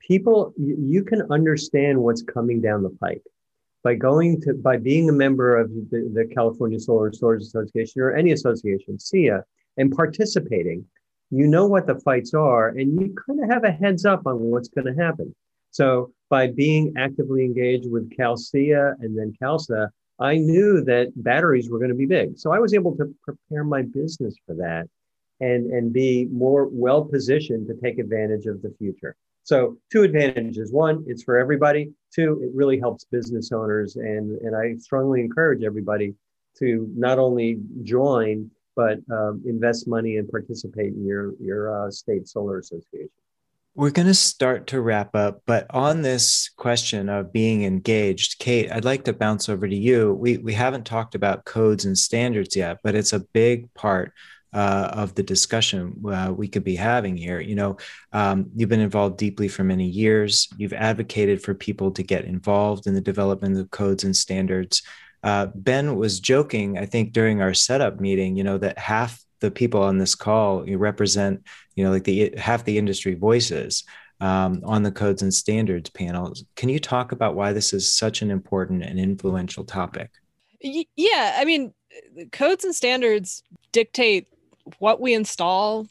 people 0.00 0.52
you, 0.56 1.04
can 1.04 1.22
understand 1.30 1.98
what's 1.98 2.22
coming 2.22 2.60
down 2.60 2.82
the 2.82 2.96
pike 3.00 3.22
by 3.84 3.94
going 3.94 4.40
to 4.40 4.54
by 4.54 4.76
being 4.78 5.08
a 5.10 5.12
member 5.12 5.56
of 5.56 5.68
the, 5.90 6.10
the 6.14 6.24
California 6.34 6.80
Solar 6.80 7.12
Storage 7.12 7.42
Association 7.42 8.00
or 8.00 8.16
any 8.16 8.32
association, 8.32 8.96
SEIA, 8.96 9.42
and 9.76 9.94
participating, 9.94 10.84
you 11.30 11.46
know 11.46 11.66
what 11.66 11.86
the 11.86 12.00
fights 12.00 12.32
are, 12.32 12.68
and 12.68 12.98
you 12.98 13.14
kind 13.26 13.44
of 13.44 13.50
have 13.50 13.64
a 13.64 13.70
heads 13.70 14.06
up 14.06 14.26
on 14.26 14.40
what's 14.40 14.68
going 14.68 14.86
to 14.86 15.02
happen. 15.02 15.34
So 15.70 16.12
by 16.30 16.46
being 16.46 16.94
actively 16.96 17.44
engaged 17.44 17.90
with 17.90 18.10
CalSEIA 18.16 18.94
and 19.00 19.18
then 19.18 19.34
CALSSA, 19.42 19.90
I 20.18 20.36
knew 20.36 20.82
that 20.84 21.12
batteries 21.16 21.68
were 21.68 21.78
going 21.78 21.90
to 21.90 21.96
be 21.96 22.06
big. 22.06 22.38
So 22.38 22.52
I 22.52 22.60
was 22.60 22.72
able 22.72 22.96
to 22.96 23.14
prepare 23.22 23.64
my 23.64 23.82
business 23.82 24.34
for 24.46 24.54
that 24.54 24.86
and, 25.44 25.70
and 25.70 25.92
be 25.92 26.26
more 26.32 26.68
well 26.72 27.04
positioned 27.04 27.66
to 27.68 27.74
take 27.74 27.98
advantage 27.98 28.46
of 28.46 28.62
the 28.62 28.74
future. 28.78 29.14
So 29.42 29.76
two 29.92 30.02
advantages. 30.02 30.72
One, 30.72 31.04
it's 31.06 31.22
for 31.22 31.36
everybody. 31.36 31.92
Two, 32.14 32.40
it 32.42 32.50
really 32.54 32.78
helps 32.78 33.04
business 33.04 33.52
owners. 33.52 33.96
And, 33.96 34.40
and 34.40 34.56
I 34.56 34.76
strongly 34.78 35.20
encourage 35.20 35.62
everybody 35.62 36.14
to 36.60 36.88
not 36.96 37.18
only 37.18 37.58
join, 37.82 38.50
but 38.74 38.98
um, 39.12 39.42
invest 39.44 39.86
money 39.86 40.16
and 40.16 40.28
participate 40.30 40.94
in 40.94 41.04
your, 41.04 41.34
your 41.40 41.86
uh, 41.86 41.90
state 41.90 42.26
solar 42.26 42.58
association. 42.58 43.10
We're 43.76 43.90
going 43.90 44.06
to 44.06 44.14
start 44.14 44.68
to 44.68 44.80
wrap 44.80 45.16
up, 45.16 45.42
but 45.46 45.66
on 45.70 46.02
this 46.02 46.48
question 46.56 47.08
of 47.08 47.32
being 47.32 47.64
engaged, 47.64 48.38
Kate, 48.38 48.70
I'd 48.70 48.84
like 48.84 49.04
to 49.04 49.12
bounce 49.12 49.48
over 49.48 49.66
to 49.68 49.76
you. 49.76 50.14
We, 50.14 50.38
we 50.38 50.54
haven't 50.54 50.86
talked 50.86 51.16
about 51.16 51.44
codes 51.44 51.84
and 51.84 51.98
standards 51.98 52.54
yet, 52.54 52.78
but 52.84 52.94
it's 52.94 53.12
a 53.12 53.18
big 53.18 53.74
part 53.74 54.12
uh, 54.54 54.90
of 54.92 55.14
the 55.16 55.22
discussion 55.22 56.00
uh, 56.08 56.32
we 56.34 56.46
could 56.46 56.62
be 56.62 56.76
having 56.76 57.16
here. 57.16 57.40
You 57.40 57.56
know, 57.56 57.76
um, 58.12 58.50
you've 58.54 58.68
been 58.68 58.80
involved 58.80 59.18
deeply 59.18 59.48
for 59.48 59.64
many 59.64 59.86
years. 59.86 60.48
You've 60.56 60.72
advocated 60.72 61.42
for 61.42 61.54
people 61.54 61.90
to 61.90 62.02
get 62.02 62.24
involved 62.24 62.86
in 62.86 62.94
the 62.94 63.00
development 63.00 63.58
of 63.58 63.70
codes 63.70 64.04
and 64.04 64.16
standards. 64.16 64.82
Uh, 65.24 65.46
ben 65.54 65.96
was 65.96 66.20
joking, 66.20 66.78
I 66.78 66.86
think, 66.86 67.12
during 67.12 67.42
our 67.42 67.52
setup 67.52 68.00
meeting. 68.00 68.36
You 68.36 68.44
know 68.44 68.58
that 68.58 68.78
half 68.78 69.20
the 69.40 69.50
people 69.50 69.82
on 69.82 69.98
this 69.98 70.14
call 70.14 70.66
you 70.68 70.78
represent, 70.78 71.42
you 71.74 71.84
know, 71.84 71.90
like 71.90 72.04
the 72.04 72.34
half 72.38 72.64
the 72.64 72.78
industry 72.78 73.14
voices. 73.14 73.84
Um, 74.20 74.62
on 74.64 74.84
the 74.84 74.92
codes 74.92 75.22
and 75.22 75.34
standards 75.34 75.90
panel. 75.90 76.32
Can 76.54 76.68
you 76.68 76.78
talk 76.78 77.10
about 77.10 77.34
why 77.34 77.52
this 77.52 77.72
is 77.72 77.92
such 77.92 78.22
an 78.22 78.30
important 78.30 78.84
and 78.84 78.98
influential 78.98 79.64
topic? 79.64 80.08
Yeah, 80.60 81.34
I 81.36 81.44
mean, 81.44 81.74
codes 82.32 82.64
and 82.64 82.74
standards 82.74 83.42
dictate 83.72 84.28
what 84.78 85.00
we 85.00 85.14
install 85.14 85.86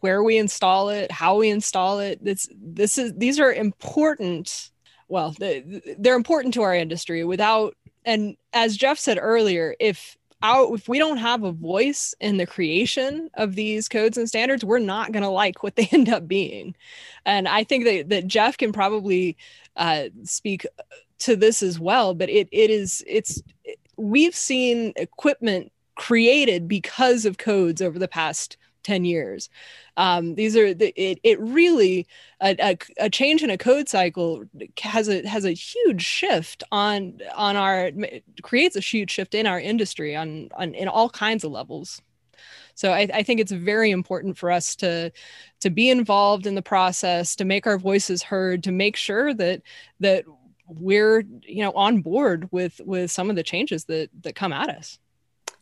where 0.00 0.22
we 0.22 0.36
install 0.36 0.88
it 0.88 1.10
how 1.10 1.36
we 1.38 1.48
install 1.48 1.98
it. 2.00 2.22
This 2.24 2.48
this 2.54 2.98
is 2.98 3.12
these 3.16 3.40
are 3.40 3.52
important 3.52 4.70
well 5.08 5.34
they're 5.38 6.16
important 6.16 6.54
to 6.54 6.62
our 6.62 6.74
industry 6.74 7.24
without 7.24 7.76
and 8.04 8.36
as 8.52 8.76
jeff 8.76 8.98
said 8.98 9.18
earlier 9.20 9.76
if 9.78 10.16
our, 10.42 10.74
if 10.74 10.88
we 10.88 10.98
don't 10.98 11.16
have 11.18 11.44
a 11.44 11.52
voice 11.52 12.14
in 12.20 12.36
the 12.36 12.46
creation 12.46 13.30
of 13.34 13.54
these 13.54 13.88
codes 13.88 14.18
and 14.18 14.28
standards 14.28 14.64
we're 14.64 14.78
not 14.78 15.12
going 15.12 15.22
to 15.22 15.28
like 15.28 15.62
what 15.62 15.76
they 15.76 15.88
end 15.92 16.08
up 16.08 16.26
being. 16.26 16.74
And 17.24 17.48
i 17.48 17.64
think 17.64 17.84
that, 17.84 18.08
that 18.08 18.26
jeff 18.26 18.56
can 18.56 18.72
probably 18.72 19.36
uh, 19.76 20.04
speak 20.24 20.66
to 21.18 21.36
this 21.36 21.62
as 21.62 21.78
well 21.78 22.14
but 22.14 22.28
it, 22.28 22.48
it 22.50 22.70
is 22.70 23.04
it's 23.06 23.42
we've 23.96 24.34
seen 24.34 24.92
equipment 24.96 25.72
created 25.96 26.68
because 26.68 27.24
of 27.24 27.38
codes 27.38 27.82
over 27.82 27.98
the 27.98 28.08
past 28.08 28.56
10 28.86 29.04
years. 29.04 29.50
Um, 29.96 30.36
these 30.36 30.56
are 30.56 30.72
the, 30.72 30.92
it, 30.96 31.18
it 31.24 31.40
really 31.40 32.06
a, 32.40 32.56
a, 32.60 32.78
a, 33.06 33.10
change 33.10 33.42
in 33.42 33.50
a 33.50 33.58
code 33.58 33.88
cycle 33.88 34.44
has 34.80 35.08
a 35.08 35.26
has 35.26 35.44
a 35.44 35.50
huge 35.50 36.02
shift 36.02 36.62
on 36.70 37.18
on 37.34 37.56
our 37.56 37.90
creates 38.42 38.76
a 38.76 38.80
huge 38.80 39.10
shift 39.10 39.34
in 39.34 39.46
our 39.46 39.58
industry 39.58 40.14
on 40.14 40.50
on 40.54 40.74
in 40.74 40.86
all 40.86 41.10
kinds 41.10 41.42
of 41.42 41.50
levels. 41.50 42.00
So 42.74 42.92
I, 42.92 43.08
I 43.12 43.22
think 43.22 43.40
it's 43.40 43.50
very 43.52 43.90
important 43.90 44.38
for 44.38 44.52
us 44.52 44.76
to 44.76 45.10
to 45.60 45.70
be 45.70 45.90
involved 45.90 46.46
in 46.46 46.54
the 46.54 46.62
process, 46.62 47.34
to 47.36 47.44
make 47.44 47.66
our 47.66 47.78
voices 47.78 48.22
heard, 48.22 48.62
to 48.64 48.72
make 48.72 48.96
sure 48.96 49.34
that 49.34 49.62
that 49.98 50.24
we're 50.68 51.24
you 51.42 51.64
know 51.64 51.72
on 51.72 52.02
board 52.02 52.48
with 52.52 52.80
with 52.84 53.10
some 53.10 53.30
of 53.30 53.36
the 53.36 53.42
changes 53.42 53.86
that 53.86 54.10
that 54.22 54.36
come 54.36 54.52
at 54.52 54.68
us. 54.68 54.98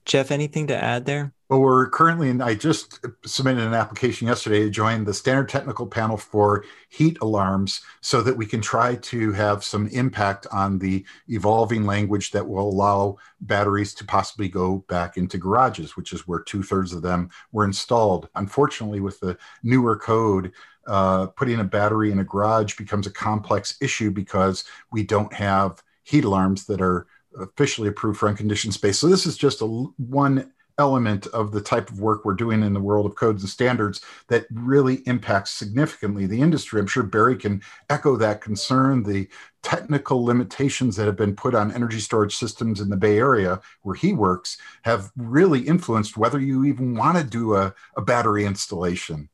Jeff, 0.04 0.30
anything 0.30 0.66
to 0.66 0.76
add 0.76 1.06
there? 1.06 1.32
Well, 1.48 1.60
we're 1.60 1.88
currently, 1.90 2.30
in, 2.30 2.40
I 2.40 2.54
just 2.54 3.04
submitted 3.24 3.62
an 3.62 3.74
application 3.74 4.26
yesterday 4.26 4.60
to 4.60 4.70
join 4.70 5.04
the 5.04 5.14
standard 5.14 5.48
technical 5.48 5.86
panel 5.86 6.16
for 6.16 6.64
heat 6.88 7.18
alarms 7.20 7.82
so 8.00 8.22
that 8.22 8.36
we 8.36 8.46
can 8.46 8.60
try 8.60 8.96
to 8.96 9.32
have 9.32 9.62
some 9.62 9.86
impact 9.88 10.46
on 10.50 10.78
the 10.78 11.04
evolving 11.28 11.84
language 11.84 12.30
that 12.32 12.48
will 12.48 12.68
allow 12.68 13.18
batteries 13.42 13.94
to 13.94 14.04
possibly 14.04 14.48
go 14.48 14.84
back 14.88 15.16
into 15.16 15.38
garages, 15.38 15.96
which 15.96 16.12
is 16.12 16.26
where 16.26 16.40
two 16.40 16.62
thirds 16.62 16.92
of 16.92 17.02
them 17.02 17.30
were 17.52 17.64
installed. 17.64 18.28
Unfortunately, 18.34 19.00
with 19.00 19.20
the 19.20 19.36
newer 19.62 19.96
code, 19.96 20.50
uh, 20.86 21.26
putting 21.28 21.60
a 21.60 21.64
battery 21.64 22.10
in 22.10 22.18
a 22.18 22.24
garage 22.24 22.76
becomes 22.76 23.06
a 23.06 23.12
complex 23.12 23.76
issue 23.80 24.10
because 24.10 24.64
we 24.90 25.02
don't 25.02 25.32
have 25.32 25.82
heat 26.04 26.24
alarms 26.24 26.66
that 26.66 26.80
are 26.80 27.06
officially 27.38 27.88
approved 27.88 28.18
for 28.18 28.28
unconditioned 28.28 28.74
space. 28.74 28.98
So 28.98 29.08
this 29.08 29.26
is 29.26 29.36
just 29.36 29.60
a 29.60 29.66
one 29.66 30.52
element 30.78 31.26
of 31.28 31.52
the 31.52 31.60
type 31.60 31.88
of 31.90 32.00
work 32.00 32.24
we're 32.24 32.34
doing 32.34 32.62
in 32.62 32.72
the 32.72 32.80
world 32.80 33.06
of 33.06 33.14
codes 33.14 33.42
and 33.42 33.50
standards 33.50 34.00
that 34.28 34.46
really 34.52 34.96
impacts 35.06 35.50
significantly 35.52 36.26
the 36.26 36.40
industry. 36.40 36.80
I'm 36.80 36.86
sure 36.86 37.02
Barry 37.02 37.36
can 37.36 37.62
echo 37.90 38.16
that 38.16 38.40
concern. 38.40 39.02
The 39.02 39.28
technical 39.62 40.24
limitations 40.24 40.96
that 40.96 41.06
have 41.06 41.16
been 41.16 41.36
put 41.36 41.54
on 41.54 41.72
energy 41.72 42.00
storage 42.00 42.36
systems 42.36 42.80
in 42.80 42.90
the 42.90 42.96
Bay 42.96 43.18
Area, 43.18 43.60
where 43.82 43.94
he 43.94 44.12
works, 44.12 44.58
have 44.82 45.10
really 45.16 45.60
influenced 45.60 46.16
whether 46.16 46.40
you 46.40 46.64
even 46.64 46.96
want 46.96 47.18
to 47.18 47.24
do 47.24 47.54
a, 47.54 47.72
a 47.96 48.02
battery 48.02 48.44
installation. 48.44 49.28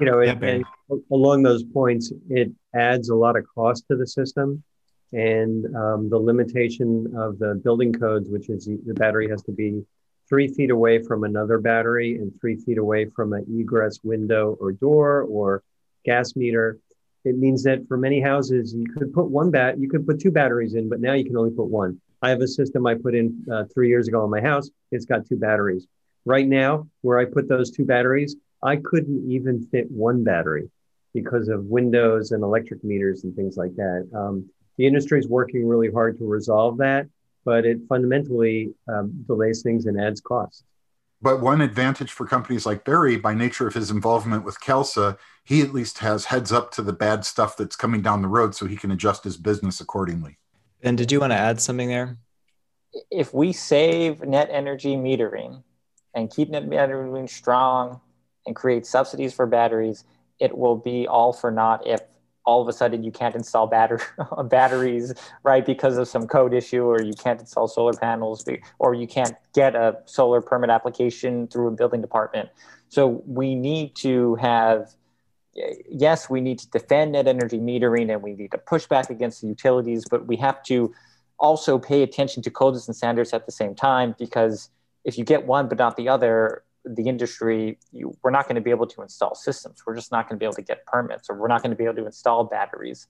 You 0.00 0.06
know, 0.06 0.20
yeah, 0.20 0.36
and 0.42 0.64
along 1.10 1.42
those 1.42 1.62
points, 1.62 2.12
it 2.28 2.50
adds 2.74 3.08
a 3.08 3.14
lot 3.14 3.36
of 3.36 3.46
cost 3.54 3.86
to 3.90 3.96
the 3.96 4.06
system 4.06 4.62
and 5.12 5.64
um, 5.76 6.08
the 6.10 6.18
limitation 6.18 7.12
of 7.16 7.38
the 7.38 7.60
building 7.62 7.92
codes, 7.92 8.28
which 8.28 8.48
is 8.48 8.66
the 8.66 8.94
battery 8.94 9.28
has 9.28 9.42
to 9.44 9.52
be 9.52 9.84
three 10.28 10.48
feet 10.48 10.70
away 10.70 11.02
from 11.02 11.24
another 11.24 11.58
battery 11.58 12.16
and 12.16 12.32
three 12.40 12.56
feet 12.56 12.78
away 12.78 13.06
from 13.14 13.32
an 13.32 13.44
egress 13.48 14.00
window 14.02 14.56
or 14.60 14.72
door 14.72 15.22
or 15.22 15.62
gas 16.04 16.34
meter. 16.34 16.78
It 17.24 17.36
means 17.36 17.62
that 17.64 17.86
for 17.88 17.96
many 17.96 18.20
houses, 18.20 18.74
you 18.74 18.86
could 18.96 19.12
put 19.12 19.30
one 19.30 19.50
bat, 19.50 19.78
you 19.78 19.88
could 19.88 20.06
put 20.06 20.20
two 20.20 20.30
batteries 20.30 20.74
in, 20.74 20.88
but 20.88 21.00
now 21.00 21.14
you 21.14 21.24
can 21.24 21.36
only 21.36 21.50
put 21.50 21.66
one. 21.66 22.00
I 22.22 22.30
have 22.30 22.40
a 22.40 22.48
system 22.48 22.86
I 22.86 22.94
put 22.94 23.14
in 23.14 23.44
uh, 23.52 23.64
three 23.72 23.88
years 23.88 24.08
ago 24.08 24.24
in 24.24 24.30
my 24.30 24.40
house. 24.40 24.70
It's 24.90 25.04
got 25.04 25.26
two 25.26 25.36
batteries. 25.36 25.86
Right 26.24 26.46
now, 26.46 26.88
where 27.02 27.18
I 27.18 27.24
put 27.24 27.48
those 27.48 27.70
two 27.70 27.84
batteries, 27.84 28.36
I 28.62 28.76
couldn't 28.76 29.30
even 29.30 29.66
fit 29.66 29.90
one 29.90 30.24
battery 30.24 30.70
because 31.14 31.48
of 31.48 31.64
windows 31.64 32.32
and 32.32 32.42
electric 32.42 32.82
meters 32.82 33.24
and 33.24 33.34
things 33.34 33.56
like 33.56 33.74
that. 33.76 34.08
Um, 34.14 34.50
the 34.76 34.86
industry 34.86 35.18
is 35.18 35.28
working 35.28 35.66
really 35.66 35.90
hard 35.90 36.18
to 36.18 36.26
resolve 36.26 36.78
that, 36.78 37.08
but 37.44 37.64
it 37.64 37.78
fundamentally 37.88 38.74
um, 38.88 39.24
delays 39.26 39.62
things 39.62 39.86
and 39.86 40.00
adds 40.00 40.20
costs. 40.20 40.64
But 41.22 41.40
one 41.40 41.62
advantage 41.62 42.12
for 42.12 42.26
companies 42.26 42.66
like 42.66 42.84
Barry, 42.84 43.16
by 43.16 43.34
nature 43.34 43.66
of 43.66 43.74
his 43.74 43.90
involvement 43.90 44.44
with 44.44 44.60
CALSSA, 44.60 45.16
he 45.44 45.62
at 45.62 45.72
least 45.72 45.98
has 45.98 46.26
heads 46.26 46.52
up 46.52 46.70
to 46.72 46.82
the 46.82 46.92
bad 46.92 47.24
stuff 47.24 47.56
that's 47.56 47.76
coming 47.76 48.02
down 48.02 48.20
the 48.20 48.28
road 48.28 48.54
so 48.54 48.66
he 48.66 48.76
can 48.76 48.90
adjust 48.90 49.24
his 49.24 49.36
business 49.36 49.80
accordingly. 49.80 50.38
And 50.82 50.98
did 50.98 51.10
you 51.10 51.20
want 51.20 51.32
to 51.32 51.38
add 51.38 51.60
something 51.60 51.88
there? 51.88 52.18
If 53.10 53.32
we 53.32 53.52
save 53.52 54.22
net 54.22 54.48
energy 54.50 54.94
metering 54.94 55.62
and 56.14 56.30
keep 56.30 56.50
net 56.50 56.66
metering 56.66 57.28
strong 57.28 58.00
and 58.46 58.54
create 58.54 58.86
subsidies 58.86 59.32
for 59.32 59.46
batteries, 59.46 60.04
it 60.38 60.56
will 60.56 60.76
be 60.76 61.06
all 61.08 61.32
for 61.32 61.50
naught 61.50 61.86
if 61.86 62.02
all 62.46 62.62
of 62.62 62.68
a 62.68 62.72
sudden 62.72 63.02
you 63.02 63.10
can't 63.10 63.34
install 63.34 63.66
batter- 63.66 64.00
batteries, 64.44 65.12
right, 65.42 65.66
because 65.66 65.98
of 65.98 66.08
some 66.08 66.26
code 66.26 66.54
issue, 66.54 66.84
or 66.84 67.02
you 67.02 67.12
can't 67.12 67.40
install 67.40 67.68
solar 67.68 67.92
panels, 67.92 68.44
or 68.78 68.94
you 68.94 69.06
can't 69.06 69.36
get 69.52 69.74
a 69.74 69.98
solar 70.06 70.40
permit 70.40 70.70
application 70.70 71.48
through 71.48 71.68
a 71.68 71.72
building 71.72 72.00
department. 72.00 72.48
So 72.88 73.22
we 73.26 73.54
need 73.54 73.96
to 73.96 74.36
have, 74.36 74.94
yes, 75.90 76.30
we 76.30 76.40
need 76.40 76.60
to 76.60 76.70
defend 76.70 77.12
net 77.12 77.26
energy 77.26 77.58
metering 77.58 78.12
and 78.12 78.22
we 78.22 78.34
need 78.34 78.52
to 78.52 78.58
push 78.58 78.86
back 78.86 79.10
against 79.10 79.42
the 79.42 79.48
utilities, 79.48 80.04
but 80.08 80.26
we 80.26 80.36
have 80.36 80.62
to 80.64 80.94
also 81.38 81.78
pay 81.78 82.02
attention 82.02 82.42
to 82.44 82.50
codes 82.50 82.86
and 82.86 82.96
standards 82.96 83.32
at 83.32 83.44
the 83.44 83.52
same 83.52 83.74
time 83.74 84.14
because 84.18 84.70
if 85.04 85.18
you 85.18 85.24
get 85.24 85.46
one 85.46 85.68
but 85.68 85.78
not 85.78 85.96
the 85.96 86.08
other, 86.08 86.62
the 86.86 87.08
industry, 87.08 87.78
you, 87.92 88.16
we're 88.22 88.30
not 88.30 88.44
going 88.44 88.54
to 88.54 88.60
be 88.60 88.70
able 88.70 88.86
to 88.86 89.02
install 89.02 89.34
systems. 89.34 89.82
We're 89.86 89.96
just 89.96 90.12
not 90.12 90.28
going 90.28 90.36
to 90.36 90.40
be 90.40 90.46
able 90.46 90.54
to 90.54 90.62
get 90.62 90.86
permits, 90.86 91.28
or 91.28 91.36
we're 91.36 91.48
not 91.48 91.62
going 91.62 91.70
to 91.70 91.76
be 91.76 91.84
able 91.84 91.96
to 91.96 92.06
install 92.06 92.44
batteries 92.44 93.08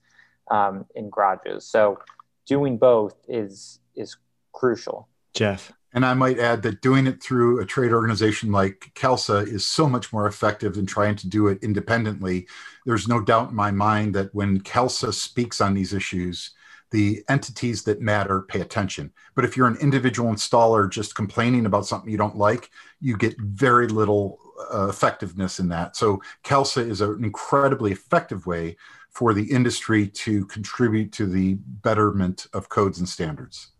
um, 0.49 0.85
in 0.95 1.09
garages. 1.09 1.69
So, 1.69 1.99
doing 2.45 2.77
both 2.77 3.15
is 3.27 3.79
is 3.95 4.17
crucial. 4.53 5.07
Jeff, 5.33 5.71
and 5.93 6.05
I 6.05 6.13
might 6.13 6.39
add 6.39 6.63
that 6.63 6.81
doing 6.81 7.07
it 7.07 7.21
through 7.21 7.59
a 7.59 7.65
trade 7.65 7.91
organization 7.91 8.51
like 8.51 8.91
CALSSA 8.95 9.47
is 9.47 9.65
so 9.65 9.87
much 9.87 10.11
more 10.11 10.27
effective 10.27 10.73
than 10.75 10.85
trying 10.85 11.15
to 11.17 11.29
do 11.29 11.47
it 11.47 11.59
independently. 11.61 12.47
There's 12.85 13.07
no 13.07 13.21
doubt 13.21 13.49
in 13.49 13.55
my 13.55 13.71
mind 13.71 14.15
that 14.15 14.33
when 14.33 14.61
CALSSA 14.61 15.13
speaks 15.13 15.61
on 15.61 15.73
these 15.73 15.93
issues, 15.93 16.51
the 16.91 17.23
entities 17.29 17.83
that 17.83 18.01
matter 18.01 18.41
pay 18.41 18.61
attention. 18.61 19.11
But 19.35 19.45
if 19.45 19.57
you're 19.57 19.67
an 19.67 19.77
individual 19.77 20.31
installer 20.31 20.89
just 20.89 21.15
complaining 21.15 21.65
about 21.65 21.85
something 21.85 22.09
you 22.09 22.17
don't 22.17 22.37
like, 22.37 22.69
you 23.01 23.17
get 23.17 23.39
very 23.39 23.87
little 23.87 24.39
uh, 24.73 24.87
effectiveness 24.87 25.59
in 25.59 25.69
that. 25.69 25.95
So 25.95 26.21
CALSSA 26.43 26.89
is 26.89 27.01
an 27.01 27.23
incredibly 27.23 27.91
effective 27.91 28.45
way 28.45 28.77
for 29.11 29.33
the 29.33 29.51
industry 29.51 30.07
to 30.07 30.45
contribute 30.45 31.11
to 31.11 31.25
the 31.25 31.55
betterment 31.55 32.47
of 32.53 32.69
codes 32.69 32.99
and 32.99 33.09
standards. 33.09 33.71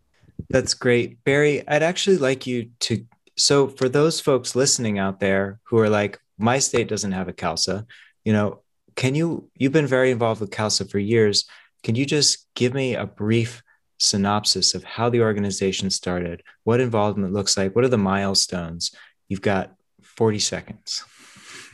That's 0.50 0.74
great. 0.74 1.22
Barry, 1.24 1.66
I'd 1.68 1.82
actually 1.82 2.18
like 2.18 2.46
you 2.46 2.70
to. 2.80 3.04
So, 3.36 3.68
for 3.68 3.88
those 3.88 4.18
folks 4.18 4.56
listening 4.56 4.98
out 4.98 5.20
there 5.20 5.60
who 5.64 5.78
are 5.78 5.88
like, 5.88 6.18
my 6.38 6.58
state 6.58 6.88
doesn't 6.88 7.12
have 7.12 7.28
a 7.28 7.32
CALSSA, 7.32 7.86
you 8.24 8.32
know, 8.32 8.62
can 8.96 9.14
you, 9.14 9.48
you've 9.54 9.72
been 9.72 9.86
very 9.86 10.10
involved 10.10 10.40
with 10.40 10.50
CALSSA 10.50 10.90
for 10.90 10.98
years. 10.98 11.44
Can 11.82 11.94
you 11.94 12.04
just 12.04 12.46
give 12.54 12.74
me 12.74 12.94
a 12.94 13.06
brief 13.06 13.62
synopsis 13.98 14.74
of 14.74 14.84
how 14.84 15.08
the 15.08 15.20
organization 15.20 15.90
started, 15.90 16.42
what 16.64 16.80
involvement 16.80 17.32
looks 17.32 17.56
like, 17.56 17.74
what 17.74 17.84
are 17.84 17.88
the 17.88 17.98
milestones? 17.98 18.94
You've 19.28 19.42
got 19.42 19.74
40 20.02 20.38
seconds. 20.38 21.04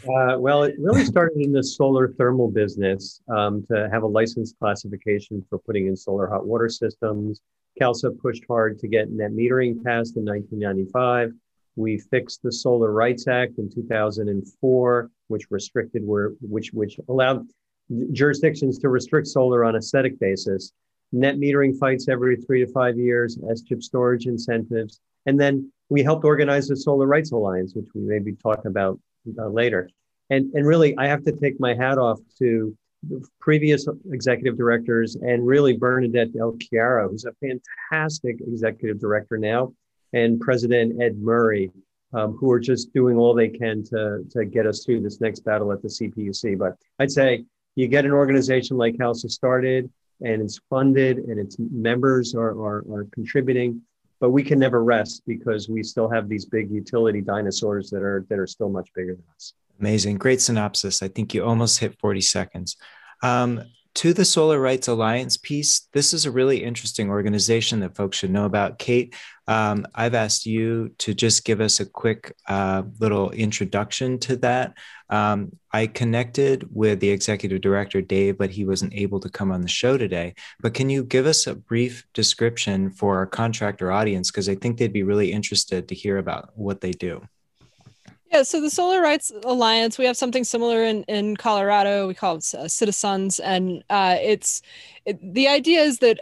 Uh, 0.04 0.36
well, 0.38 0.64
it 0.64 0.74
really 0.78 1.04
started 1.14 1.38
in 1.38 1.52
the 1.52 1.62
solar 1.62 2.08
thermal 2.08 2.50
business 2.50 3.20
um, 3.28 3.64
to 3.70 3.88
have 3.90 4.02
a 4.02 4.06
license 4.06 4.54
classification 4.58 5.44
for 5.48 5.58
putting 5.58 5.86
in 5.86 5.96
solar 5.96 6.28
hot 6.28 6.46
water 6.46 6.68
systems. 6.68 7.40
CALSSA 7.80 8.18
pushed 8.20 8.44
hard 8.46 8.78
to 8.78 8.88
get 8.88 9.10
net 9.10 9.32
metering 9.32 9.82
passed 9.82 10.16
in 10.16 10.24
1995. 10.24 11.32
We 11.76 11.98
fixed 11.98 12.42
the 12.42 12.52
Solar 12.52 12.92
Rights 12.92 13.26
Act 13.26 13.58
in 13.58 13.68
2004, 13.68 15.10
which 15.26 15.50
restricted 15.50 16.06
where 16.06 16.30
which 16.40 16.72
which 16.72 17.00
allowed 17.08 17.48
jurisdictions 18.12 18.78
to 18.78 18.88
restrict 18.88 19.26
solar 19.26 19.64
on 19.64 19.76
a 19.76 19.82
static 19.82 20.18
basis, 20.18 20.72
net 21.12 21.36
metering 21.36 21.78
fights 21.78 22.08
every 22.08 22.36
three 22.36 22.64
to 22.64 22.72
five 22.72 22.98
years, 22.98 23.38
SGIP 23.38 23.82
storage 23.82 24.26
incentives, 24.26 25.00
and 25.26 25.38
then 25.40 25.70
we 25.88 26.02
helped 26.02 26.24
organize 26.24 26.68
the 26.68 26.76
Solar 26.76 27.06
Rights 27.06 27.32
Alliance, 27.32 27.74
which 27.74 27.88
we 27.94 28.02
maybe 28.02 28.32
talk 28.32 28.64
about 28.64 28.98
uh, 29.38 29.48
later. 29.48 29.88
And, 30.30 30.52
and 30.54 30.66
really, 30.66 30.96
I 30.96 31.06
have 31.06 31.22
to 31.24 31.32
take 31.32 31.60
my 31.60 31.74
hat 31.74 31.98
off 31.98 32.18
to 32.38 32.76
previous 33.38 33.86
executive 34.10 34.56
directors 34.56 35.16
and 35.16 35.46
really 35.46 35.76
Bernadette 35.76 36.32
Del 36.32 36.52
Chiaro, 36.52 37.10
who's 37.10 37.26
a 37.26 37.32
fantastic 37.90 38.36
executive 38.40 38.98
director 38.98 39.36
now, 39.36 39.72
and 40.12 40.40
President 40.40 41.02
Ed 41.02 41.18
Murray, 41.18 41.70
um, 42.14 42.36
who 42.38 42.50
are 42.50 42.60
just 42.60 42.92
doing 42.94 43.16
all 43.16 43.34
they 43.34 43.48
can 43.48 43.84
to, 43.84 44.24
to 44.30 44.44
get 44.46 44.66
us 44.66 44.84
through 44.84 45.00
this 45.00 45.20
next 45.20 45.40
battle 45.40 45.72
at 45.72 45.82
the 45.82 45.88
CPUC. 45.88 46.56
But 46.56 46.76
I'd 46.98 47.10
say 47.10 47.44
you 47.76 47.88
get 47.88 48.04
an 48.04 48.12
organization 48.12 48.76
like 48.76 48.96
CALSSA 48.96 49.30
started 49.30 49.90
and 50.20 50.42
it's 50.42 50.60
funded 50.70 51.18
and 51.18 51.38
its 51.38 51.56
members 51.58 52.34
are, 52.34 52.50
are, 52.50 52.84
are 52.92 53.06
contributing, 53.12 53.82
but 54.20 54.30
we 54.30 54.42
can 54.42 54.58
never 54.58 54.82
rest 54.82 55.22
because 55.26 55.68
we 55.68 55.82
still 55.82 56.08
have 56.08 56.28
these 56.28 56.44
big 56.44 56.70
utility 56.70 57.20
dinosaurs 57.20 57.90
that 57.90 58.02
are 58.02 58.24
that 58.28 58.38
are 58.38 58.46
still 58.46 58.68
much 58.68 58.88
bigger 58.94 59.14
than 59.14 59.24
us. 59.34 59.54
Amazing. 59.80 60.18
Great 60.18 60.40
synopsis. 60.40 61.02
I 61.02 61.08
think 61.08 61.34
you 61.34 61.44
almost 61.44 61.80
hit 61.80 61.98
40 61.98 62.20
seconds. 62.20 62.76
Um, 63.22 63.64
to 63.96 64.12
the 64.12 64.24
Solar 64.24 64.60
Rights 64.60 64.88
Alliance 64.88 65.36
piece, 65.36 65.88
this 65.92 66.12
is 66.12 66.26
a 66.26 66.30
really 66.30 66.64
interesting 66.64 67.10
organization 67.10 67.80
that 67.80 67.96
folks 67.96 68.18
should 68.18 68.30
know 68.30 68.44
about. 68.44 68.78
Kate, 68.78 69.14
um, 69.46 69.86
I've 69.94 70.14
asked 70.14 70.46
you 70.46 70.94
to 70.98 71.12
just 71.12 71.44
give 71.44 71.60
us 71.60 71.80
a 71.80 71.86
quick 71.86 72.34
uh, 72.48 72.82
little 72.98 73.30
introduction 73.30 74.18
to 74.20 74.36
that. 74.36 74.74
Um, 75.10 75.56
I 75.72 75.86
connected 75.86 76.66
with 76.72 77.00
the 77.00 77.10
executive 77.10 77.60
director, 77.60 78.00
Dave, 78.00 78.38
but 78.38 78.50
he 78.50 78.64
wasn't 78.64 78.94
able 78.94 79.20
to 79.20 79.28
come 79.28 79.52
on 79.52 79.60
the 79.60 79.68
show 79.68 79.98
today. 79.98 80.34
But 80.60 80.72
can 80.72 80.88
you 80.88 81.04
give 81.04 81.26
us 81.26 81.46
a 81.46 81.54
brief 81.54 82.06
description 82.14 82.90
for 82.90 83.16
our 83.18 83.26
contractor 83.26 83.92
audience? 83.92 84.30
Because 84.30 84.48
I 84.48 84.54
think 84.54 84.78
they'd 84.78 84.92
be 84.92 85.02
really 85.02 85.30
interested 85.30 85.88
to 85.88 85.94
hear 85.94 86.16
about 86.16 86.50
what 86.56 86.80
they 86.80 86.92
do. 86.92 87.22
Yeah, 88.32 88.42
so 88.42 88.60
the 88.60 88.70
Solar 88.70 89.00
Rights 89.00 89.30
Alliance, 89.44 89.96
we 89.96 90.06
have 90.06 90.16
something 90.16 90.42
similar 90.42 90.82
in, 90.82 91.04
in 91.04 91.36
Colorado. 91.36 92.08
We 92.08 92.14
call 92.14 92.36
it 92.36 92.52
uh, 92.52 92.66
Citizens, 92.66 93.38
and 93.38 93.84
uh, 93.90 94.16
it's 94.20 94.60
it, 95.04 95.20
the 95.34 95.46
idea 95.46 95.82
is 95.82 96.00
that 96.00 96.18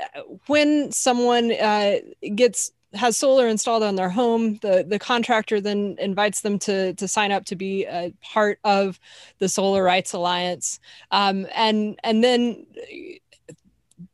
when 0.47 0.93
someone 0.93 1.53
uh, 1.53 2.01
gets 2.35 2.71
has 2.95 3.17
solar 3.17 3.47
installed 3.47 3.83
on 3.83 3.97
their 3.97 4.11
home, 4.11 4.57
the 4.63 4.85
the 4.87 4.99
contractor 4.99 5.61
then 5.61 5.97
invites 5.99 6.43
them 6.43 6.59
to 6.61 6.95
to 6.95 7.09
sign 7.09 7.33
up 7.33 7.45
to 7.47 7.57
be 7.57 7.85
a 7.87 8.13
part 8.23 8.59
of 8.65 8.99
the 9.39 9.49
Solar 9.49 9.83
Rights 9.83 10.13
Alliance, 10.13 10.79
um, 11.11 11.47
and 11.55 11.99
and 12.05 12.23
then 12.23 12.67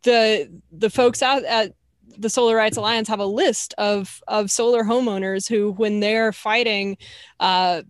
the 0.03 0.49
the 0.73 0.91
folks 0.91 1.23
out 1.23 1.45
at 1.45 1.75
the 2.19 2.29
Solar 2.29 2.57
Rights 2.57 2.77
Alliance 2.77 3.09
have 3.09 3.21
a 3.21 3.27
list 3.27 3.75
of 3.79 4.21
of 4.27 4.51
solar 4.51 4.83
homeowners 4.83 5.49
who, 5.49 5.73
when 5.73 6.01
they're 6.01 6.33
fighting 6.33 6.97
uh, 7.41 7.83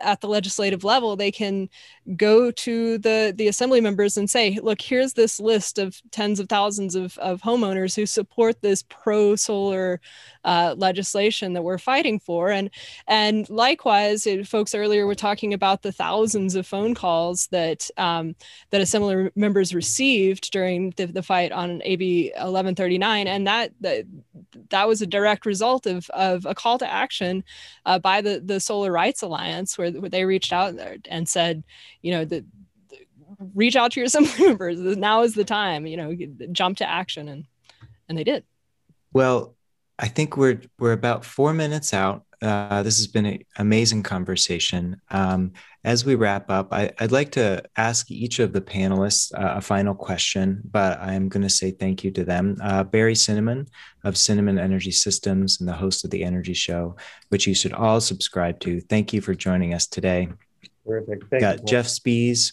at 0.00 0.20
the 0.20 0.28
legislative 0.28 0.82
level, 0.82 1.14
they 1.14 1.30
can 1.30 1.68
go 2.16 2.50
to 2.50 2.98
the 2.98 3.32
the 3.36 3.48
assembly 3.48 3.80
members 3.80 4.16
and 4.16 4.28
say, 4.28 4.58
"Look, 4.62 4.80
here's 4.80 5.12
this 5.12 5.38
list 5.38 5.78
of 5.78 6.00
tens 6.10 6.40
of 6.40 6.48
thousands 6.48 6.94
of 6.94 7.16
of 7.18 7.42
homeowners 7.42 7.94
who 7.94 8.06
support 8.06 8.60
this 8.62 8.82
pro 8.88 9.36
solar 9.36 10.00
uh, 10.44 10.74
legislation 10.76 11.52
that 11.52 11.62
we're 11.62 11.78
fighting 11.78 12.18
for." 12.18 12.50
And 12.50 12.70
and 13.06 13.48
likewise, 13.50 14.26
it, 14.26 14.48
folks 14.48 14.74
earlier 14.74 15.06
were 15.06 15.14
talking 15.14 15.54
about 15.54 15.82
the 15.82 15.92
thousands 15.92 16.54
of 16.54 16.66
phone 16.66 16.94
calls 16.94 17.46
that 17.48 17.88
um, 17.96 18.34
that 18.70 18.80
assembly 18.80 19.30
members 19.36 19.74
received 19.74 20.50
during 20.50 20.92
the, 20.96 21.06
the 21.06 21.22
fight 21.22 21.52
on 21.52 21.82
AB 21.84 22.32
1139, 22.34 23.26
and 23.26 23.46
that 23.46 23.72
that 23.80 24.04
that 24.70 24.88
was 24.88 25.02
a 25.02 25.06
direct 25.06 25.46
result 25.46 25.86
of 25.86 26.08
of 26.10 26.46
a 26.46 26.54
call 26.54 26.78
to 26.78 26.90
action 26.90 27.44
uh, 27.86 27.98
by 27.98 28.20
the 28.20 28.40
the 28.40 28.58
Solar 28.58 28.90
Rights 28.90 29.22
Alliance, 29.22 29.76
where, 29.76 29.90
where 29.92 30.10
they 30.10 30.24
reached 30.24 30.52
out 30.52 30.74
and 31.08 31.28
said, 31.28 31.62
you 32.02 32.12
know, 32.12 32.24
the, 32.24 32.44
the 32.88 32.98
reach 33.54 33.76
out 33.76 33.92
to 33.92 34.00
your 34.00 34.06
assembly 34.06 34.46
members. 34.46 34.78
Now 34.78 35.22
is 35.22 35.34
the 35.34 35.44
time. 35.44 35.86
You 35.86 35.96
know, 35.96 36.16
jump 36.52 36.78
to 36.78 36.88
action, 36.88 37.28
and 37.28 37.44
and 38.08 38.18
they 38.18 38.24
did. 38.24 38.44
Well, 39.12 39.56
I 39.98 40.08
think 40.08 40.36
we're 40.36 40.60
we're 40.78 40.92
about 40.92 41.24
four 41.24 41.52
minutes 41.52 41.92
out. 41.92 42.24
Uh, 42.42 42.82
this 42.82 42.96
has 42.96 43.06
been 43.06 43.26
an 43.26 43.38
amazing 43.58 44.02
conversation. 44.02 44.98
Um, 45.10 45.52
as 45.84 46.06
we 46.06 46.14
wrap 46.14 46.50
up, 46.50 46.72
I, 46.72 46.90
would 47.00 47.12
like 47.12 47.32
to 47.32 47.62
ask 47.76 48.10
each 48.10 48.38
of 48.38 48.52
the 48.54 48.62
panelists 48.62 49.32
uh, 49.34 49.56
a 49.56 49.60
final 49.60 49.94
question, 49.94 50.62
but 50.70 50.98
I'm 51.00 51.28
going 51.28 51.42
to 51.42 51.50
say 51.50 51.70
thank 51.70 52.02
you 52.02 52.10
to 52.12 52.24
them. 52.24 52.56
Uh, 52.62 52.84
Barry 52.84 53.14
Cinnamon 53.14 53.66
of 54.04 54.16
Cinnamon 54.16 54.58
Energy 54.58 54.90
Systems 54.90 55.60
and 55.60 55.68
the 55.68 55.74
host 55.74 56.04
of 56.04 56.10
The 56.10 56.24
Energy 56.24 56.54
Show, 56.54 56.96
which 57.28 57.46
you 57.46 57.54
should 57.54 57.74
all 57.74 58.00
subscribe 58.00 58.58
to. 58.60 58.80
Thank 58.80 59.12
you 59.12 59.20
for 59.20 59.34
joining 59.34 59.74
us 59.74 59.86
today. 59.86 60.28
Terrific. 60.86 61.26
Thank 61.28 61.40
Got 61.40 61.60
you. 61.60 61.66
Jeff 61.66 61.86
Spies 61.86 62.52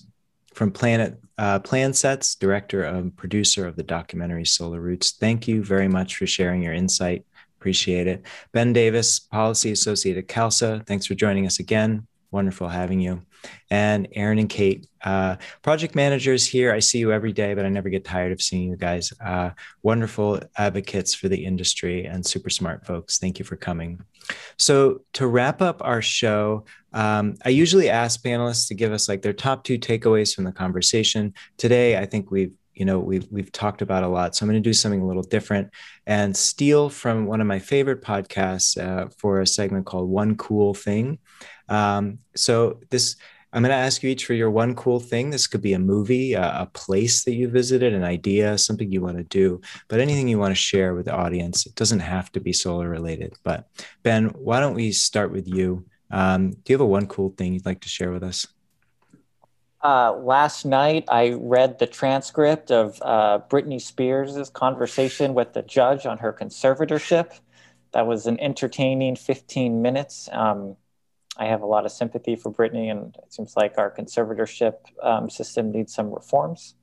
from 0.53 0.71
Planet 0.71 1.19
uh, 1.37 1.59
PlanSets, 1.59 2.37
director 2.37 2.83
and 2.83 3.15
producer 3.15 3.67
of 3.67 3.75
the 3.75 3.83
documentary 3.83 4.45
Solar 4.45 4.81
Roots. 4.81 5.11
Thank 5.11 5.47
you 5.47 5.63
very 5.63 5.87
much 5.87 6.15
for 6.15 6.25
sharing 6.25 6.63
your 6.63 6.73
insight 6.73 7.25
Appreciate 7.59 8.05
it. 8.05 8.23
Ben 8.51 8.71
Davis, 8.71 9.19
Policy 9.19 9.71
Associate 9.71 10.15
at 10.15 10.27
CALSSA. 10.27 10.85
Thanks 10.85 11.07
for 11.07 11.15
joining 11.15 11.47
us 11.47 11.59
again. 11.59 12.05
Wonderful 12.29 12.67
having 12.67 12.99
you. 12.99 13.23
And 13.69 14.07
Aaron 14.13 14.39
and 14.39 14.49
Kate, 14.49 14.87
uh, 15.03 15.37
project 15.61 15.95
managers 15.95 16.45
here. 16.45 16.71
I 16.71 16.79
see 16.79 16.99
you 16.99 17.11
every 17.11 17.33
day, 17.33 17.53
but 17.53 17.65
I 17.65 17.69
never 17.69 17.89
get 17.89 18.05
tired 18.05 18.31
of 18.31 18.41
seeing 18.41 18.69
you 18.69 18.77
guys. 18.77 19.11
Uh, 19.23 19.51
wonderful 19.83 20.39
advocates 20.57 21.13
for 21.13 21.27
the 21.27 21.45
industry 21.45 22.05
and 22.05 22.25
super 22.25 22.49
smart 22.49 22.85
folks. 22.85 23.19
Thank 23.19 23.39
you 23.39 23.45
for 23.45 23.55
coming. 23.55 24.01
So, 24.57 25.01
to 25.13 25.27
wrap 25.27 25.61
up 25.61 25.81
our 25.83 26.01
show, 26.01 26.65
um, 26.93 27.35
I 27.45 27.49
usually 27.49 27.89
ask 27.89 28.23
panelists 28.23 28.67
to 28.69 28.73
give 28.73 28.91
us 28.91 29.07
like 29.07 29.21
their 29.21 29.33
top 29.33 29.63
two 29.63 29.77
takeaways 29.77 30.33
from 30.33 30.43
the 30.43 30.51
conversation. 30.51 31.33
Today, 31.57 31.97
I 31.97 32.05
think 32.05 32.31
we've 32.31 32.53
you 32.77 32.85
know 32.85 32.99
we've 32.99 33.27
we've 33.31 33.51
talked 33.51 33.81
about 33.81 34.03
a 34.03 34.07
lot 34.07 34.35
so 34.35 34.43
i'm 34.43 34.49
going 34.49 34.61
to 34.61 34.69
do 34.69 34.73
something 34.73 35.01
a 35.01 35.07
little 35.07 35.23
different 35.23 35.69
and 36.05 36.37
steal 36.37 36.89
from 36.89 37.25
one 37.25 37.41
of 37.41 37.47
my 37.47 37.57
favorite 37.57 38.03
podcasts 38.03 38.77
uh, 38.77 39.09
for 39.17 39.41
a 39.41 39.47
segment 39.47 39.85
called 39.85 40.07
one 40.07 40.35
cool 40.35 40.75
thing 40.75 41.17
um, 41.69 42.19
so 42.35 42.79
this 42.89 43.15
i'm 43.53 43.63
going 43.63 43.69
to 43.69 43.75
ask 43.75 44.03
you 44.03 44.09
each 44.09 44.25
for 44.25 44.33
your 44.33 44.51
one 44.51 44.75
cool 44.75 44.99
thing 44.99 45.29
this 45.29 45.47
could 45.47 45.61
be 45.61 45.73
a 45.73 45.79
movie 45.79 46.33
a, 46.33 46.61
a 46.61 46.69
place 46.73 47.23
that 47.23 47.33
you 47.33 47.47
visited 47.47 47.93
an 47.93 48.03
idea 48.03 48.57
something 48.57 48.91
you 48.91 49.01
want 49.01 49.17
to 49.17 49.23
do 49.23 49.59
but 49.87 49.99
anything 49.99 50.27
you 50.27 50.39
want 50.39 50.51
to 50.51 50.55
share 50.55 50.93
with 50.93 51.05
the 51.05 51.13
audience 51.13 51.65
it 51.65 51.75
doesn't 51.75 51.99
have 51.99 52.31
to 52.31 52.39
be 52.39 52.53
solar 52.53 52.89
related 52.89 53.33
but 53.43 53.67
ben 54.03 54.25
why 54.27 54.59
don't 54.59 54.75
we 54.75 54.91
start 54.91 55.31
with 55.31 55.47
you 55.47 55.85
um, 56.09 56.51
do 56.51 56.61
you 56.67 56.73
have 56.73 56.81
a 56.81 56.85
one 56.85 57.07
cool 57.07 57.33
thing 57.37 57.53
you'd 57.53 57.65
like 57.65 57.81
to 57.81 57.89
share 57.89 58.11
with 58.11 58.23
us 58.23 58.47
uh, 59.83 60.11
last 60.11 60.65
night, 60.65 61.05
I 61.07 61.37
read 61.39 61.77
the 61.79 61.85
transcript 61.85 62.71
of 62.71 62.99
uh, 63.01 63.39
Britney 63.49 63.79
Spears' 63.79 64.49
conversation 64.49 65.33
with 65.33 65.53
the 65.53 65.61
judge 65.61 66.05
on 66.05 66.17
her 66.17 66.33
conservatorship. 66.33 67.39
That 67.93 68.07
was 68.07 68.25
an 68.25 68.39
entertaining 68.39 69.15
15 69.15 69.81
minutes. 69.81 70.29
Um, 70.31 70.75
I 71.37 71.45
have 71.45 71.61
a 71.61 71.65
lot 71.65 71.85
of 71.85 71.91
sympathy 71.91 72.35
for 72.35 72.51
Britney, 72.51 72.89
and 72.89 73.15
it 73.23 73.33
seems 73.33 73.55
like 73.55 73.77
our 73.77 73.91
conservatorship 73.91 74.75
um, 75.03 75.29
system 75.29 75.71
needs 75.71 75.93
some 75.93 76.11
reforms. 76.11 76.75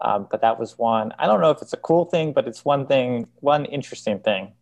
Um, 0.00 0.28
but 0.30 0.42
that 0.42 0.58
was 0.58 0.78
one. 0.78 1.12
I 1.18 1.26
don't 1.26 1.40
know 1.40 1.50
if 1.50 1.60
it's 1.60 1.72
a 1.72 1.78
cool 1.78 2.04
thing, 2.04 2.32
but 2.32 2.46
it's 2.46 2.64
one 2.64 2.86
thing, 2.86 3.26
one 3.40 3.64
interesting 3.64 4.20
thing. 4.20 4.52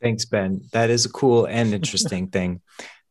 Thanks, 0.00 0.24
Ben. 0.24 0.62
That 0.72 0.90
is 0.90 1.04
a 1.04 1.10
cool 1.10 1.44
and 1.46 1.74
interesting 1.74 2.28
thing. 2.36 2.62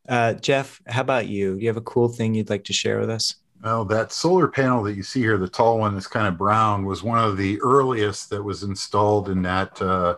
Uh, 0.08 0.34
Jeff, 0.34 0.82
how 0.88 1.02
about 1.02 1.28
you? 1.28 1.56
Do 1.56 1.62
you 1.62 1.68
have 1.68 1.78
a 1.78 1.82
cool 1.82 2.08
thing 2.08 2.34
you'd 2.34 2.50
like 2.50 2.64
to 2.66 2.74
share 2.74 3.00
with 3.00 3.10
us? 3.10 3.36
Well, 3.64 3.86
that 3.86 4.12
solar 4.12 4.48
panel 4.48 4.84
that 4.84 4.94
you 4.94 5.04
see 5.04 5.20
here, 5.20 5.38
the 5.38 5.48
tall 5.48 5.80
one 5.80 5.94
that's 5.94 6.08
kind 6.08 6.28
of 6.28 6.38
brown, 6.38 6.86
was 6.86 7.04
one 7.04 7.20
of 7.20 7.38
the 7.38 7.60
earliest 7.62 8.30
that 8.30 8.44
was 8.44 8.64
installed 8.64 9.30
in 9.30 9.42
that, 9.44 9.82
uh, 9.82 10.16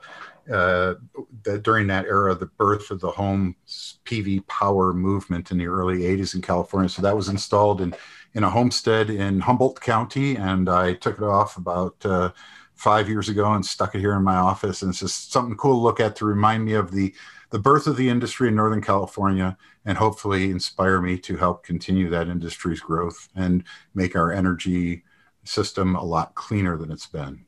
uh, 0.51 0.95
during 1.61 1.87
that 1.87 2.05
era, 2.05 2.33
the 2.35 2.45
birth 2.45 2.91
of 2.91 2.99
the 2.99 3.11
home 3.11 3.55
PV 3.67 4.47
power 4.47 4.93
movement 4.93 5.51
in 5.51 5.57
the 5.57 5.67
early 5.67 5.99
80s 5.99 6.35
in 6.35 6.41
California. 6.41 6.89
So 6.89 7.01
that 7.01 7.15
was 7.15 7.29
installed 7.29 7.81
in, 7.81 7.93
in 8.33 8.43
a 8.43 8.49
homestead 8.49 9.09
in 9.09 9.39
Humboldt 9.39 9.79
County, 9.81 10.35
and 10.35 10.69
I 10.69 10.93
took 10.93 11.17
it 11.17 11.23
off 11.23 11.57
about 11.57 11.95
uh, 12.03 12.31
five 12.75 13.09
years 13.09 13.29
ago 13.29 13.53
and 13.53 13.65
stuck 13.65 13.93
it 13.95 13.99
here 13.99 14.13
in 14.13 14.23
my 14.23 14.37
office. 14.37 14.81
And 14.81 14.89
it's 14.89 14.99
just 14.99 15.31
something 15.31 15.57
cool 15.57 15.73
to 15.73 15.83
look 15.83 15.99
at 15.99 16.15
to 16.17 16.25
remind 16.25 16.65
me 16.65 16.73
of 16.73 16.91
the 16.91 17.13
the 17.51 17.59
birth 17.59 17.87
of 17.87 17.97
the 17.97 18.09
industry 18.09 18.47
in 18.47 18.55
Northern 18.55 18.81
California 18.81 19.57
and 19.85 19.97
hopefully 19.97 20.51
inspire 20.51 21.01
me 21.01 21.17
to 21.17 21.35
help 21.35 21.63
continue 21.63 22.09
that 22.09 22.27
industry's 22.27 22.79
growth 22.79 23.27
and 23.35 23.63
make 23.95 24.15
our 24.15 24.31
energy 24.31 25.03
system 25.43 25.95
a 25.95 26.03
lot 26.03 26.35
cleaner 26.35 26.77
than 26.77 26.91
it's 26.91 27.07
been. 27.07 27.43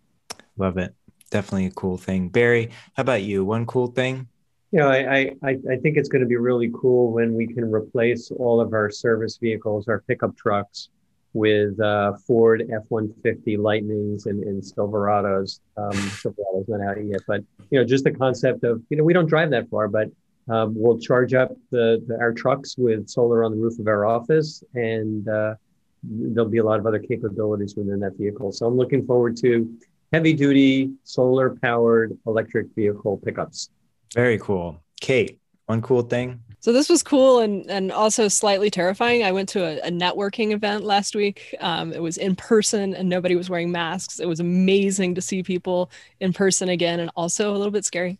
Love 0.58 0.78
it. 0.78 0.96
Definitely 1.32 1.68
a 1.68 1.72
cool 1.72 1.98
thing. 1.98 2.30
Barry, 2.30 2.70
how 2.94 3.02
about 3.02 3.24
you? 3.24 3.44
One 3.44 3.66
cool 3.66 3.88
thing? 3.88 4.28
You 4.72 4.80
know, 4.80 4.90
I, 4.90 5.32
I, 5.44 5.58
I 5.70 5.76
think 5.78 5.98
it's 5.98 6.08
going 6.08 6.22
to 6.22 6.28
be 6.28 6.36
really 6.36 6.70
cool 6.74 7.12
when 7.12 7.34
we 7.34 7.48
can 7.48 7.72
replace 7.74 8.32
all 8.32 8.62
of 8.62 8.74
our 8.74 8.90
service 8.90 9.38
vehicles, 9.38 9.88
our 9.88 10.02
pickup 10.08 10.38
trucks, 10.38 10.90
with 11.34 11.80
uh, 11.80 12.14
Ford 12.28 12.70
F-150 12.74 13.58
Lightnings 13.58 14.26
and, 14.26 14.44
and 14.44 14.62
Silverados. 14.62 15.62
Um, 15.78 15.92
Silverado's 15.94 16.68
not 16.68 16.82
out 16.82 17.04
yet, 17.04 17.22
but 17.28 17.42
you 17.70 17.80
know, 17.80 17.86
just 17.86 18.04
the 18.04 18.12
concept 18.12 18.64
of 18.64 18.82
you 18.90 18.98
know 18.98 19.04
we 19.04 19.14
don't 19.14 19.28
drive 19.28 19.50
that 19.52 19.70
far, 19.70 19.88
but 19.88 20.10
um, 20.50 20.74
we'll 20.76 21.00
charge 21.00 21.34
up 21.34 21.52
the, 21.70 22.04
the, 22.08 22.18
our 22.20 22.34
trucks 22.34 22.78
with 22.78 23.08
solar 23.08 23.44
on 23.46 23.52
the 23.52 23.58
roof 23.58 23.80
of 23.80 23.88
our 23.88 24.06
office, 24.06 24.64
and 24.74 25.28
uh, 25.30 25.56
there'll 26.04 26.50
be 26.50 26.58
a 26.58 26.64
lot 26.64 26.80
of 26.80 26.86
other 26.86 27.00
capabilities 27.00 27.76
within 27.76 28.00
that 28.00 28.18
vehicle. 28.18 28.52
So 28.52 28.66
I'm 28.66 28.76
looking 28.76 29.06
forward 29.06 29.38
to 29.38 29.74
heavy 30.12 30.34
duty 30.34 30.92
solar 31.04 31.56
powered 31.62 32.18
electric 32.26 32.68
vehicle 32.76 33.18
pickups. 33.24 33.70
Very 34.14 34.38
cool, 34.38 34.84
Kate. 35.00 35.40
One 35.66 35.82
cool 35.82 36.02
thing 36.02 36.42
so 36.62 36.72
this 36.72 36.90
was 36.90 37.02
cool 37.02 37.40
and 37.40 37.70
and 37.72 37.92
also 37.92 38.28
slightly 38.28 38.70
terrifying. 38.70 39.24
I 39.24 39.32
went 39.32 39.50
to 39.50 39.64
a, 39.64 39.88
a 39.88 39.92
networking 39.92 40.52
event 40.52 40.84
last 40.84 41.16
week. 41.16 41.56
Um, 41.60 41.92
it 41.92 42.02
was 42.02 42.18
in 42.18 42.36
person 42.36 42.94
and 42.94 43.10
nobody 43.10 43.36
was 43.36 43.50
wearing 43.50 43.72
masks. 43.72 44.20
It 44.20 44.28
was 44.28 44.40
amazing 44.40 45.16
to 45.16 45.22
see 45.22 45.42
people 45.42 45.90
in 46.20 46.34
person 46.34 46.70
again, 46.70 47.00
and 47.00 47.10
also 47.16 47.52
a 47.52 47.58
little 47.58 47.72
bit 47.72 47.84
scary. 47.84 48.20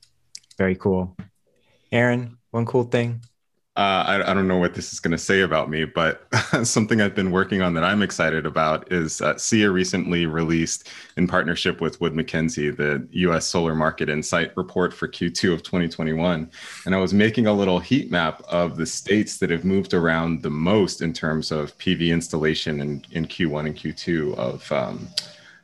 Very 0.58 0.76
cool. 0.76 1.16
Aaron, 1.92 2.38
one 2.50 2.66
cool 2.66 2.84
thing. 2.84 3.22
Uh, 3.78 4.04
I, 4.06 4.32
I, 4.32 4.34
don't 4.34 4.50
know 4.50 4.58
what 4.58 4.74
this 4.74 4.92
is 4.92 5.00
going 5.00 5.14
to 5.14 5.18
say 5.18 5.42
about 5.42 5.70
me, 5.70 5.86
but 5.86 6.28
something 6.64 7.00
I've 7.00 7.16
been 7.16 7.32
working 7.32 7.62
on 7.62 7.74
that 7.76 7.86
I'm 7.86 8.02
excited 8.02 8.46
about 8.46 8.92
is 8.92 9.22
uh, 9.22 9.36
SEIA 9.36 9.72
recently 9.72 10.26
released, 10.26 10.90
in 11.16 11.26
partnership 11.26 11.80
with 11.80 12.02
Wood 12.02 12.14
Mackenzie, 12.14 12.70
the 12.70 13.08
U.S. 13.12 13.48
Solar 13.48 13.74
Market 13.74 14.10
Insight 14.10 14.52
Report 14.58 14.94
for 14.94 15.08
Q2 15.08 15.54
of 15.54 15.64
2021. 15.64 16.52
And 16.86 16.94
I 16.94 16.98
was 16.98 17.14
making 17.14 17.48
a 17.48 17.54
little 17.54 17.80
heat 17.80 18.12
map 18.12 18.42
of 18.50 18.76
the 18.76 18.86
states 18.86 19.38
that 19.38 19.50
have 19.50 19.64
moved 19.64 19.94
around 19.94 20.42
the 20.42 20.50
most 20.50 21.02
in 21.02 21.14
terms 21.14 21.50
of 21.50 21.78
PV 21.78 22.10
installation 22.10 22.82
in, 22.82 23.06
in 23.12 23.26
Q1 23.26 23.68
and 23.68 23.78
Q2 23.78 24.36
of 24.36 24.70
um, 24.74 25.08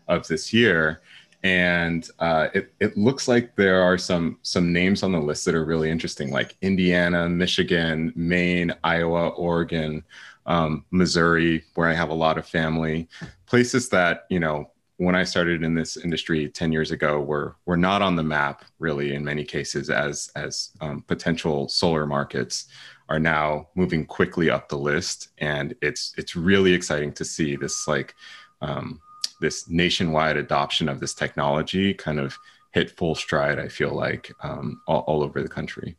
of 0.08 0.26
this 0.28 0.53
year 0.53 1.01
and 1.48 2.10
uh, 2.20 2.48
it, 2.54 2.74
it 2.82 2.98
looks 2.98 3.28
like 3.28 3.56
there 3.56 3.82
are 3.82 3.98
some 3.98 4.38
some 4.41 4.74
names 4.74 5.02
on 5.02 5.14
the 5.14 5.20
list 5.20 5.45
that 5.45 5.56
are 5.56 5.64
really 5.64 5.89
interesting 5.89 6.30
like 6.30 6.58
indiana 6.62 7.30
michigan 7.30 8.12
maine 8.16 8.74
iowa 8.84 9.30
oregon 9.30 10.04
um, 10.45 10.84
missouri 10.91 11.64
where 11.76 11.88
i 11.88 11.93
have 11.93 12.10
a 12.10 12.14
lot 12.26 12.38
of 12.38 12.45
family. 12.45 13.08
Places 13.45 13.88
that 13.89 14.26
you 14.30 14.41
know 14.41 14.70
when 14.98 15.16
i 15.16 15.24
started 15.24 15.64
in 15.64 15.74
this 15.74 15.95
industry 15.95 16.50
10 16.50 16.74
years 16.74 16.91
ago 16.91 17.22
were 17.22 17.56
were 17.66 17.78
not 17.78 18.02
on 18.02 18.18
the 18.18 18.24
map 18.24 18.66
really 18.80 19.14
in 19.16 19.24
many 19.24 19.45
cases 19.45 19.89
as 19.89 20.30
as 20.36 20.72
um, 20.82 21.02
potential 21.08 21.70
solar 21.70 22.06
markets 22.06 22.68
are 23.10 23.20
now 23.20 23.68
moving 23.76 24.06
quickly 24.06 24.50
up 24.50 24.70
the 24.70 24.78
list. 24.78 25.30
And 25.38 25.76
it's 25.82 26.14
it's 26.18 26.36
really 26.36 26.74
exciting 26.74 27.14
to 27.14 27.26
see 27.26 27.56
this 27.56 27.88
like 27.88 28.16
um, 28.62 29.00
this 29.40 29.70
nationwide 29.70 30.38
adoption 30.38 30.90
of 30.90 31.00
this 31.00 31.14
technology 31.14 31.94
kind 31.94 32.20
of 32.20 32.38
hit 32.72 32.92
full 32.98 33.16
stride, 33.16 33.60
I 33.60 33.68
feel 33.68 33.94
like, 33.94 34.32
um, 34.44 34.82
all, 34.88 35.02
all 35.02 35.24
over 35.24 35.42
the 35.42 35.50
country. 35.50 35.96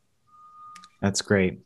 That's 1.01 1.23
great. 1.23 1.61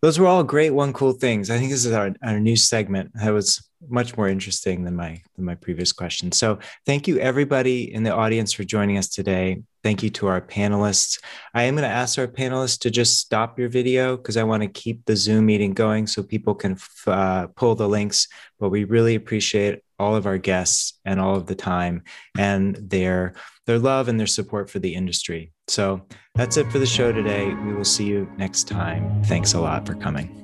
Those 0.00 0.18
were 0.18 0.26
all 0.26 0.44
great 0.44 0.70
one 0.70 0.92
cool 0.92 1.12
things. 1.12 1.50
I 1.50 1.58
think 1.58 1.70
this 1.70 1.84
is 1.84 1.92
our, 1.92 2.14
our 2.22 2.38
new 2.38 2.56
segment. 2.56 3.10
That 3.14 3.30
was 3.30 3.68
much 3.88 4.16
more 4.16 4.28
interesting 4.28 4.84
than 4.84 4.96
my 4.96 5.20
than 5.36 5.44
my 5.44 5.54
previous 5.54 5.92
question. 5.92 6.32
So 6.32 6.58
thank 6.86 7.08
you 7.08 7.18
everybody 7.18 7.92
in 7.92 8.02
the 8.02 8.14
audience 8.14 8.52
for 8.52 8.64
joining 8.64 8.98
us 8.98 9.08
today. 9.08 9.62
Thank 9.82 10.02
you 10.02 10.10
to 10.10 10.26
our 10.28 10.40
panelists. 10.40 11.22
I 11.52 11.64
am 11.64 11.74
going 11.74 11.88
to 11.88 11.94
ask 11.94 12.18
our 12.18 12.26
panelists 12.26 12.78
to 12.80 12.90
just 12.90 13.18
stop 13.18 13.58
your 13.58 13.68
video 13.68 14.16
because 14.16 14.36
I 14.36 14.44
want 14.44 14.62
to 14.62 14.68
keep 14.68 15.04
the 15.04 15.16
Zoom 15.16 15.46
meeting 15.46 15.74
going 15.74 16.06
so 16.06 16.22
people 16.22 16.54
can 16.54 16.78
uh, 17.06 17.48
pull 17.48 17.74
the 17.74 17.88
links. 17.88 18.28
But 18.58 18.70
we 18.70 18.84
really 18.84 19.14
appreciate 19.14 19.82
all 19.98 20.16
of 20.16 20.26
our 20.26 20.38
guests 20.38 20.98
and 21.04 21.20
all 21.20 21.36
of 21.36 21.46
the 21.46 21.54
time 21.54 22.02
and 22.38 22.76
their 22.76 23.34
their 23.66 23.78
love 23.78 24.08
and 24.08 24.20
their 24.20 24.26
support 24.26 24.68
for 24.68 24.78
the 24.78 24.94
industry. 24.94 25.52
So 25.68 26.06
that's 26.34 26.56
it 26.56 26.70
for 26.70 26.78
the 26.78 26.86
show 26.86 27.12
today. 27.12 27.54
We 27.54 27.72
will 27.72 27.84
see 27.84 28.04
you 28.04 28.30
next 28.36 28.68
time. 28.68 29.22
Thanks 29.24 29.54
a 29.54 29.60
lot 29.60 29.86
for 29.86 29.94
coming. 29.94 30.43